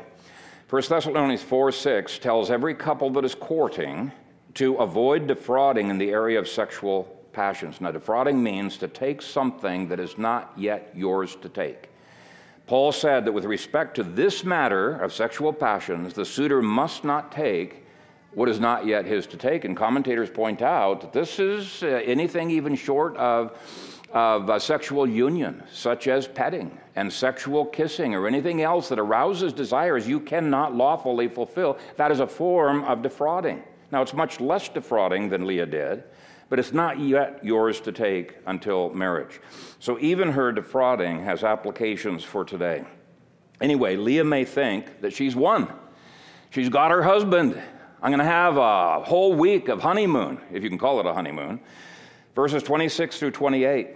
1 0.69 0.81
Thessalonians 0.89 1.43
4 1.43 1.71
6 1.71 2.19
tells 2.19 2.51
every 2.51 2.73
couple 2.73 3.09
that 3.11 3.25
is 3.25 3.35
courting 3.35 4.11
to 4.53 4.75
avoid 4.75 5.27
defrauding 5.27 5.89
in 5.89 5.97
the 5.97 6.09
area 6.09 6.39
of 6.39 6.47
sexual 6.47 7.03
passions. 7.31 7.79
Now, 7.79 7.91
defrauding 7.91 8.41
means 8.41 8.77
to 8.77 8.87
take 8.87 9.21
something 9.21 9.87
that 9.89 9.99
is 9.99 10.17
not 10.17 10.51
yet 10.57 10.91
yours 10.95 11.35
to 11.37 11.49
take. 11.49 11.89
Paul 12.67 12.91
said 12.91 13.23
that 13.23 13.31
with 13.31 13.45
respect 13.45 13.95
to 13.95 14.03
this 14.03 14.43
matter 14.43 14.97
of 14.97 15.13
sexual 15.13 15.53
passions, 15.53 16.13
the 16.13 16.25
suitor 16.25 16.61
must 16.61 17.05
not 17.05 17.31
take 17.31 17.85
what 18.33 18.49
is 18.49 18.59
not 18.59 18.85
yet 18.85 19.05
his 19.05 19.25
to 19.27 19.37
take. 19.37 19.63
And 19.63 19.75
commentators 19.75 20.29
point 20.29 20.61
out 20.61 20.99
that 20.99 21.13
this 21.13 21.39
is 21.39 21.81
uh, 21.81 21.87
anything 21.87 22.51
even 22.51 22.75
short 22.75 23.15
of, 23.15 23.57
of 24.11 24.49
a 24.49 24.59
sexual 24.59 25.07
union, 25.07 25.63
such 25.71 26.09
as 26.09 26.27
petting 26.27 26.77
and 26.97 27.11
sexual 27.11 27.65
kissing 27.65 28.13
or 28.13 28.27
anything 28.27 28.61
else 28.61 28.89
that 28.89 28.99
arouses 28.99 29.53
desires 29.53 30.05
you 30.05 30.19
cannot 30.19 30.75
lawfully 30.75 31.29
fulfill. 31.29 31.77
That 31.95 32.11
is 32.11 32.19
a 32.19 32.27
form 32.27 32.83
of 32.83 33.01
defrauding. 33.01 33.63
Now, 33.93 34.01
it's 34.01 34.13
much 34.13 34.41
less 34.41 34.67
defrauding 34.67 35.29
than 35.29 35.47
Leah 35.47 35.65
did 35.65 36.03
but 36.49 36.59
it's 36.59 36.71
not 36.71 36.99
yet 36.99 37.43
yours 37.43 37.81
to 37.81 37.91
take 37.91 38.35
until 38.45 38.89
marriage. 38.91 39.41
So 39.79 39.99
even 39.99 40.31
her 40.31 40.51
defrauding 40.51 41.23
has 41.23 41.43
applications 41.43 42.23
for 42.23 42.45
today. 42.45 42.85
Anyway, 43.59 43.95
Leah 43.95 44.23
may 44.23 44.45
think 44.45 45.01
that 45.01 45.13
she's 45.13 45.35
won. 45.35 45.67
She's 46.49 46.69
got 46.69 46.91
her 46.91 47.03
husband. 47.03 47.61
I'm 48.01 48.11
going 48.11 48.19
to 48.19 48.25
have 48.25 48.57
a 48.57 49.03
whole 49.03 49.33
week 49.33 49.67
of 49.67 49.81
honeymoon, 49.81 50.39
if 50.51 50.63
you 50.63 50.69
can 50.69 50.77
call 50.77 50.99
it 50.99 51.05
a 51.05 51.13
honeymoon. 51.13 51.59
Verses 52.35 52.61
26 52.63 53.17
through 53.19 53.31
28. 53.31 53.89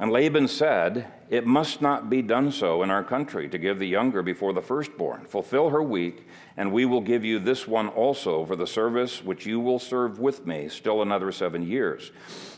And 0.00 0.10
Laban 0.10 0.48
said, 0.48 1.08
It 1.28 1.46
must 1.46 1.82
not 1.82 2.08
be 2.08 2.22
done 2.22 2.50
so 2.52 2.82
in 2.82 2.90
our 2.90 3.04
country 3.04 3.50
to 3.50 3.58
give 3.58 3.78
the 3.78 3.86
younger 3.86 4.22
before 4.22 4.54
the 4.54 4.62
firstborn. 4.62 5.26
Fulfill 5.26 5.68
her 5.68 5.82
week, 5.82 6.26
and 6.56 6.72
we 6.72 6.86
will 6.86 7.02
give 7.02 7.22
you 7.22 7.38
this 7.38 7.68
one 7.68 7.88
also 7.88 8.46
for 8.46 8.56
the 8.56 8.66
service 8.66 9.22
which 9.22 9.44
you 9.44 9.60
will 9.60 9.78
serve 9.78 10.18
with 10.18 10.46
me 10.46 10.70
still 10.70 11.02
another 11.02 11.30
seven 11.30 11.68
years. 11.68 12.12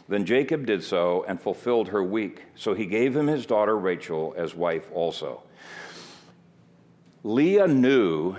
Then 0.08 0.24
Jacob 0.24 0.66
did 0.66 0.84
so 0.84 1.24
and 1.26 1.40
fulfilled 1.40 1.88
her 1.88 2.04
week. 2.04 2.44
So 2.54 2.74
he 2.74 2.86
gave 2.86 3.16
him 3.16 3.26
his 3.26 3.44
daughter 3.44 3.76
Rachel 3.76 4.34
as 4.36 4.54
wife 4.54 4.88
also. 4.92 5.42
Leah 7.24 7.66
knew 7.66 8.36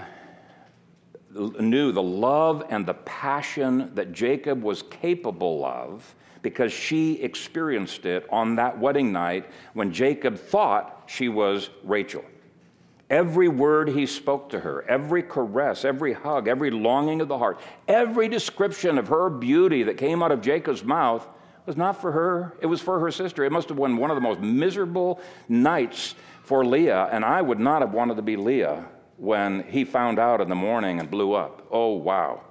knew 1.60 1.91
the 1.91 2.04
love 2.04 2.64
and 2.70 2.86
the 2.86 2.93
passion 2.93 3.91
that 3.95 4.14
Jacob 4.14 4.62
was 4.62 4.84
capable 4.84 5.66
of 5.66 6.16
because 6.43 6.71
she 6.71 7.13
experienced 7.23 8.05
it 8.05 8.27
on 8.29 8.55
that 8.57 8.77
wedding 8.77 9.11
night 9.11 9.49
when 9.73 9.91
Jacob 9.91 10.37
thought 10.37 11.05
she 11.07 11.29
was 11.29 11.71
Rachel. 11.83 12.23
Every 13.09 13.47
word 13.47 13.89
he 13.89 14.05
spoke 14.05 14.49
to 14.49 14.59
her, 14.59 14.83
every 14.87 15.23
caress, 15.23 15.85
every 15.85 16.13
hug, 16.13 16.47
every 16.47 16.69
longing 16.71 17.21
of 17.21 17.27
the 17.27 17.37
heart, 17.37 17.59
every 17.87 18.27
description 18.27 18.97
of 18.97 19.07
her 19.07 19.29
beauty 19.29 19.83
that 19.83 19.97
came 19.97 20.21
out 20.21 20.31
of 20.31 20.41
Jacob's 20.41 20.83
mouth 20.83 21.27
was 21.65 21.77
not 21.77 21.99
for 21.99 22.11
her, 22.11 22.57
it 22.61 22.65
was 22.65 22.81
for 22.81 22.99
her 22.99 23.11
sister. 23.11 23.43
It 23.45 23.51
must 23.51 23.69
have 23.69 23.77
been 23.77 23.97
one 23.97 24.11
of 24.11 24.15
the 24.15 24.21
most 24.21 24.41
miserable 24.41 25.21
nights 25.47 26.15
for 26.43 26.65
Leah, 26.65 27.07
and 27.11 27.23
I 27.23 27.41
would 27.41 27.59
not 27.59 27.81
have 27.81 27.93
wanted 27.93 28.15
to 28.15 28.21
be 28.21 28.35
Leah 28.35 28.85
when 29.17 29.63
he 29.69 29.85
found 29.85 30.19
out 30.19 30.41
in 30.41 30.49
the 30.49 30.55
morning 30.55 30.99
and 30.99 31.09
blew 31.09 31.33
up. 31.33 31.65
Oh, 31.71 31.93
wow. 31.93 32.41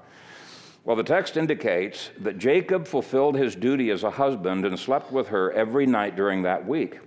Well, 0.85 0.97
the 0.97 1.05
text 1.05 1.37
indicates 1.37 2.11
that 2.21 2.39
Jacob 2.39 2.87
fulfilled 2.87 3.37
his 3.37 3.55
duty 3.55 3.91
as 3.91 4.03
a 4.03 4.11
husband 4.11 4.65
and 4.65 4.77
slept 4.79 5.13
with 5.13 5.29
her 5.29 5.53
every 5.53 5.87
night 5.87 6.17
during 6.17 6.43
that 6.43 6.67
week. 6.67 6.99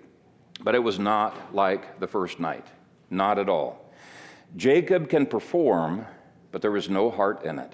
But 0.62 0.76
it 0.76 0.84
was 0.84 0.98
not 0.98 1.54
like 1.54 2.00
the 2.00 2.08
first 2.08 2.40
night, 2.40 2.66
not 3.10 3.38
at 3.38 3.50
all. 3.50 3.92
Jacob 4.56 5.10
can 5.10 5.26
perform, 5.26 6.06
but 6.52 6.62
there 6.62 6.78
is 6.78 6.90
no 6.90 7.12
heart 7.12 7.44
in 7.44 7.60
it. 7.60 7.74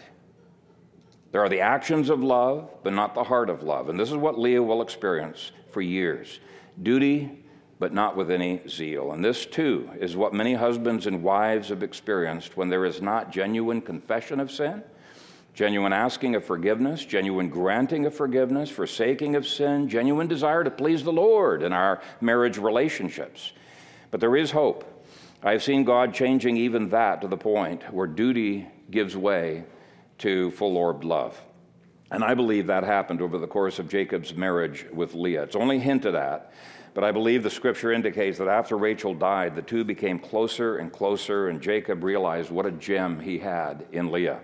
There 1.32 1.42
are 1.42 1.50
the 1.50 1.62
actions 1.62 2.10
of 2.10 2.24
love, 2.24 2.70
but 2.84 2.94
not 2.94 3.14
the 3.14 3.24
heart 3.24 3.50
of 3.50 3.62
love. 3.62 3.88
And 3.88 4.00
this 4.00 4.10
is 4.10 4.18
what 4.18 4.40
Leah 4.40 4.64
will 4.64 4.82
experience 4.82 5.52
for 5.70 5.82
years 5.82 6.40
duty, 6.82 7.44
but 7.80 7.94
not 7.94 8.16
with 8.16 8.32
any 8.32 8.62
zeal. 8.68 9.12
And 9.12 9.24
this, 9.24 9.46
too, 9.46 9.90
is 10.00 10.16
what 10.16 10.34
many 10.34 10.54
husbands 10.54 11.06
and 11.06 11.22
wives 11.22 11.70
have 11.70 11.84
experienced 11.84 12.58
when 12.58 12.70
there 12.70 12.86
is 12.86 13.02
not 13.02 13.32
genuine 13.32 13.82
confession 13.82 14.40
of 14.40 14.52
sin, 14.52 14.84
genuine 15.54 15.94
asking 15.94 16.36
of 16.36 16.46
forgiveness, 16.46 17.04
genuine 17.04 17.50
granting 17.50 18.06
of 18.06 18.16
forgiveness, 18.16 18.70
forsaking 18.70 19.36
of 19.36 19.46
sin, 19.46 19.90
genuine 19.90 20.28
desire 20.28 20.64
to 20.64 20.72
please 20.72 21.04
the 21.04 21.12
Lord 21.12 21.64
in 21.64 21.74
our 21.74 22.02
marriage 22.22 22.58
relationships. 22.58 23.52
But 24.12 24.20
there 24.20 24.36
is 24.36 24.52
hope. 24.52 24.86
I've 25.44 25.64
seen 25.64 25.84
God 25.84 26.14
changing 26.14 26.58
even 26.58 26.90
that 26.90 27.22
to 27.22 27.28
the 27.28 27.38
point 27.38 27.92
where 27.92 28.08
duty 28.08 28.68
gives 28.90 29.18
way 29.18 29.64
to 30.20 30.52
full 30.52 30.78
orbed 30.78 31.04
love. 31.04 31.40
And 32.12 32.24
I 32.24 32.36
believe 32.36 32.68
that 32.68 32.84
happened 32.84 33.22
over 33.22 33.38
the 33.38 33.48
course 33.48 33.80
of 33.80 33.90
Jacob's 33.90 34.36
marriage 34.36 34.86
with 34.94 35.16
Leah. 35.16 35.44
It's 35.44 35.56
only 35.56 35.80
hinted 35.80 36.14
at, 36.14 36.54
but 36.94 37.06
I 37.06 37.12
believe 37.12 37.42
the 37.42 37.50
scripture 37.50 37.92
indicates 37.94 38.38
that 38.38 38.50
after 38.50 38.78
Rachel 38.78 39.14
died, 39.14 39.56
the 39.56 39.62
two 39.62 39.86
became 39.86 40.20
closer 40.20 40.78
and 40.78 40.92
closer, 40.92 41.48
and 41.48 41.62
Jacob 41.62 42.04
realized 42.04 42.52
what 42.52 42.66
a 42.66 42.72
gem 42.72 43.20
he 43.20 43.40
had 43.40 43.86
in 43.94 44.12
Leah. 44.12 44.42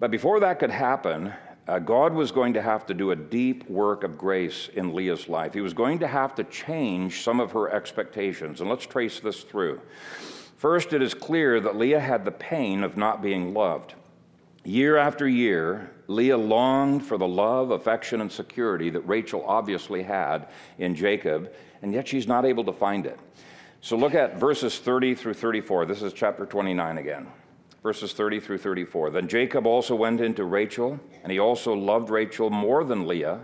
But 0.00 0.10
before 0.10 0.40
that 0.40 0.58
could 0.58 0.70
happen, 0.70 1.32
uh, 1.66 1.78
God 1.78 2.14
was 2.14 2.32
going 2.32 2.54
to 2.54 2.62
have 2.62 2.86
to 2.86 2.94
do 2.94 3.10
a 3.10 3.16
deep 3.16 3.68
work 3.68 4.04
of 4.04 4.16
grace 4.16 4.70
in 4.74 4.94
Leah's 4.94 5.28
life. 5.28 5.52
He 5.52 5.60
was 5.60 5.74
going 5.74 5.98
to 5.98 6.06
have 6.06 6.34
to 6.36 6.44
change 6.44 7.22
some 7.22 7.40
of 7.40 7.52
her 7.52 7.70
expectations. 7.70 8.60
And 8.60 8.70
let's 8.70 8.86
trace 8.86 9.20
this 9.20 9.42
through. 9.42 9.80
First, 10.56 10.92
it 10.92 11.02
is 11.02 11.14
clear 11.14 11.60
that 11.60 11.76
Leah 11.76 12.00
had 12.00 12.24
the 12.24 12.30
pain 12.30 12.82
of 12.82 12.96
not 12.96 13.22
being 13.22 13.52
loved. 13.52 13.94
Year 14.64 14.96
after 14.96 15.28
year, 15.28 15.90
Leah 16.08 16.38
longed 16.38 17.04
for 17.04 17.18
the 17.18 17.28
love, 17.28 17.70
affection, 17.70 18.20
and 18.20 18.30
security 18.32 18.90
that 18.90 19.00
Rachel 19.00 19.44
obviously 19.46 20.02
had 20.02 20.48
in 20.78 20.94
Jacob, 20.94 21.52
and 21.82 21.92
yet 21.92 22.08
she's 22.08 22.26
not 22.26 22.44
able 22.44 22.64
to 22.64 22.72
find 22.72 23.06
it. 23.06 23.18
So 23.80 23.96
look 23.96 24.14
at 24.14 24.38
verses 24.38 24.78
30 24.78 25.14
through 25.14 25.34
34. 25.34 25.86
This 25.86 26.02
is 26.02 26.12
chapter 26.12 26.44
29 26.44 26.98
again. 26.98 27.28
Verses 27.82 28.12
30 28.12 28.40
through 28.40 28.58
34. 28.58 29.10
Then 29.10 29.28
Jacob 29.28 29.66
also 29.66 29.94
went 29.94 30.20
into 30.20 30.44
Rachel, 30.44 30.98
and 31.22 31.30
he 31.30 31.38
also 31.38 31.74
loved 31.74 32.10
Rachel 32.10 32.50
more 32.50 32.84
than 32.84 33.06
Leah, 33.06 33.40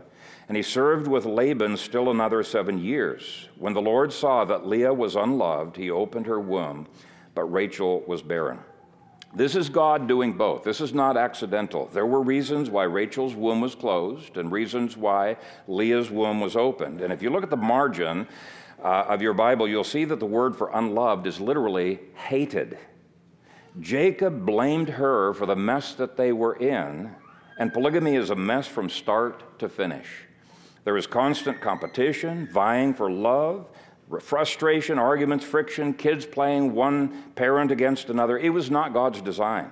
and 0.49 0.57
he 0.57 0.62
served 0.62 1.07
with 1.07 1.24
Laban 1.24 1.76
still 1.76 2.11
another 2.11 2.43
seven 2.43 2.78
years. 2.78 3.49
When 3.57 3.72
the 3.72 3.80
Lord 3.80 4.12
saw 4.12 4.45
that 4.45 4.66
Leah 4.66 4.93
was 4.93 5.16
unloved, 5.16 5.76
he 5.76 5.91
opened 5.91 6.26
her 6.26 6.41
womb, 6.41 6.89
but 7.35 7.45
Rachel 7.45 8.03
was 8.07 8.22
barren. 8.22 8.59
This 9.37 9.57
is 9.57 9.68
God 9.68 10.07
doing 10.07 10.32
both. 10.32 10.62
This 10.62 10.80
is 10.80 10.95
not 10.95 11.16
accidental. 11.16 11.87
There 11.93 12.07
were 12.07 12.22
reasons 12.22 12.70
why 12.70 12.85
Rachel's 12.85 13.35
womb 13.35 13.61
was 13.61 13.74
closed 13.74 14.37
and 14.37 14.53
reasons 14.53 14.97
why 14.97 15.37
Leah's 15.66 16.09
womb 16.09 16.41
was 16.41 16.55
opened. 16.55 17.01
And 17.01 17.12
if 17.12 17.20
you 17.20 17.30
look 17.30 17.43
at 17.43 17.51
the 17.51 17.57
margin 17.57 18.28
uh, 18.82 19.07
of 19.09 19.22
your 19.22 19.35
Bible, 19.35 19.66
you'll 19.66 19.82
see 19.82 20.05
that 20.05 20.20
the 20.20 20.26
word 20.26 20.55
for 20.55 20.70
unloved 20.72 21.26
is 21.26 21.41
literally 21.41 21.99
hated. 22.14 22.78
Jacob 23.81 24.47
blamed 24.47 24.89
her 24.89 25.35
for 25.35 25.47
the 25.47 25.57
mess 25.57 25.95
that 25.95 26.16
they 26.16 26.33
were 26.33 26.55
in, 26.55 27.11
and 27.59 27.72
polygamy 27.72 28.14
is 28.14 28.31
a 28.31 28.37
mess 28.37 28.66
from 28.66 28.89
start 28.89 29.59
to 29.59 29.68
finish. 29.68 30.09
There 30.85 30.97
is 30.97 31.07
constant 31.07 31.61
competition, 31.61 32.49
vying 32.53 32.95
for 32.95 33.11
love, 33.11 33.66
frustration, 34.20 34.99
arguments, 34.99 35.45
friction, 35.45 35.95
kids 35.95 36.27
playing 36.27 36.75
one 36.75 37.33
parent 37.33 37.70
against 37.70 38.11
another. 38.11 38.39
It 38.39 38.51
was 38.51 38.70
not 38.70 38.93
God's 38.93 39.20
design. 39.20 39.70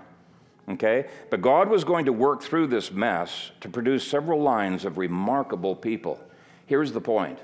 Okay? 0.69 1.07
But 1.31 1.43
God 1.43 1.69
was 1.69 1.85
going 1.85 2.07
to 2.07 2.13
work 2.13 2.43
through 2.43 2.69
this 2.69 2.91
mess 2.91 3.51
to 3.61 3.69
produce 3.69 4.07
several 4.07 4.41
lines 4.41 4.85
of 4.85 4.99
remarkable 4.99 5.77
people. 5.77 6.19
Here's 6.67 6.93
the 6.93 7.01
point 7.01 7.39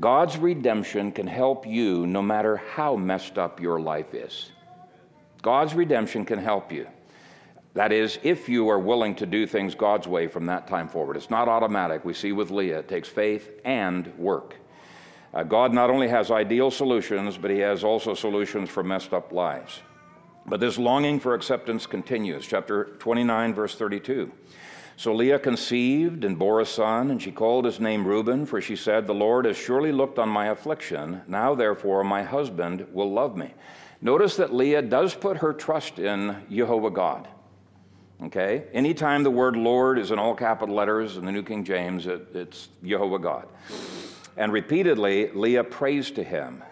God's 0.00 0.38
redemption 0.38 1.12
can 1.12 1.26
help 1.26 1.66
you 1.66 2.06
no 2.06 2.22
matter 2.22 2.56
how 2.56 2.96
messed 2.96 3.38
up 3.38 3.60
your 3.60 3.80
life 3.80 4.14
is. 4.14 4.52
God's 5.42 5.74
redemption 5.74 6.24
can 6.24 6.38
help 6.38 6.72
you. 6.72 6.86
That 7.74 7.92
is, 7.92 8.18
if 8.22 8.48
you 8.48 8.68
are 8.70 8.78
willing 8.78 9.14
to 9.16 9.26
do 9.26 9.46
things 9.46 9.74
God's 9.74 10.08
way 10.08 10.26
from 10.26 10.46
that 10.46 10.66
time 10.66 10.88
forward. 10.88 11.16
It's 11.16 11.30
not 11.30 11.48
automatic. 11.48 12.04
We 12.04 12.14
see 12.14 12.32
with 12.32 12.50
Leah, 12.50 12.80
it 12.80 12.88
takes 12.88 13.08
faith 13.08 13.50
and 13.64 14.12
work. 14.18 14.56
Uh, 15.32 15.42
God 15.42 15.72
not 15.74 15.90
only 15.90 16.08
has 16.08 16.30
ideal 16.30 16.70
solutions, 16.70 17.36
but 17.36 17.50
He 17.50 17.58
has 17.58 17.84
also 17.84 18.14
solutions 18.14 18.70
for 18.70 18.82
messed 18.82 19.12
up 19.12 19.32
lives. 19.32 19.80
But 20.46 20.60
this 20.60 20.78
longing 20.78 21.20
for 21.20 21.34
acceptance 21.34 21.86
continues. 21.86 22.46
Chapter 22.46 22.96
29, 22.98 23.54
verse 23.54 23.74
32. 23.74 24.32
So 24.96 25.14
Leah 25.14 25.38
conceived 25.38 26.24
and 26.24 26.36
bore 26.36 26.60
a 26.60 26.66
son, 26.66 27.12
and 27.12 27.22
she 27.22 27.30
called 27.30 27.66
his 27.66 27.78
name 27.78 28.04
Reuben, 28.04 28.46
for 28.46 28.60
she 28.60 28.74
said, 28.74 29.06
The 29.06 29.14
Lord 29.14 29.44
has 29.44 29.56
surely 29.56 29.92
looked 29.92 30.18
on 30.18 30.28
my 30.28 30.46
affliction. 30.46 31.22
Now, 31.28 31.54
therefore, 31.54 32.02
my 32.02 32.24
husband 32.24 32.84
will 32.92 33.12
love 33.12 33.36
me. 33.36 33.52
Notice 34.00 34.36
that 34.36 34.54
Leah 34.54 34.82
does 34.82 35.14
put 35.14 35.38
her 35.38 35.52
trust 35.52 35.98
in 35.98 36.36
Jehovah 36.50 36.90
God. 36.90 37.28
Okay? 38.24 38.64
Anytime 38.72 39.22
the 39.22 39.30
word 39.30 39.56
Lord 39.56 39.98
is 39.98 40.10
in 40.10 40.18
all 40.18 40.34
capital 40.34 40.74
letters 40.74 41.16
in 41.16 41.24
the 41.24 41.32
New 41.32 41.42
King 41.42 41.64
James, 41.64 42.06
it, 42.06 42.28
it's 42.34 42.68
Jehovah 42.84 43.18
God. 43.18 43.48
And 44.36 44.52
repeatedly, 44.52 45.30
Leah 45.32 45.64
prays 45.64 46.10
to 46.12 46.22
him. 46.22 46.62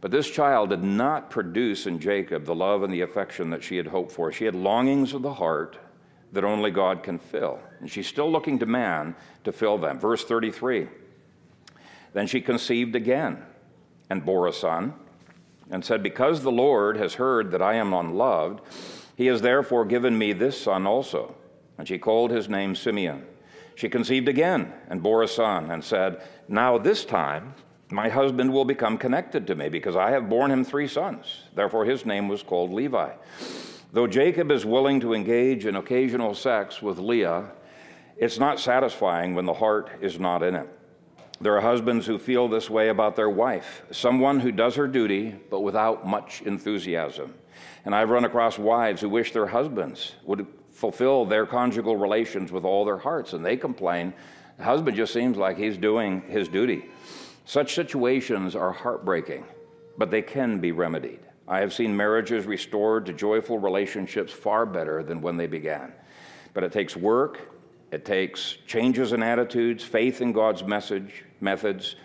But 0.00 0.10
this 0.10 0.30
child 0.30 0.70
did 0.70 0.82
not 0.82 1.30
produce 1.30 1.86
in 1.86 1.98
Jacob 1.98 2.44
the 2.46 2.54
love 2.54 2.82
and 2.82 2.92
the 2.92 3.02
affection 3.02 3.50
that 3.50 3.62
she 3.62 3.76
had 3.76 3.86
hoped 3.86 4.12
for. 4.12 4.32
She 4.32 4.46
had 4.46 4.54
longings 4.54 5.12
of 5.12 5.20
the 5.20 5.34
heart 5.34 5.78
that 6.32 6.44
only 6.44 6.70
God 6.70 7.02
can 7.02 7.18
fill. 7.18 7.58
And 7.80 7.90
she's 7.90 8.06
still 8.06 8.30
looking 8.30 8.58
to 8.60 8.66
man 8.66 9.14
to 9.44 9.52
fill 9.52 9.76
them. 9.76 9.98
Verse 9.98 10.24
33 10.24 10.88
Then 12.14 12.26
she 12.26 12.40
conceived 12.40 12.94
again 12.96 13.42
and 14.08 14.24
bore 14.24 14.46
a 14.46 14.52
son, 14.52 14.94
and 15.70 15.84
said, 15.84 16.02
Because 16.02 16.42
the 16.42 16.52
Lord 16.52 16.96
has 16.96 17.14
heard 17.14 17.50
that 17.52 17.62
I 17.62 17.74
am 17.74 17.92
unloved, 17.92 18.60
he 19.16 19.26
has 19.26 19.40
therefore 19.40 19.84
given 19.84 20.16
me 20.16 20.32
this 20.32 20.60
son 20.60 20.86
also. 20.86 21.34
And 21.78 21.86
she 21.86 21.98
called 21.98 22.30
his 22.30 22.48
name 22.48 22.74
Simeon. 22.74 23.24
She 23.74 23.88
conceived 23.88 24.28
again 24.28 24.72
and 24.88 25.02
bore 25.02 25.22
a 25.22 25.28
son, 25.28 25.70
and 25.70 25.82
said, 25.82 26.20
Now 26.48 26.76
this 26.76 27.04
time 27.04 27.54
my 27.90 28.08
husband 28.08 28.52
will 28.52 28.64
become 28.64 28.98
connected 28.98 29.46
to 29.46 29.54
me, 29.54 29.68
because 29.68 29.96
I 29.96 30.10
have 30.10 30.28
borne 30.28 30.50
him 30.50 30.64
three 30.64 30.86
sons. 30.86 31.44
Therefore 31.54 31.84
his 31.84 32.04
name 32.04 32.28
was 32.28 32.42
called 32.42 32.72
Levi. 32.72 33.12
Though 33.92 34.06
Jacob 34.06 34.50
is 34.50 34.64
willing 34.64 35.00
to 35.00 35.14
engage 35.14 35.66
in 35.66 35.76
occasional 35.76 36.34
sex 36.34 36.80
with 36.80 36.98
Leah, 36.98 37.50
it's 38.16 38.38
not 38.38 38.60
satisfying 38.60 39.34
when 39.34 39.46
the 39.46 39.54
heart 39.54 39.90
is 40.00 40.20
not 40.20 40.42
in 40.42 40.54
it. 40.54 40.68
There 41.42 41.56
are 41.56 41.62
husbands 41.62 42.04
who 42.04 42.18
feel 42.18 42.48
this 42.48 42.68
way 42.68 42.90
about 42.90 43.16
their 43.16 43.30
wife, 43.30 43.82
someone 43.90 44.40
who 44.40 44.52
does 44.52 44.74
her 44.74 44.86
duty 44.86 45.34
but 45.48 45.60
without 45.60 46.06
much 46.06 46.42
enthusiasm. 46.42 47.32
And 47.86 47.94
I've 47.94 48.10
run 48.10 48.26
across 48.26 48.58
wives 48.58 49.00
who 49.00 49.08
wish 49.08 49.32
their 49.32 49.46
husbands 49.46 50.16
would 50.24 50.46
fulfill 50.70 51.24
their 51.24 51.46
conjugal 51.46 51.96
relations 51.96 52.52
with 52.52 52.66
all 52.66 52.84
their 52.84 52.98
hearts, 52.98 53.32
and 53.32 53.44
they 53.44 53.56
complain, 53.56 54.12
the 54.58 54.64
husband 54.64 54.98
just 54.98 55.14
seems 55.14 55.38
like 55.38 55.56
he's 55.56 55.78
doing 55.78 56.20
his 56.28 56.46
duty. 56.46 56.84
Such 57.46 57.74
situations 57.74 58.54
are 58.54 58.72
heartbreaking, 58.72 59.44
but 59.96 60.10
they 60.10 60.20
can 60.20 60.60
be 60.60 60.72
remedied. 60.72 61.20
I 61.48 61.60
have 61.60 61.72
seen 61.72 61.96
marriages 61.96 62.44
restored 62.44 63.06
to 63.06 63.14
joyful 63.14 63.58
relationships 63.58 64.30
far 64.30 64.66
better 64.66 65.02
than 65.02 65.22
when 65.22 65.38
they 65.38 65.46
began. 65.46 65.92
But 66.52 66.64
it 66.64 66.72
takes 66.72 66.96
work, 66.96 67.49
it 67.92 68.04
takes 68.04 68.58
changes 68.66 69.12
in 69.12 69.22
attitudes, 69.22 69.82
faith 69.82 70.20
in 70.20 70.32
God's 70.32 70.62
message, 70.62 71.24
methods, 71.40 71.96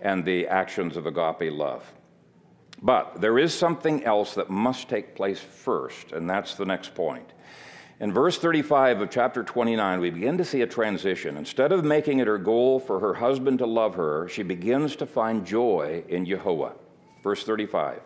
and 0.00 0.24
the 0.24 0.46
actions 0.46 0.96
of 0.96 1.06
agape 1.06 1.52
love. 1.52 1.90
But 2.82 3.20
there 3.20 3.38
is 3.38 3.54
something 3.54 4.04
else 4.04 4.34
that 4.34 4.50
must 4.50 4.88
take 4.88 5.14
place 5.14 5.40
first, 5.40 6.12
and 6.12 6.28
that's 6.28 6.54
the 6.54 6.66
next 6.66 6.94
point. 6.94 7.32
In 8.00 8.12
verse 8.12 8.38
35 8.38 9.02
of 9.02 9.10
chapter 9.10 9.42
29, 9.42 10.00
we 10.00 10.10
begin 10.10 10.36
to 10.36 10.44
see 10.44 10.62
a 10.62 10.66
transition. 10.66 11.36
Instead 11.36 11.72
of 11.72 11.84
making 11.84 12.18
it 12.18 12.26
her 12.26 12.38
goal 12.38 12.80
for 12.80 12.98
her 13.00 13.14
husband 13.14 13.60
to 13.60 13.66
love 13.66 13.94
her, 13.94 14.28
she 14.28 14.42
begins 14.42 14.96
to 14.96 15.06
find 15.06 15.46
joy 15.46 16.02
in 16.08 16.26
Jehovah. 16.26 16.72
Verse 17.22 17.44
35 17.44 18.00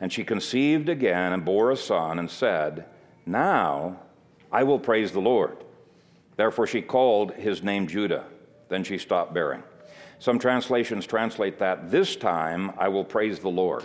And 0.00 0.12
she 0.12 0.24
conceived 0.24 0.88
again 0.88 1.32
and 1.32 1.44
bore 1.44 1.70
a 1.70 1.76
son 1.76 2.18
and 2.18 2.30
said, 2.30 2.86
Now 3.26 4.00
I 4.50 4.62
will 4.62 4.78
praise 4.78 5.12
the 5.12 5.20
Lord. 5.20 5.58
Therefore 6.36 6.66
she 6.66 6.82
called 6.82 7.32
his 7.32 7.62
name 7.62 7.86
Judah. 7.86 8.24
Then 8.68 8.84
she 8.84 8.98
stopped 8.98 9.32
bearing. 9.32 9.62
Some 10.18 10.38
translations 10.38 11.06
translate 11.06 11.58
that, 11.58 11.90
This 11.90 12.16
time 12.16 12.72
I 12.78 12.88
will 12.88 13.04
praise 13.04 13.38
the 13.38 13.48
Lord 13.48 13.84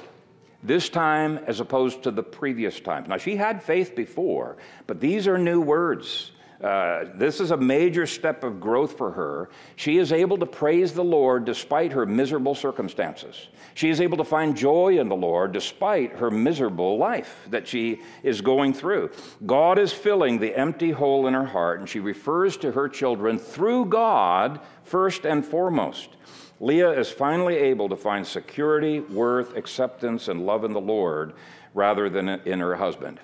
this 0.64 0.90
time 0.90 1.40
as 1.48 1.60
opposed 1.60 2.04
to 2.04 2.12
the 2.12 2.24
previous 2.24 2.80
times. 2.80 3.08
Now, 3.08 3.18
she 3.18 3.36
had 3.36 3.64
faith 3.64 3.96
before, 3.96 4.58
but 4.88 5.00
these 5.00 5.28
are 5.28 5.38
new 5.38 5.62
words. 5.62 6.31
Uh, 6.64 7.06
this 7.16 7.40
is 7.40 7.50
a 7.50 7.58
major 7.58 8.06
step 8.06 8.44
of 8.44 8.60
growth 8.60 8.96
for 8.96 9.12
her. 9.12 9.50
She 9.78 9.98
is 9.98 10.12
able 10.12 10.38
to 10.38 10.46
praise 10.46 10.94
the 10.94 11.04
Lord 11.04 11.44
despite 11.44 11.92
her 11.92 12.06
miserable 12.06 12.54
circumstances. 12.54 13.48
She 13.74 13.90
is 13.90 14.00
able 14.00 14.18
to 14.18 14.24
find 14.24 14.56
joy 14.56 15.00
in 15.00 15.10
the 15.10 15.16
Lord 15.16 15.54
despite 15.54 16.12
her 16.14 16.30
miserable 16.30 16.98
life 16.98 17.48
that 17.50 17.68
she 17.68 18.02
is 18.22 18.42
going 18.42 18.74
through. 18.74 19.10
God 19.46 19.80
is 19.80 19.92
filling 19.92 20.38
the 20.38 20.56
empty 20.56 20.92
hole 20.92 21.26
in 21.26 21.34
her 21.34 21.46
heart, 21.46 21.80
and 21.80 21.90
she 21.90 22.00
refers 22.00 22.58
to 22.58 22.72
her 22.72 22.88
children 22.88 23.40
through 23.40 23.86
God 23.86 24.60
first 24.84 25.26
and 25.26 25.44
foremost. 25.44 26.10
Leah 26.60 26.92
is 26.92 27.10
finally 27.10 27.56
able 27.56 27.90
to 27.90 27.96
find 27.96 28.26
security, 28.26 29.00
worth, 29.00 29.58
acceptance, 29.58 30.28
and 30.28 30.46
love 30.46 30.64
in 30.64 30.74
the 30.74 30.82
Lord 30.82 31.34
rather 31.74 32.08
than 32.08 32.30
in 32.30 32.60
her 32.60 32.76
husband. 32.76 33.20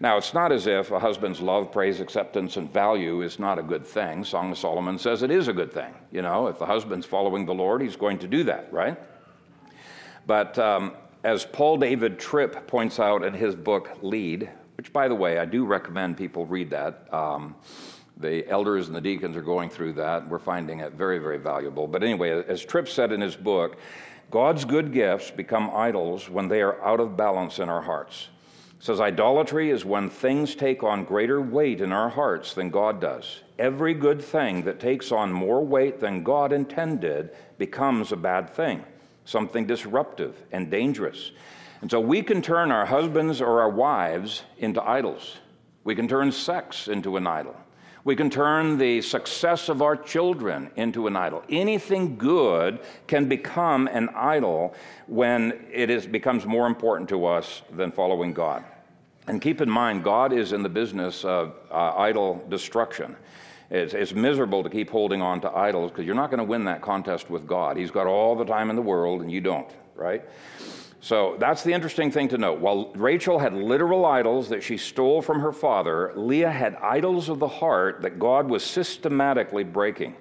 Now, 0.00 0.16
it's 0.16 0.32
not 0.32 0.52
as 0.52 0.68
if 0.68 0.92
a 0.92 1.00
husband's 1.00 1.40
love, 1.40 1.72
praise, 1.72 1.98
acceptance, 2.00 2.56
and 2.56 2.72
value 2.72 3.22
is 3.22 3.40
not 3.40 3.58
a 3.58 3.62
good 3.62 3.84
thing. 3.84 4.24
Song 4.24 4.52
of 4.52 4.58
Solomon 4.58 4.96
says 4.96 5.24
it 5.24 5.30
is 5.30 5.48
a 5.48 5.52
good 5.52 5.72
thing. 5.72 5.92
You 6.12 6.22
know, 6.22 6.46
if 6.46 6.58
the 6.60 6.66
husband's 6.66 7.04
following 7.04 7.44
the 7.44 7.54
Lord, 7.54 7.82
he's 7.82 7.96
going 7.96 8.18
to 8.20 8.28
do 8.28 8.44
that, 8.44 8.72
right? 8.72 8.96
But 10.26 10.56
um, 10.58 10.92
as 11.24 11.44
Paul 11.44 11.78
David 11.78 12.18
Tripp 12.18 12.68
points 12.68 13.00
out 13.00 13.24
in 13.24 13.34
his 13.34 13.56
book, 13.56 13.98
Lead, 14.00 14.48
which, 14.76 14.92
by 14.92 15.08
the 15.08 15.14
way, 15.16 15.38
I 15.38 15.44
do 15.44 15.64
recommend 15.64 16.16
people 16.16 16.46
read 16.46 16.70
that. 16.70 17.12
Um, 17.12 17.56
the 18.18 18.48
elders 18.48 18.86
and 18.86 18.96
the 18.96 19.00
deacons 19.00 19.36
are 19.36 19.42
going 19.42 19.68
through 19.68 19.94
that. 19.94 20.28
We're 20.28 20.38
finding 20.38 20.80
it 20.80 20.92
very, 20.92 21.18
very 21.18 21.38
valuable. 21.38 21.88
But 21.88 22.04
anyway, 22.04 22.44
as 22.46 22.64
Tripp 22.64 22.88
said 22.88 23.10
in 23.10 23.20
his 23.20 23.34
book, 23.34 23.78
God's 24.30 24.64
good 24.64 24.92
gifts 24.92 25.30
become 25.30 25.70
idols 25.74 26.28
when 26.28 26.46
they 26.46 26.60
are 26.62 26.80
out 26.84 27.00
of 27.00 27.16
balance 27.16 27.58
in 27.58 27.68
our 27.68 27.82
hearts. 27.82 28.28
Says 28.80 29.00
idolatry 29.00 29.70
is 29.70 29.84
when 29.84 30.08
things 30.08 30.54
take 30.54 30.82
on 30.82 31.04
greater 31.04 31.40
weight 31.40 31.80
in 31.80 31.92
our 31.92 32.08
hearts 32.08 32.54
than 32.54 32.70
God 32.70 33.00
does. 33.00 33.40
Every 33.58 33.92
good 33.92 34.22
thing 34.22 34.62
that 34.62 34.78
takes 34.78 35.10
on 35.10 35.32
more 35.32 35.64
weight 35.64 35.98
than 35.98 36.22
God 36.22 36.52
intended 36.52 37.30
becomes 37.58 38.12
a 38.12 38.16
bad 38.16 38.48
thing, 38.48 38.84
something 39.24 39.66
disruptive 39.66 40.36
and 40.52 40.70
dangerous. 40.70 41.32
And 41.80 41.90
so 41.90 42.00
we 42.00 42.22
can 42.22 42.40
turn 42.40 42.70
our 42.70 42.86
husbands 42.86 43.40
or 43.40 43.60
our 43.60 43.70
wives 43.70 44.42
into 44.58 44.82
idols. 44.82 45.38
We 45.84 45.94
can 45.94 46.06
turn 46.06 46.30
sex 46.30 46.88
into 46.88 47.16
an 47.16 47.26
idol. 47.26 47.56
We 48.08 48.16
can 48.16 48.30
turn 48.30 48.78
the 48.78 49.02
success 49.02 49.68
of 49.68 49.82
our 49.82 49.94
children 49.94 50.70
into 50.76 51.08
an 51.08 51.14
idol. 51.14 51.42
Anything 51.50 52.16
good 52.16 52.80
can 53.06 53.28
become 53.28 53.86
an 53.86 54.08
idol 54.14 54.74
when 55.08 55.66
it 55.70 55.90
is, 55.90 56.06
becomes 56.06 56.46
more 56.46 56.66
important 56.66 57.10
to 57.10 57.26
us 57.26 57.60
than 57.70 57.92
following 57.92 58.32
God. 58.32 58.64
And 59.26 59.42
keep 59.42 59.60
in 59.60 59.68
mind, 59.68 60.04
God 60.04 60.32
is 60.32 60.54
in 60.54 60.62
the 60.62 60.70
business 60.70 61.22
of 61.22 61.52
uh, 61.70 61.96
idol 61.98 62.42
destruction. 62.48 63.14
It's, 63.68 63.92
it's, 63.92 64.14
miserable 64.14 64.62
to 64.62 64.70
keep 64.70 64.88
holding 64.88 65.20
on 65.20 65.42
to 65.42 65.54
idols 65.54 65.90
because 65.90 66.06
you're 66.06 66.14
not 66.14 66.30
going 66.30 66.38
to 66.38 66.44
win 66.44 66.64
that 66.64 66.80
contest 66.80 67.28
with 67.28 67.46
God. 67.46 67.76
He's 67.76 67.90
got 67.90 68.06
all 68.06 68.34
the 68.34 68.46
time 68.46 68.70
in 68.70 68.76
the 68.76 68.80
world, 68.80 69.20
and 69.20 69.30
you 69.30 69.42
don't, 69.42 69.70
right? 69.94 70.24
So 71.00 71.36
that's 71.38 71.62
the 71.62 71.72
interesting 71.72 72.10
thing 72.10 72.28
to 72.28 72.38
note. 72.38 72.58
While 72.58 72.92
Rachel 72.94 73.38
had 73.38 73.54
literal 73.54 74.04
idols 74.04 74.48
that 74.48 74.62
she 74.62 74.76
stole 74.76 75.22
from 75.22 75.40
her 75.40 75.52
father, 75.52 76.12
Leah 76.16 76.50
had 76.50 76.74
idols 76.76 77.28
of 77.28 77.38
the 77.38 77.48
heart 77.48 78.02
that 78.02 78.18
God 78.18 78.48
was 78.48 78.64
systematically 78.64 79.62
breaking. 79.62 80.16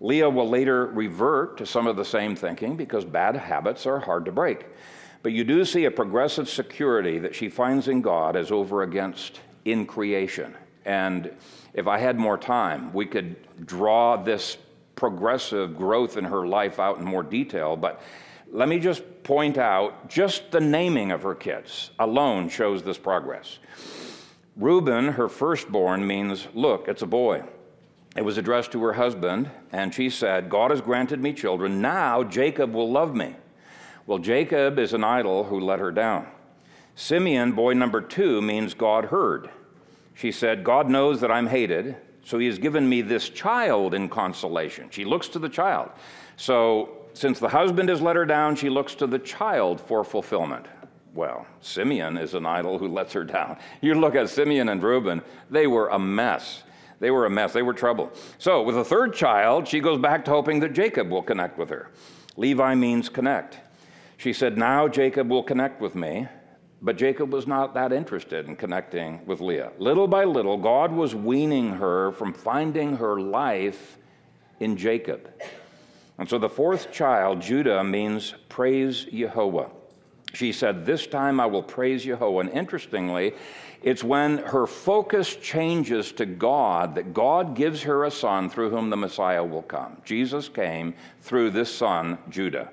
Leah 0.00 0.28
will 0.28 0.48
later 0.48 0.86
revert 0.86 1.56
to 1.58 1.66
some 1.66 1.86
of 1.86 1.96
the 1.96 2.04
same 2.04 2.36
thinking 2.36 2.76
because 2.76 3.04
bad 3.04 3.36
habits 3.36 3.86
are 3.86 3.98
hard 3.98 4.24
to 4.26 4.32
break. 4.32 4.66
But 5.22 5.32
you 5.32 5.44
do 5.44 5.64
see 5.64 5.84
a 5.84 5.90
progressive 5.90 6.48
security 6.48 7.18
that 7.18 7.34
she 7.34 7.48
finds 7.48 7.88
in 7.88 8.00
God 8.00 8.36
as 8.36 8.50
over 8.50 8.82
against 8.82 9.40
in 9.64 9.86
creation. 9.86 10.54
And 10.86 11.30
if 11.74 11.86
I 11.86 11.98
had 11.98 12.18
more 12.18 12.38
time, 12.38 12.92
we 12.92 13.04
could 13.04 13.36
draw 13.66 14.16
this 14.16 14.56
progressive 14.96 15.76
growth 15.76 16.16
in 16.16 16.24
her 16.24 16.46
life 16.46 16.78
out 16.78 16.98
in 16.98 17.04
more 17.04 17.22
detail. 17.22 17.76
But 17.76 18.02
let 18.52 18.68
me 18.68 18.78
just 18.78 19.02
point 19.22 19.58
out 19.58 20.08
just 20.08 20.50
the 20.50 20.60
naming 20.60 21.12
of 21.12 21.22
her 21.22 21.34
kids 21.34 21.90
alone 21.98 22.48
shows 22.48 22.82
this 22.82 22.98
progress. 22.98 23.58
Reuben, 24.56 25.08
her 25.08 25.28
firstborn, 25.28 26.06
means, 26.06 26.48
Look, 26.54 26.88
it's 26.88 27.02
a 27.02 27.06
boy. 27.06 27.44
It 28.16 28.24
was 28.24 28.38
addressed 28.38 28.72
to 28.72 28.82
her 28.82 28.92
husband, 28.92 29.50
and 29.72 29.94
she 29.94 30.10
said, 30.10 30.50
God 30.50 30.72
has 30.72 30.80
granted 30.80 31.20
me 31.20 31.32
children. 31.32 31.80
Now 31.80 32.24
Jacob 32.24 32.74
will 32.74 32.90
love 32.90 33.14
me. 33.14 33.36
Well, 34.06 34.18
Jacob 34.18 34.78
is 34.78 34.92
an 34.92 35.04
idol 35.04 35.44
who 35.44 35.60
let 35.60 35.78
her 35.78 35.92
down. 35.92 36.26
Simeon, 36.96 37.52
boy 37.52 37.74
number 37.74 38.00
two, 38.00 38.42
means 38.42 38.74
God 38.74 39.06
heard. 39.06 39.48
She 40.14 40.32
said, 40.32 40.64
God 40.64 40.88
knows 40.90 41.20
that 41.20 41.30
I'm 41.30 41.46
hated, 41.46 41.96
so 42.24 42.38
he 42.38 42.46
has 42.46 42.58
given 42.58 42.88
me 42.88 43.00
this 43.00 43.28
child 43.28 43.94
in 43.94 44.08
consolation. 44.08 44.90
She 44.90 45.04
looks 45.04 45.28
to 45.28 45.38
the 45.38 45.48
child. 45.48 45.90
So 46.36 46.99
since 47.12 47.38
the 47.38 47.48
husband 47.48 47.88
has 47.88 48.00
let 48.00 48.16
her 48.16 48.24
down, 48.24 48.56
she 48.56 48.68
looks 48.68 48.94
to 48.96 49.06
the 49.06 49.18
child 49.18 49.80
for 49.80 50.04
fulfillment. 50.04 50.66
Well, 51.14 51.46
Simeon 51.60 52.16
is 52.16 52.34
an 52.34 52.46
idol 52.46 52.78
who 52.78 52.88
lets 52.88 53.12
her 53.14 53.24
down. 53.24 53.58
You 53.80 53.94
look 53.94 54.14
at 54.14 54.28
Simeon 54.28 54.68
and 54.68 54.82
Reuben, 54.82 55.22
they 55.50 55.66
were 55.66 55.88
a 55.88 55.98
mess. 55.98 56.62
They 57.00 57.10
were 57.10 57.26
a 57.26 57.30
mess. 57.30 57.52
They 57.52 57.62
were 57.62 57.74
trouble. 57.74 58.12
So, 58.38 58.62
with 58.62 58.76
a 58.76 58.84
third 58.84 59.14
child, 59.14 59.66
she 59.66 59.80
goes 59.80 59.98
back 59.98 60.24
to 60.26 60.30
hoping 60.30 60.60
that 60.60 60.72
Jacob 60.72 61.10
will 61.10 61.22
connect 61.22 61.58
with 61.58 61.70
her. 61.70 61.90
Levi 62.36 62.74
means 62.74 63.08
connect. 63.08 63.58
She 64.18 64.32
said, 64.32 64.56
Now 64.56 64.86
Jacob 64.86 65.28
will 65.28 65.42
connect 65.42 65.80
with 65.80 65.94
me. 65.94 66.28
But 66.82 66.96
Jacob 66.96 67.32
was 67.32 67.46
not 67.46 67.74
that 67.74 67.92
interested 67.92 68.46
in 68.46 68.56
connecting 68.56 69.24
with 69.26 69.40
Leah. 69.40 69.72
Little 69.78 70.08
by 70.08 70.24
little, 70.24 70.56
God 70.56 70.92
was 70.92 71.14
weaning 71.14 71.72
her 71.72 72.12
from 72.12 72.32
finding 72.32 72.96
her 72.96 73.20
life 73.20 73.98
in 74.60 74.76
Jacob. 74.76 75.28
And 76.20 76.28
so 76.28 76.38
the 76.38 76.50
fourth 76.50 76.92
child, 76.92 77.40
Judah, 77.40 77.82
means 77.82 78.34
praise 78.50 79.06
Jehovah. 79.06 79.70
She 80.34 80.52
said, 80.52 80.84
This 80.84 81.06
time 81.06 81.40
I 81.40 81.46
will 81.46 81.62
praise 81.62 82.04
Jehovah. 82.04 82.40
And 82.40 82.50
interestingly, 82.50 83.32
it's 83.82 84.04
when 84.04 84.36
her 84.36 84.66
focus 84.66 85.34
changes 85.36 86.12
to 86.12 86.26
God 86.26 86.94
that 86.96 87.14
God 87.14 87.56
gives 87.56 87.80
her 87.82 88.04
a 88.04 88.10
son 88.10 88.50
through 88.50 88.68
whom 88.68 88.90
the 88.90 88.98
Messiah 88.98 89.42
will 89.42 89.62
come. 89.62 89.96
Jesus 90.04 90.50
came 90.50 90.92
through 91.22 91.52
this 91.52 91.74
son, 91.74 92.18
Judah. 92.28 92.70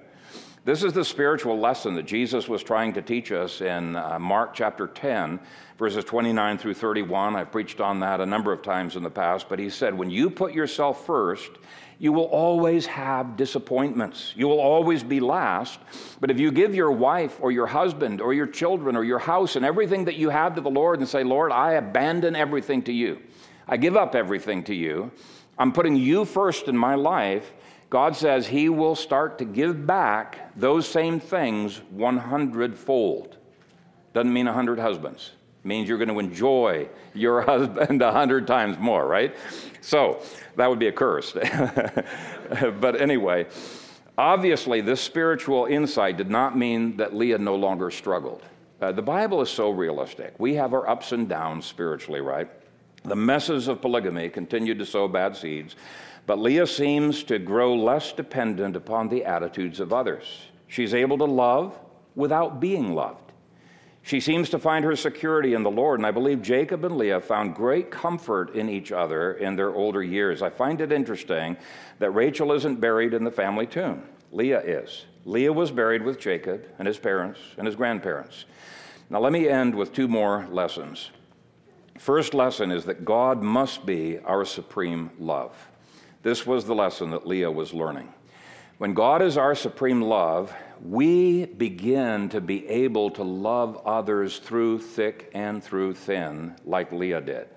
This 0.66 0.84
is 0.84 0.92
the 0.92 1.06
spiritual 1.06 1.58
lesson 1.58 1.96
that 1.96 2.06
Jesus 2.06 2.50
was 2.50 2.62
trying 2.62 2.92
to 2.92 3.02
teach 3.02 3.32
us 3.32 3.62
in 3.62 3.96
uh, 3.96 4.20
Mark 4.20 4.54
chapter 4.54 4.88
10, 4.88 5.40
verses 5.78 6.04
29 6.04 6.58
through 6.58 6.74
31. 6.74 7.38
I've 7.38 7.54
preached 7.54 7.80
on 7.80 8.02
that 8.02 8.20
a 8.20 8.26
number 8.26 8.52
of 8.52 8.62
times 8.62 8.98
in 8.98 9.04
the 9.04 9.10
past, 9.10 9.48
but 9.48 9.60
he 9.60 9.70
said, 9.70 9.98
When 9.98 10.12
you 10.12 10.30
put 10.30 10.54
yourself 10.54 11.06
first, 11.06 11.52
you 12.00 12.14
will 12.14 12.26
always 12.26 12.86
have 12.86 13.38
disappointments. 13.38 14.34
You 14.36 14.48
will 14.48 14.60
always 14.60 15.04
be 15.04 15.20
last. 15.20 15.80
But 16.20 16.30
if 16.30 16.40
you 16.40 16.52
give 16.52 16.76
your 16.76 16.92
wife 16.92 17.40
or 17.42 17.52
your 17.52 17.66
husband 17.66 18.22
or 18.22 18.34
your 18.34 18.46
children 18.46 18.96
or 18.96 19.04
your 19.04 19.20
house 19.20 19.56
and 19.56 19.66
everything 19.66 20.06
that 20.06 20.16
you 20.16 20.30
have 20.30 20.56
to 20.56 20.62
the 20.62 20.70
Lord 20.70 21.00
and 21.00 21.10
say, 21.10 21.24
Lord, 21.24 21.52
I 21.52 21.74
abandon 21.74 22.36
everything 22.36 22.84
to 22.84 22.94
you, 22.94 23.22
I 23.68 23.78
give 23.78 23.98
up 23.98 24.16
everything 24.16 24.64
to 24.66 24.76
you, 24.76 25.12
I'm 25.58 25.72
putting 25.72 25.96
you 25.96 26.24
first 26.26 26.68
in 26.68 26.78
my 26.78 26.96
life, 26.96 27.52
God 27.90 28.16
says 28.16 28.48
He 28.48 28.70
will 28.70 28.96
start 28.96 29.40
to 29.40 29.46
give 29.46 29.88
back 29.88 30.52
those 30.56 30.88
same 30.88 31.20
things 31.20 31.82
100 31.92 32.78
fold. 32.78 33.38
Doesn't 34.14 34.34
mean 34.34 34.46
100 34.46 34.78
husbands 34.78 35.32
means 35.68 35.88
you're 35.88 35.98
going 35.98 36.08
to 36.10 36.20
enjoy 36.20 36.88
your 37.14 37.42
husband 37.52 38.02
a 38.02 38.12
hundred 38.12 38.48
times 38.48 38.78
more, 38.80 39.06
right? 39.08 39.36
So 39.82 40.22
that 40.56 40.68
would 40.68 40.80
be 40.80 40.88
a 40.88 40.92
curse. 40.92 41.34
but 42.80 43.00
anyway, 43.00 43.48
obviously, 44.18 44.82
this 44.82 45.02
spiritual 45.02 45.66
insight 45.66 46.18
did 46.18 46.30
not 46.30 46.58
mean 46.58 46.98
that 46.98 47.16
Leah 47.16 47.38
no 47.38 47.56
longer 47.56 47.92
struggled. 47.92 48.44
Uh, 48.80 48.92
the 48.92 49.02
Bible 49.02 49.42
is 49.42 49.50
so 49.50 49.72
realistic. 49.72 50.36
We 50.38 50.54
have 50.56 50.74
our 50.74 50.88
ups 50.88 51.12
and 51.12 51.28
downs 51.28 51.66
spiritually, 51.66 52.22
right? 52.22 52.50
The 53.04 53.16
messes 53.16 53.68
of 53.68 53.82
polygamy 53.82 54.30
continued 54.30 54.80
to 54.80 54.86
sow 54.86 55.08
bad 55.08 55.36
seeds, 55.36 55.76
but 56.26 56.40
Leah 56.40 56.68
seems 56.68 57.24
to 57.24 57.40
grow 57.40 57.74
less 57.74 58.12
dependent 58.12 58.76
upon 58.76 59.08
the 59.08 59.24
attitudes 59.24 59.80
of 59.80 59.94
others. 59.94 60.48
She's 60.68 60.94
able 60.94 61.18
to 61.20 61.26
love 61.26 61.80
without 62.16 62.60
being 62.60 62.94
loved. 62.94 63.27
She 64.08 64.22
seems 64.22 64.50
to 64.52 64.60
find 64.60 64.86
her 64.86 64.96
security 64.96 65.54
in 65.54 65.64
the 65.64 65.70
Lord, 65.70 66.00
and 66.00 66.08
I 66.08 66.12
believe 66.12 66.42
Jacob 66.42 66.86
and 66.86 66.96
Leah 66.96 67.20
found 67.20 67.54
great 67.54 67.92
comfort 67.92 68.56
in 68.56 68.70
each 68.70 68.94
other 68.94 69.34
in 69.34 69.58
their 69.58 69.76
older 69.76 70.02
years. 70.02 70.42
I 70.42 70.50
find 70.50 70.80
it 70.80 70.94
interesting 70.94 71.58
that 72.00 72.12
Rachel 72.12 72.54
isn't 72.54 72.80
buried 72.80 73.14
in 73.14 73.26
the 73.26 73.32
family 73.32 73.66
tomb. 73.66 74.04
Leah 74.32 74.62
is. 74.62 75.08
Leah 75.26 75.52
was 75.52 75.72
buried 75.72 76.04
with 76.04 76.22
Jacob 76.22 76.66
and 76.80 76.88
his 76.88 76.98
parents 76.98 77.42
and 77.58 77.68
his 77.68 77.76
grandparents. 77.76 78.46
Now, 79.10 79.20
let 79.20 79.34
me 79.34 79.50
end 79.50 79.76
with 79.76 79.92
two 79.92 80.08
more 80.08 80.48
lessons. 80.50 81.12
First 81.98 82.34
lesson 82.34 82.72
is 82.72 82.86
that 82.86 83.04
God 83.04 83.44
must 83.44 83.86
be 83.86 84.20
our 84.20 84.46
supreme 84.46 85.12
love. 85.20 85.54
This 86.24 86.48
was 86.48 86.64
the 86.64 86.76
lesson 86.76 87.10
that 87.12 87.28
Leah 87.28 87.52
was 87.52 87.74
learning. 87.74 88.08
When 88.78 88.94
God 88.94 89.22
is 89.22 89.38
our 89.38 89.54
supreme 89.54 90.02
love, 90.02 90.54
we 90.82 91.46
begin 91.46 92.30
to 92.30 92.42
be 92.42 92.68
able 92.68 93.12
to 93.12 93.24
love 93.24 93.82
others 93.86 94.40
through 94.40 94.80
thick 94.80 95.30
and 95.34 95.64
through 95.64 95.94
thin, 95.94 96.56
like 96.66 96.92
Leah 96.92 97.22
did. 97.22 97.48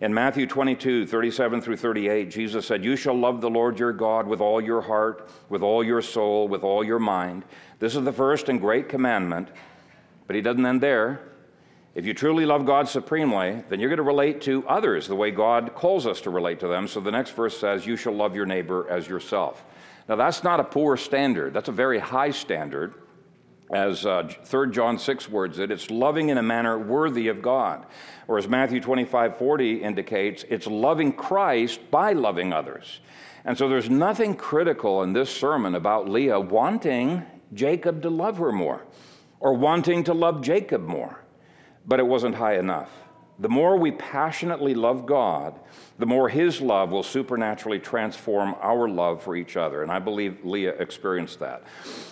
In 0.00 0.14
Matthew 0.14 0.46
22, 0.46 1.06
37 1.06 1.60
through 1.60 1.76
38, 1.76 2.30
Jesus 2.30 2.66
said, 2.66 2.82
You 2.82 2.96
shall 2.96 3.18
love 3.18 3.42
the 3.42 3.50
Lord 3.50 3.78
your 3.78 3.92
God 3.92 4.26
with 4.26 4.40
all 4.40 4.60
your 4.60 4.80
heart, 4.80 5.28
with 5.50 5.62
all 5.62 5.84
your 5.84 6.00
soul, 6.00 6.48
with 6.48 6.62
all 6.62 6.82
your 6.82 6.98
mind. 6.98 7.44
This 7.80 7.94
is 7.94 8.04
the 8.04 8.12
first 8.12 8.48
and 8.48 8.60
great 8.60 8.88
commandment. 8.88 9.48
But 10.26 10.36
he 10.36 10.42
doesn't 10.42 10.64
end 10.64 10.80
there. 10.80 11.20
If 11.94 12.06
you 12.06 12.14
truly 12.14 12.46
love 12.46 12.64
God 12.64 12.88
supremely, 12.88 13.62
then 13.68 13.80
you're 13.80 13.90
going 13.90 13.98
to 13.98 14.02
relate 14.04 14.40
to 14.42 14.66
others 14.68 15.08
the 15.08 15.16
way 15.16 15.32
God 15.32 15.74
calls 15.74 16.06
us 16.06 16.20
to 16.22 16.30
relate 16.30 16.60
to 16.60 16.68
them. 16.68 16.86
So 16.86 17.00
the 17.00 17.10
next 17.10 17.32
verse 17.32 17.58
says, 17.58 17.84
You 17.84 17.96
shall 17.96 18.14
love 18.14 18.34
your 18.34 18.46
neighbor 18.46 18.88
as 18.88 19.08
yourself. 19.08 19.64
Now, 20.08 20.16
that's 20.16 20.42
not 20.42 20.60
a 20.60 20.64
poor 20.64 20.96
standard, 20.96 21.54
that's 21.54 21.68
a 21.68 21.72
very 21.72 21.98
high 21.98 22.30
standard. 22.30 22.94
As 23.72 24.04
uh, 24.04 24.28
3 24.44 24.72
John 24.72 24.98
6 24.98 25.28
words 25.28 25.60
it, 25.60 25.70
it's 25.70 25.90
loving 25.90 26.30
in 26.30 26.38
a 26.38 26.42
manner 26.42 26.76
worthy 26.76 27.28
of 27.28 27.40
God. 27.40 27.86
Or 28.26 28.36
as 28.36 28.48
Matthew 28.48 28.80
25 28.80 29.36
40 29.38 29.82
indicates, 29.82 30.44
it's 30.48 30.66
loving 30.66 31.12
Christ 31.12 31.80
by 31.90 32.12
loving 32.12 32.52
others. 32.52 32.98
And 33.44 33.56
so 33.56 33.68
there's 33.68 33.88
nothing 33.88 34.34
critical 34.34 35.02
in 35.04 35.12
this 35.12 35.30
sermon 35.30 35.76
about 35.76 36.08
Leah 36.08 36.40
wanting 36.40 37.22
Jacob 37.54 38.02
to 38.02 38.10
love 38.10 38.38
her 38.38 38.52
more 38.52 38.84
or 39.38 39.54
wanting 39.54 40.04
to 40.04 40.14
love 40.14 40.42
Jacob 40.42 40.86
more, 40.86 41.24
but 41.86 41.98
it 41.98 42.06
wasn't 42.06 42.34
high 42.34 42.58
enough. 42.58 42.90
The 43.40 43.48
more 43.48 43.76
we 43.76 43.90
passionately 43.92 44.74
love 44.74 45.06
God, 45.06 45.58
the 45.98 46.04
more 46.04 46.28
His 46.28 46.60
love 46.60 46.90
will 46.90 47.02
supernaturally 47.02 47.78
transform 47.78 48.54
our 48.60 48.86
love 48.86 49.22
for 49.22 49.34
each 49.34 49.56
other. 49.56 49.82
And 49.82 49.90
I 49.90 49.98
believe 49.98 50.44
Leah 50.44 50.74
experienced 50.74 51.40
that. 51.40 51.62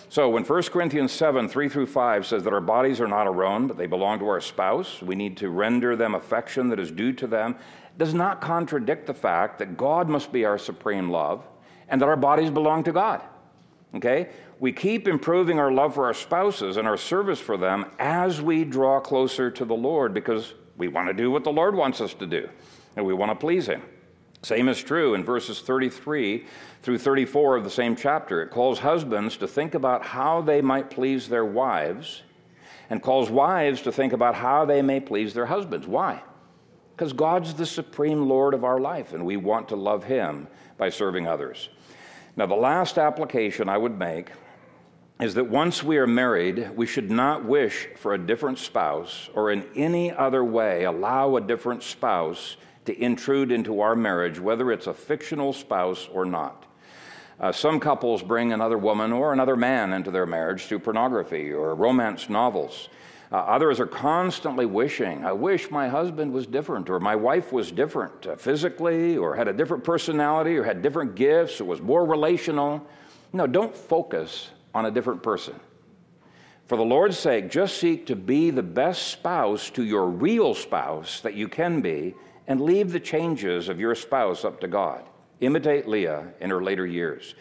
So 0.09 0.27
when 0.27 0.43
1 0.43 0.63
Corinthians 0.63 1.11
7 1.11 1.47
3 1.47 1.69
through 1.69 1.85
5 1.85 2.25
says 2.25 2.43
that 2.43 2.53
our 2.53 2.61
bodies 2.61 2.99
are 2.99 3.07
not 3.07 3.27
our 3.27 3.43
own, 3.43 3.67
but 3.67 3.77
they 3.77 3.85
belong 3.85 4.17
to 4.19 4.27
our 4.27 4.41
spouse, 4.41 5.03
we 5.03 5.13
need 5.13 5.37
to 5.37 5.49
render 5.49 5.95
them 5.95 6.15
affection 6.15 6.67
that 6.69 6.79
is 6.79 6.89
due 6.89 7.13
to 7.13 7.27
them, 7.27 7.55
does 7.99 8.15
not 8.15 8.41
contradict 8.41 9.05
the 9.05 9.13
fact 9.13 9.59
that 9.59 9.77
God 9.77 10.09
must 10.09 10.31
be 10.31 10.45
our 10.45 10.57
supreme 10.57 11.11
love 11.11 11.45
and 11.89 12.01
that 12.01 12.09
our 12.09 12.15
bodies 12.15 12.49
belong 12.49 12.83
to 12.85 12.91
God. 12.91 13.21
Okay? 13.93 14.29
We 14.59 14.71
keep 14.71 15.07
improving 15.07 15.59
our 15.59 15.71
love 15.71 15.93
for 15.93 16.05
our 16.05 16.13
spouses 16.13 16.77
and 16.77 16.87
our 16.87 16.97
service 16.97 17.39
for 17.39 17.55
them 17.55 17.85
as 17.99 18.41
we 18.41 18.63
draw 18.63 18.99
closer 18.99 19.51
to 19.51 19.65
the 19.65 19.75
Lord 19.75 20.13
because 20.13 20.53
we 20.79 20.87
want 20.87 21.07
to 21.09 21.13
do 21.13 21.29
what 21.29 21.43
the 21.43 21.51
Lord 21.51 21.75
wants 21.75 22.01
us 22.01 22.15
to 22.15 22.25
do, 22.25 22.49
and 22.95 23.05
we 23.05 23.13
want 23.13 23.29
to 23.29 23.35
please 23.35 23.67
Him. 23.67 23.83
Same 24.41 24.69
is 24.69 24.81
true 24.81 25.13
in 25.13 25.23
verses 25.23 25.59
33 25.59 26.45
through 26.81 26.97
34 26.97 27.57
of 27.57 27.63
the 27.65 27.69
same 27.69 27.95
chapter. 27.95 28.41
It 28.41 28.49
calls 28.49 28.79
husbands 28.79 29.35
to 29.37 29.47
think 29.47 29.75
about 29.75 30.03
how 30.03 30.41
they 30.41 30.61
might 30.61 30.89
please 30.89 31.27
their 31.27 31.45
wives, 31.45 32.23
and 32.89 33.03
calls 33.03 33.29
wives 33.29 33.81
to 33.81 33.91
think 33.91 34.13
about 34.13 34.33
how 34.33 34.65
they 34.65 34.81
may 34.81 34.99
please 35.01 35.33
their 35.33 35.45
husbands. 35.45 35.85
Why? 35.85 36.23
Because 36.95 37.13
God's 37.13 37.53
the 37.53 37.65
supreme 37.65 38.27
Lord 38.27 38.53
of 38.53 38.63
our 38.63 38.79
life, 38.79 39.13
and 39.13 39.25
we 39.25 39.35
want 39.35 39.67
to 39.69 39.75
love 39.75 40.05
Him 40.05 40.47
by 40.77 40.89
serving 40.89 41.27
others. 41.27 41.69
Now, 42.37 42.45
the 42.45 42.55
last 42.55 42.97
application 42.97 43.67
I 43.67 43.77
would 43.77 43.99
make 43.99 44.29
is 45.19 45.33
that 45.33 45.49
once 45.49 45.83
we 45.83 45.97
are 45.97 46.07
married, 46.07 46.71
we 46.77 46.85
should 46.85 47.11
not 47.11 47.43
wish 47.43 47.89
for 47.97 48.13
a 48.13 48.17
different 48.17 48.57
spouse 48.57 49.29
or 49.33 49.51
in 49.51 49.67
any 49.75 50.13
other 50.13 50.45
way 50.45 50.85
allow 50.85 51.35
a 51.35 51.41
different 51.41 51.83
spouse 51.83 52.55
to 52.85 52.97
intrude 52.97 53.51
into 53.51 53.81
our 53.81 53.97
marriage, 53.97 54.39
whether 54.39 54.71
it's 54.71 54.87
a 54.87 54.93
fictional 54.93 55.51
spouse 55.51 56.07
or 56.13 56.23
not. 56.23 56.65
Uh, 57.37 57.51
some 57.51 57.81
couples 57.81 58.23
bring 58.23 58.53
another 58.53 58.77
woman 58.77 59.11
or 59.11 59.33
another 59.33 59.57
man 59.57 59.91
into 59.91 60.09
their 60.09 60.25
marriage 60.25 60.65
through 60.65 60.79
pornography 60.79 61.51
or 61.51 61.75
romance 61.75 62.29
novels. 62.29 62.87
Uh, 63.29 63.35
others 63.35 63.79
are 63.81 63.87
constantly 63.87 64.65
wishing, 64.65 65.25
I 65.25 65.33
wish 65.33 65.69
my 65.69 65.89
husband 65.89 66.31
was 66.31 66.47
different 66.47 66.89
or 66.89 66.99
my 66.99 67.15
wife 67.15 67.51
was 67.51 67.71
different 67.71 68.25
uh, 68.25 68.37
physically 68.37 69.17
or 69.17 69.35
had 69.35 69.49
a 69.49 69.53
different 69.53 69.83
personality 69.83 70.55
or 70.55 70.63
had 70.63 70.81
different 70.81 71.15
gifts 71.15 71.59
or 71.59 71.65
was 71.65 71.81
more 71.81 72.05
relational. 72.05 72.85
No, 73.33 73.45
don't 73.45 73.75
focus 73.75 74.49
on 74.73 74.85
a 74.85 74.91
different 74.91 75.23
person. 75.23 75.59
For 76.67 76.77
the 76.77 76.83
Lord's 76.83 77.17
sake, 77.17 77.49
just 77.49 77.77
seek 77.77 78.05
to 78.05 78.15
be 78.15 78.51
the 78.51 78.61
best 78.61 79.07
spouse 79.07 79.69
to 79.71 79.83
your 79.83 80.07
real 80.07 80.53
spouse 80.53 81.19
that 81.21 81.33
you 81.33 81.47
can 81.47 81.81
be 81.81 82.13
and 82.47 82.61
leave 82.61 82.91
the 82.91 82.99
changes 82.99 83.69
of 83.69 83.79
your 83.79 83.95
spouse 83.95 84.45
up 84.45 84.61
to 84.61 84.67
God. 84.67 85.03
Imitate 85.39 85.87
Leah 85.87 86.27
in 86.39 86.49
her 86.49 86.61
later 86.61 86.85
years. 86.85 87.33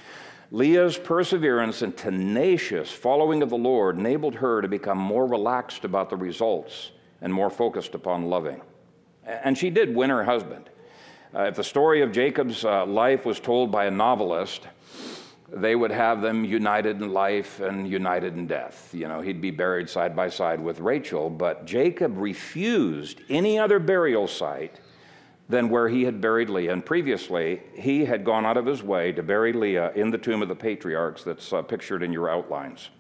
Leah's 0.51 0.97
perseverance 0.97 1.83
and 1.83 1.95
tenacious 1.95 2.91
following 2.91 3.43
of 3.43 3.51
the 3.51 3.57
Lord 3.57 3.99
enabled 3.99 4.35
her 4.37 4.63
to 4.63 4.69
become 4.69 4.97
more 4.97 5.27
relaxed 5.27 5.85
about 5.85 6.09
the 6.09 6.17
results 6.17 6.93
and 7.21 7.33
more 7.33 7.51
focused 7.51 7.95
upon 7.95 8.31
loving. 8.31 8.63
And 9.27 9.59
she 9.59 9.69
did 9.69 9.95
win 9.95 10.09
her 10.09 10.25
husband. 10.25 10.71
Uh, 11.35 11.43
if 11.43 11.57
the 11.57 11.65
story 11.65 12.01
of 12.01 12.13
Jacob's 12.13 12.65
uh, 12.65 12.87
life 12.87 13.27
was 13.27 13.41
told 13.41 13.71
by 13.71 13.85
a 13.85 13.91
novelist, 13.91 14.67
they 15.51 15.75
would 15.75 15.91
have 15.91 16.21
them 16.21 16.45
united 16.45 17.01
in 17.01 17.13
life 17.13 17.61
and 17.61 17.89
united 17.89 18.37
in 18.37 18.47
death. 18.47 18.91
You 18.93 19.09
know, 19.09 19.21
he'd 19.21 19.41
be 19.41 19.51
buried 19.51 19.89
side 19.89 20.15
by 20.15 20.29
side 20.29 20.61
with 20.61 20.81
Rachel, 20.81 21.31
but 21.31 21.65
Jacob 21.65 22.19
refused 22.19 23.23
any 23.31 23.59
other 23.59 23.79
burial 23.79 24.29
site 24.29 24.81
than 25.49 25.71
where 25.71 25.89
he 25.89 26.05
had 26.05 26.21
buried 26.21 26.51
Leah. 26.51 26.73
And 26.73 26.85
previously, 26.85 27.63
he 27.75 28.05
had 28.05 28.25
gone 28.25 28.45
out 28.45 28.59
of 28.59 28.67
his 28.67 28.83
way 28.83 29.13
to 29.13 29.23
bury 29.23 29.55
Leah 29.55 29.93
in 29.95 30.11
the 30.11 30.19
tomb 30.19 30.43
of 30.43 30.49
the 30.49 30.55
patriarchs 30.55 31.25
that's 31.25 31.53
uh, 31.53 31.63
pictured 31.63 32.03
in 32.03 32.13
your 32.13 32.29
outlines. 32.29 32.91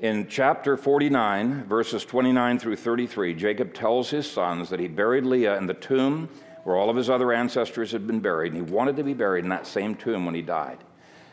In 0.00 0.26
chapter 0.28 0.76
49, 0.76 1.64
verses 1.66 2.04
29 2.04 2.58
through 2.58 2.76
33, 2.76 3.34
Jacob 3.34 3.72
tells 3.72 4.10
his 4.10 4.28
sons 4.28 4.70
that 4.70 4.80
he 4.80 4.88
buried 4.88 5.24
Leah 5.24 5.56
in 5.58 5.66
the 5.66 5.74
tomb 5.74 6.28
where 6.64 6.76
all 6.76 6.90
of 6.90 6.96
his 6.96 7.08
other 7.08 7.32
ancestors 7.32 7.92
had 7.92 8.06
been 8.06 8.20
buried, 8.20 8.52
and 8.52 8.66
he 8.66 8.72
wanted 8.72 8.96
to 8.96 9.04
be 9.04 9.14
buried 9.14 9.44
in 9.44 9.50
that 9.50 9.66
same 9.66 9.94
tomb 9.94 10.26
when 10.26 10.34
he 10.34 10.42
died. 10.42 10.78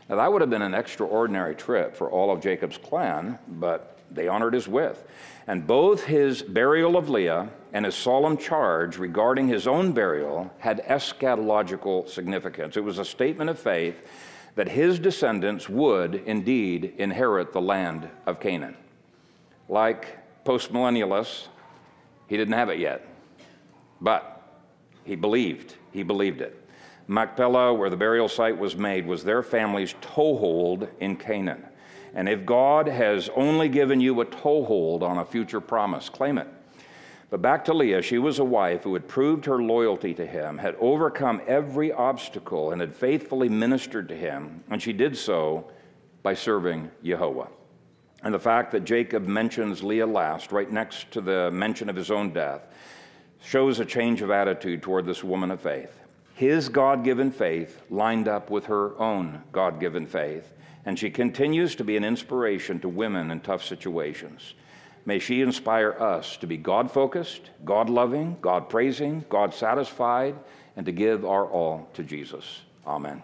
Now, 0.10 0.16
that 0.16 0.32
would 0.32 0.42
have 0.42 0.50
been 0.50 0.62
an 0.62 0.74
extraordinary 0.74 1.56
trip 1.56 1.96
for 1.96 2.10
all 2.10 2.32
of 2.32 2.42
Jacob's 2.42 2.78
clan, 2.78 3.38
but 3.48 4.00
they 4.10 4.28
honored 4.28 4.54
his 4.54 4.68
with. 4.68 5.04
And 5.48 5.68
both 5.68 6.04
his 6.04 6.42
burial 6.42 6.96
of 6.96 7.10
Leah 7.10 7.50
and 7.74 7.86
his 7.86 7.96
solemn 7.96 8.38
charge 8.38 8.98
regarding 8.98 9.48
his 9.48 9.68
own 9.68 9.92
burial 9.92 10.52
had 10.60 10.84
eschatological 10.86 12.08
significance. 12.08 12.78
It 12.78 12.84
was 12.84 13.00
a 13.00 13.06
statement 13.06 13.50
of 13.50 13.60
faith 13.60 14.08
that 14.56 14.70
his 14.70 14.98
descendants 14.98 15.70
would 15.70 16.16
indeed 16.26 16.94
inherit 16.98 17.54
the 17.54 17.62
land 17.62 18.10
of 18.26 18.40
Canaan. 18.40 18.76
Like 19.70 20.18
postmillennialists, 20.46 21.48
he 22.28 22.38
didn't 22.38 22.56
have 22.56 22.70
it 22.70 22.80
yet, 22.80 23.06
but 24.02 24.42
he 25.04 25.16
believed. 25.16 25.76
He 25.92 26.04
believed 26.04 26.42
it. 26.42 26.67
Machpelah, 27.08 27.74
where 27.74 27.90
the 27.90 27.96
burial 27.96 28.28
site 28.28 28.58
was 28.58 28.76
made, 28.76 29.06
was 29.08 29.24
their 29.24 29.42
family's 29.42 29.96
toehold 30.02 30.90
in 31.00 31.16
Canaan. 31.16 31.66
And 32.14 32.28
if 32.28 32.46
God 32.46 32.88
has 32.88 33.30
only 33.36 33.70
given 33.70 34.02
you 34.02 34.20
a 34.20 34.26
toehold 34.26 35.04
on 35.04 35.20
a 35.20 35.26
future 35.26 35.62
promise, 35.62 36.10
claim 36.10 36.38
it. 36.38 36.48
But 37.30 37.42
back 37.42 37.66
to 37.66 37.74
Leah, 37.74 38.02
she 38.02 38.18
was 38.18 38.40
a 38.40 38.44
wife 38.44 38.84
who 38.84 38.94
had 38.94 39.08
proved 39.08 39.46
her 39.46 39.62
loyalty 39.62 40.14
to 40.16 40.26
him, 40.26 40.58
had 40.58 40.76
overcome 40.80 41.42
every 41.48 41.92
obstacle, 41.92 42.72
and 42.72 42.82
had 42.82 42.96
faithfully 42.96 43.50
ministered 43.50 44.08
to 44.10 44.16
him, 44.16 44.64
and 44.70 44.82
she 44.82 44.94
did 44.94 45.18
so 45.18 45.70
by 46.24 46.34
serving 46.34 46.90
Jehovah. 47.04 47.50
And 48.24 48.34
the 48.34 48.40
fact 48.40 48.72
that 48.72 48.86
Jacob 48.86 49.28
mentions 49.28 49.84
Leah 49.84 50.08
last, 50.08 50.52
right 50.52 50.72
next 50.72 51.12
to 51.12 51.22
the 51.22 51.52
mention 51.52 51.90
of 51.90 51.96
his 51.96 52.12
own 52.12 52.32
death, 52.32 52.62
shows 53.42 53.80
a 53.80 53.86
change 53.86 54.22
of 54.22 54.32
attitude 54.32 54.82
toward 54.82 55.06
this 55.06 55.24
woman 55.24 55.52
of 55.52 55.62
faith 55.62 56.07
his 56.38 56.70
God 56.70 57.04
given 57.04 57.32
faith 57.32 57.82
lined 57.90 58.28
up 58.28 58.52
with 58.52 58.68
her 58.68 58.96
own 59.02 59.42
God 59.52 59.80
given 59.80 60.06
faith, 60.06 60.54
and 60.86 60.98
she 60.98 61.10
continues 61.10 61.74
to 61.76 61.84
be 61.84 61.98
an 61.98 62.04
inspiration 62.04 62.80
to 62.82 62.90
women 62.90 63.32
in 63.32 63.40
tough 63.40 63.64
situations. 63.64 64.54
May 65.04 65.18
she 65.18 65.42
inspire 65.42 65.94
us 65.94 66.38
to 66.38 66.46
be 66.46 66.56
God 66.56 66.92
focused, 66.92 67.50
God 67.66 67.90
loving, 67.90 68.38
God 68.40 68.70
praising, 68.70 69.26
God 69.30 69.52
satisfied, 69.52 70.36
and 70.76 70.86
to 70.86 70.92
give 70.92 71.26
our 71.26 71.48
all 71.48 71.90
to 71.96 72.04
Jesus. 72.04 72.62
Amen. 72.86 73.24